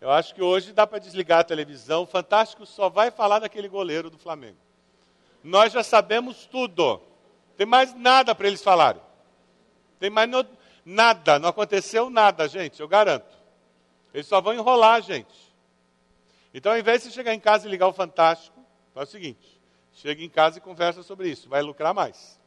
Eu 0.00 0.10
acho 0.10 0.34
que 0.34 0.42
hoje 0.42 0.72
dá 0.72 0.86
para 0.86 0.98
desligar 0.98 1.40
a 1.40 1.44
televisão. 1.44 2.02
O 2.02 2.06
Fantástico 2.06 2.66
só 2.66 2.88
vai 2.88 3.10
falar 3.10 3.38
daquele 3.38 3.68
goleiro 3.68 4.10
do 4.10 4.18
Flamengo. 4.18 4.58
Nós 5.42 5.72
já 5.72 5.82
sabemos 5.82 6.46
tudo. 6.46 7.00
Tem 7.56 7.66
mais 7.66 7.94
nada 7.94 8.34
para 8.34 8.46
eles 8.46 8.62
falarem. 8.62 9.02
Tem 9.98 10.10
mais 10.10 10.28
no... 10.28 10.44
nada, 10.84 11.38
não 11.38 11.48
aconteceu 11.48 12.10
nada, 12.10 12.48
gente, 12.48 12.80
eu 12.80 12.88
garanto. 12.88 13.34
Eles 14.12 14.26
só 14.26 14.40
vão 14.40 14.54
enrolar 14.54 14.94
a 14.94 15.00
gente. 15.00 15.54
Então, 16.52 16.72
ao 16.72 16.78
invés 16.78 17.02
de 17.02 17.10
chegar 17.10 17.34
em 17.34 17.40
casa 17.40 17.66
e 17.66 17.70
ligar 17.70 17.86
o 17.86 17.92
Fantástico, 17.92 18.58
faz 18.94 19.08
o 19.08 19.12
seguinte: 19.12 19.55
chega 19.96 20.22
em 20.22 20.28
casa 20.28 20.58
e 20.58 20.60
conversa 20.60 21.02
sobre 21.02 21.28
isso, 21.28 21.48
vai 21.48 21.60
lucrar 21.60 21.92
mais. 21.92 22.40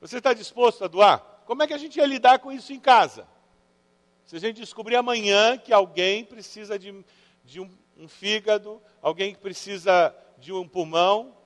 Você 0.00 0.18
está 0.18 0.32
disposto 0.32 0.84
a 0.84 0.88
doar? 0.88 1.20
Como 1.46 1.62
é 1.62 1.66
que 1.66 1.74
a 1.74 1.78
gente 1.78 1.96
ia 1.96 2.06
lidar 2.06 2.38
com 2.40 2.50
isso 2.50 2.72
em 2.72 2.80
casa? 2.80 3.28
Se 4.24 4.34
a 4.34 4.40
gente 4.40 4.60
descobrir 4.60 4.96
amanhã 4.96 5.58
que 5.58 5.72
alguém 5.72 6.24
precisa 6.24 6.78
de, 6.78 7.04
de 7.44 7.60
um, 7.60 7.70
um 7.96 8.08
fígado, 8.08 8.82
alguém 9.00 9.34
que 9.34 9.40
precisa 9.40 10.14
de 10.38 10.52
um 10.52 10.66
pulmão, 10.66 11.36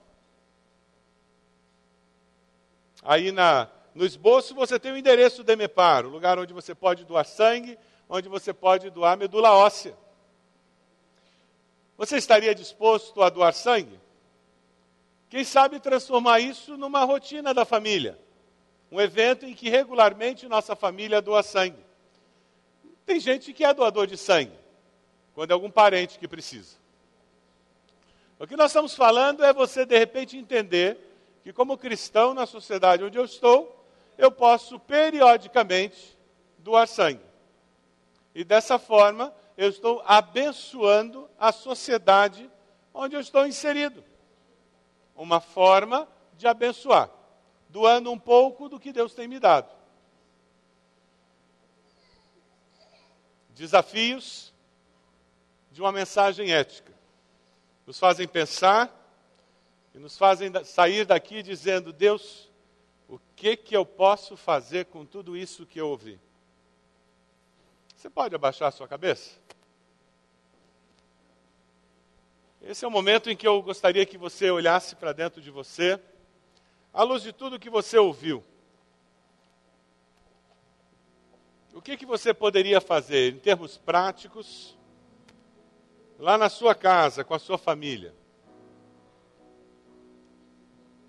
Aí 3.07 3.31
na, 3.31 3.69
no 3.95 4.05
esboço 4.05 4.53
você 4.53 4.81
tem 4.81 4.91
o 4.91 4.97
endereço 4.97 5.45
do 5.45 5.53
EMEPAR, 5.53 6.05
o 6.05 6.09
lugar 6.09 6.41
onde 6.41 6.53
você 6.53 6.75
pode 6.75 7.05
doar 7.05 7.25
sangue, 7.25 7.79
onde 8.09 8.29
você 8.29 8.53
pode 8.53 8.91
doar 8.91 9.17
medula 9.17 9.53
óssea. 9.53 9.97
Você 11.97 12.17
estaria 12.17 12.55
disposto 12.55 13.23
a 13.23 13.31
doar 13.31 13.53
sangue? 13.55 13.99
Quem 15.29 15.45
sabe 15.45 15.81
transformar 15.81 16.41
isso 16.41 16.77
numa 16.77 17.05
rotina 17.05 17.53
da 17.53 17.65
família? 17.65 18.19
Um 18.91 19.01
evento 19.01 19.45
em 19.45 19.55
que 19.55 19.69
regularmente 19.69 20.47
nossa 20.47 20.77
família 20.77 21.21
doa 21.21 21.43
sangue. 21.43 21.85
Tem 23.05 23.19
gente 23.19 23.53
que 23.53 23.65
é 23.65 23.73
doador 23.73 24.07
de 24.07 24.17
sangue, 24.17 24.57
quando 25.35 25.51
é 25.51 25.55
algum 25.55 25.71
parente 25.71 26.19
que 26.19 26.29
precisa. 26.29 26.77
O 28.39 28.47
que 28.47 28.57
nós 28.57 28.71
estamos 28.71 28.95
falando 28.95 29.45
é 29.45 29.53
você, 29.53 29.87
de 29.87 29.99
repente, 29.99 30.37
entender 30.37 30.99
que, 31.43 31.53
como 31.53 31.79
cristão 31.79 32.35
na 32.35 32.45
sociedade 32.45 33.03
onde 33.03 33.17
eu 33.17 33.25
estou, 33.25 33.85
eu 34.19 34.31
posso 34.31 34.79
periodicamente 34.79 36.19
doar 36.59 36.87
sangue. 36.87 37.25
E 38.35 38.45
dessa 38.45 38.79
forma, 38.79 39.33
eu 39.57 39.69
estou 39.69 40.03
abençoando 40.05 41.29
a 41.39 41.51
sociedade 41.51 42.51
onde 42.93 43.17
eu 43.17 43.21
estou 43.21 43.47
inserido. 43.47 44.05
Uma 45.15 45.41
forma 45.41 46.07
de 46.37 46.47
abençoar, 46.47 47.11
doando 47.69 48.13
um 48.13 48.19
pouco 48.19 48.69
do 48.69 48.79
que 48.79 48.93
Deus 48.93 49.15
tem 49.15 49.27
me 49.27 49.39
dado. 49.39 49.75
Desafios 53.51 54.53
de 55.71 55.81
uma 55.81 55.91
mensagem 55.91 56.53
ética. 56.53 56.93
Nos 57.87 57.99
fazem 57.99 58.29
pensar 58.29 58.93
e 59.95 59.99
nos 59.99 60.19
fazem 60.19 60.53
sair 60.65 61.07
daqui 61.07 61.43
dizendo: 61.43 61.93
Deus, 61.93 62.51
o 63.09 63.19
que, 63.35 63.57
que 63.57 63.75
eu 63.75 63.87
posso 63.87 64.37
fazer 64.37 64.87
com 64.87 65.07
tudo 65.07 65.35
isso 65.35 65.65
que 65.65 65.81
eu 65.81 65.89
ouvi? 65.89 66.21
Você 67.97 68.11
pode 68.11 68.35
abaixar 68.35 68.69
a 68.69 68.71
sua 68.71 68.87
cabeça? 68.87 69.31
Esse 72.61 72.85
é 72.85 72.89
o 72.89 72.91
momento 72.91 73.31
em 73.31 73.37
que 73.37 73.49
eu 73.49 73.63
gostaria 73.63 74.05
que 74.05 74.19
você 74.19 74.51
olhasse 74.51 74.95
para 74.95 75.13
dentro 75.13 75.41
de 75.41 75.51
você, 75.51 75.99
à 76.93 77.03
luz 77.03 77.23
de 77.23 77.33
tudo 77.33 77.59
que 77.59 77.71
você 77.71 77.97
ouviu. 77.97 78.45
O 81.73 81.81
que, 81.81 81.97
que 81.97 82.05
você 82.05 82.35
poderia 82.35 82.81
fazer 82.81 83.33
em 83.33 83.39
termos 83.39 83.79
práticos, 83.79 84.77
lá 86.19 86.37
na 86.37 86.51
sua 86.51 86.75
casa, 86.75 87.25
com 87.25 87.35
a 87.35 87.39
sua 87.39 87.57
família? 87.57 88.15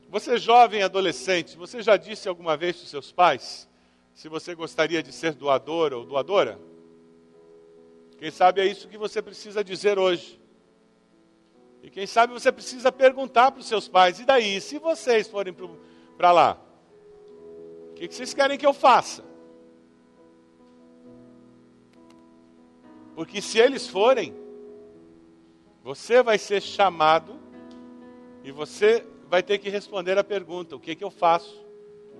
Você 0.09 0.37
jovem 0.37 0.83
adolescente, 0.83 1.57
você 1.57 1.81
já 1.81 1.97
disse 1.97 2.29
alguma 2.29 2.55
vez 2.55 2.77
para 2.77 2.83
os 2.85 2.89
seus 2.89 3.11
pais 3.11 3.67
se 4.13 4.29
você 4.29 4.55
gostaria 4.55 5.03
de 5.03 5.11
ser 5.11 5.33
doador 5.33 5.91
ou 5.91 6.05
doadora? 6.05 6.57
Quem 8.17 8.31
sabe 8.31 8.61
é 8.61 8.65
isso 8.65 8.87
que 8.87 8.97
você 8.97 9.21
precisa 9.21 9.63
dizer 9.63 9.99
hoje. 9.99 10.39
E 11.83 11.89
quem 11.89 12.07
sabe 12.07 12.33
você 12.33 12.51
precisa 12.51 12.91
perguntar 12.91 13.51
para 13.51 13.61
os 13.61 13.67
seus 13.67 13.87
pais: 13.87 14.19
e 14.19 14.25
daí, 14.25 14.59
se 14.59 14.79
vocês 14.79 15.27
forem 15.27 15.55
para 16.17 16.31
lá? 16.31 16.61
O 17.91 17.93
que, 17.93 18.07
que 18.07 18.15
vocês 18.15 18.33
querem 18.33 18.57
que 18.57 18.65
eu 18.65 18.73
faça? 18.73 19.23
Porque 23.15 23.41
se 23.41 23.57
eles 23.57 23.87
forem, 23.87 24.35
você 25.83 26.21
vai 26.21 26.37
ser 26.37 26.61
chamado 26.61 27.39
e 28.43 28.51
você 28.51 29.05
vai 29.27 29.41
ter 29.41 29.57
que 29.57 29.69
responder 29.69 30.17
a 30.17 30.23
pergunta: 30.23 30.75
o 30.75 30.79
que, 30.79 30.95
que 30.95 31.03
eu 31.03 31.11
faço 31.11 31.65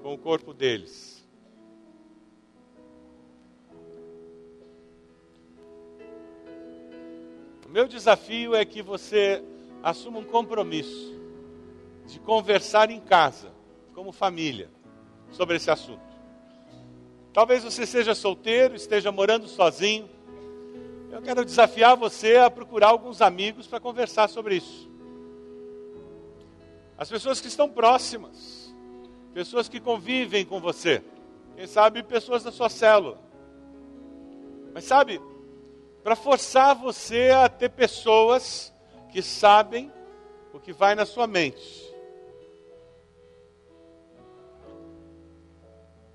com 0.02 0.14
o 0.14 0.18
corpo 0.18 0.54
deles? 0.54 1.17
O 7.68 7.70
meu 7.70 7.86
desafio 7.86 8.56
é 8.56 8.64
que 8.64 8.82
você 8.82 9.44
assuma 9.84 10.20
um 10.20 10.24
compromisso 10.24 11.20
de 12.06 12.18
conversar 12.20 12.90
em 12.90 13.02
casa, 13.02 13.52
como 13.94 14.14
família, 14.14 14.70
sobre 15.32 15.58
esse 15.58 15.70
assunto. 15.70 16.08
Talvez 17.34 17.64
você 17.64 17.86
seja 17.86 18.16
solteiro, 18.16 18.74
esteja 18.74 19.12
morando 19.12 19.48
sozinho. 19.50 20.10
Eu 21.12 21.22
quero 21.22 21.44
desafiar 21.44 21.98
você 21.98 22.38
a 22.38 22.50
procurar 22.50 22.88
alguns 22.88 23.22
amigos 23.22 23.68
para 23.68 23.82
conversar 23.82 24.30
sobre 24.30 24.56
isso. 24.56 24.90
As 26.98 27.10
pessoas 27.10 27.42
que 27.42 27.48
estão 27.48 27.70
próximas, 27.70 28.74
pessoas 29.34 29.68
que 29.68 29.80
convivem 29.80 30.46
com 30.46 30.62
você, 30.62 31.04
quem 31.56 31.68
sabe 31.68 32.02
pessoas 32.02 32.44
da 32.44 32.52
sua 32.52 32.70
célula. 32.70 33.20
Mas 34.74 34.86
sabe, 34.86 35.22
para 36.08 36.16
forçar 36.16 36.74
você 36.74 37.32
a 37.32 37.50
ter 37.50 37.68
pessoas 37.68 38.74
que 39.12 39.22
sabem 39.22 39.92
o 40.54 40.58
que 40.58 40.72
vai 40.72 40.96
na 40.96 41.06
sua 41.06 41.28
mente. 41.28 41.94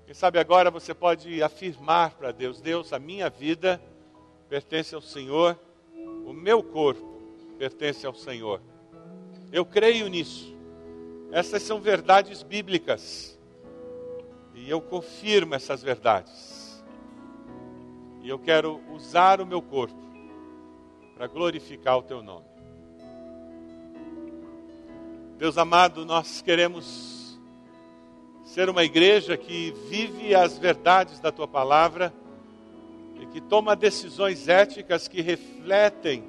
Quem 0.03 0.15
sabe 0.15 0.39
agora 0.39 0.71
você 0.71 0.95
pode 0.95 1.43
afirmar 1.43 2.15
para 2.15 2.31
Deus: 2.31 2.59
Deus, 2.59 2.91
a 2.91 2.97
minha 2.97 3.29
vida 3.29 3.79
pertence 4.49 4.95
ao 4.95 5.01
Senhor, 5.01 5.59
o 6.25 6.33
meu 6.33 6.63
corpo 6.63 7.21
pertence 7.59 8.03
ao 8.03 8.15
Senhor. 8.15 8.63
Eu 9.51 9.63
creio 9.63 10.07
nisso. 10.07 10.57
Essas 11.31 11.61
são 11.61 11.79
verdades 11.79 12.41
bíblicas. 12.41 13.39
E 14.55 14.67
eu 14.67 14.81
confirmo 14.81 15.53
essas 15.53 15.83
verdades. 15.83 16.62
E 18.23 18.29
eu 18.29 18.39
quero 18.39 18.79
usar 18.89 19.41
o 19.41 19.45
meu 19.45 19.61
corpo 19.61 20.01
para 21.13 21.27
glorificar 21.27 21.97
o 21.97 22.01
teu 22.01 22.23
nome. 22.23 22.45
Deus 25.37 25.57
amado, 25.57 26.05
nós 26.05 26.41
queremos 26.41 27.37
ser 28.45 28.69
uma 28.69 28.85
igreja 28.85 29.35
que 29.35 29.71
vive 29.89 30.33
as 30.33 30.57
verdades 30.57 31.19
da 31.19 31.33
tua 31.33 31.49
palavra 31.49 32.13
e 33.19 33.25
que 33.25 33.41
toma 33.41 33.75
decisões 33.75 34.47
éticas 34.47 35.09
que 35.09 35.21
refletem 35.21 36.23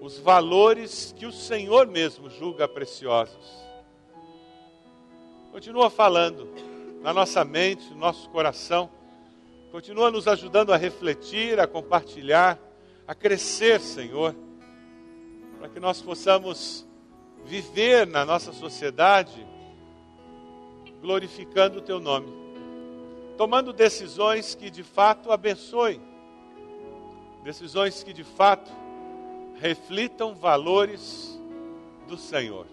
os 0.00 0.16
valores 0.16 1.12
que 1.18 1.26
o 1.26 1.32
Senhor 1.32 1.88
mesmo 1.88 2.30
julga 2.30 2.68
preciosos. 2.68 3.66
Continua 5.50 5.90
falando 5.90 6.48
na 7.02 7.12
nossa 7.12 7.44
mente, 7.44 7.90
no 7.90 7.96
nosso 7.96 8.30
coração 8.30 8.96
Continua 9.70 10.10
nos 10.10 10.26
ajudando 10.26 10.72
a 10.72 10.76
refletir, 10.76 11.60
a 11.60 11.66
compartilhar, 11.66 12.58
a 13.06 13.14
crescer, 13.14 13.80
Senhor, 13.80 14.34
para 15.58 15.68
que 15.68 15.78
nós 15.78 16.00
possamos 16.00 16.86
viver 17.44 18.06
na 18.06 18.24
nossa 18.24 18.52
sociedade 18.52 19.46
glorificando 21.00 21.78
o 21.78 21.82
Teu 21.82 22.00
nome, 22.00 22.32
tomando 23.36 23.72
decisões 23.72 24.54
que 24.54 24.70
de 24.70 24.82
fato 24.82 25.30
abençoem, 25.30 26.00
decisões 27.44 28.02
que 28.02 28.12
de 28.12 28.24
fato 28.24 28.70
reflitam 29.60 30.34
valores 30.34 31.38
do 32.06 32.16
Senhor. 32.16 32.66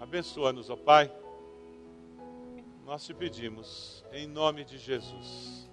Abençoa-nos, 0.00 0.70
ó 0.70 0.76
Pai 0.76 1.10
nós 2.88 3.04
te 3.04 3.12
pedimos, 3.12 3.97
em 4.12 4.26
nome 4.26 4.64
de 4.64 4.76
Jesus. 4.78 5.68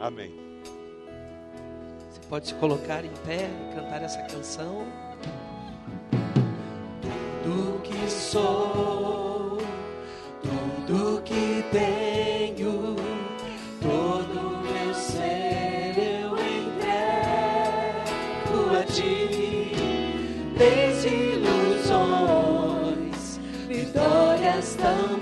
Amém. 0.00 0.32
Você 2.08 2.20
pode 2.28 2.48
se 2.48 2.54
colocar 2.54 3.04
em 3.04 3.12
pé 3.26 3.48
e 3.48 3.74
cantar 3.74 4.02
essa 4.02 4.20
canção. 4.22 4.84
Tudo 7.42 7.80
que 7.82 8.10
sou, 8.10 9.58
tudo 10.42 11.22
que 11.22 11.64
tenho, 11.70 12.96
todo 13.80 14.58
meu 14.62 14.94
ser 14.94 15.98
eu 15.98 16.36
entrego 16.36 17.56
a 18.76 18.84
ti. 18.84 19.72
Desilusões, 20.56 23.38
vitórias 23.68 24.74
também. 24.76 25.19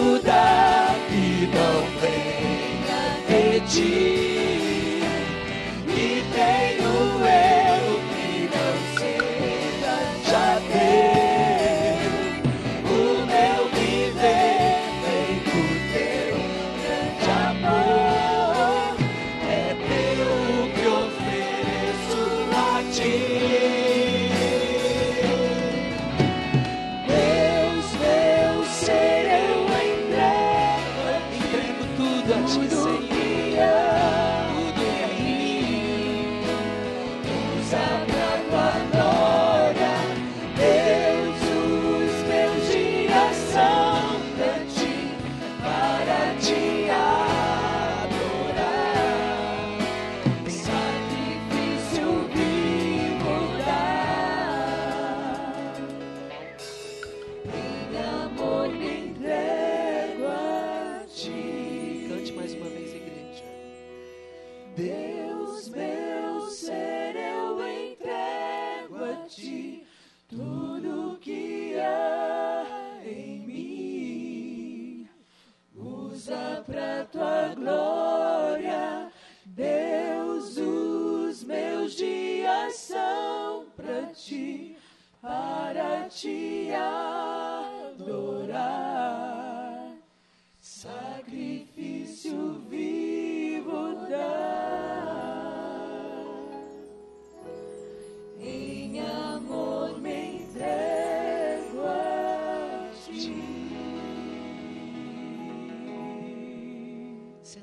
Posso 0.00 0.39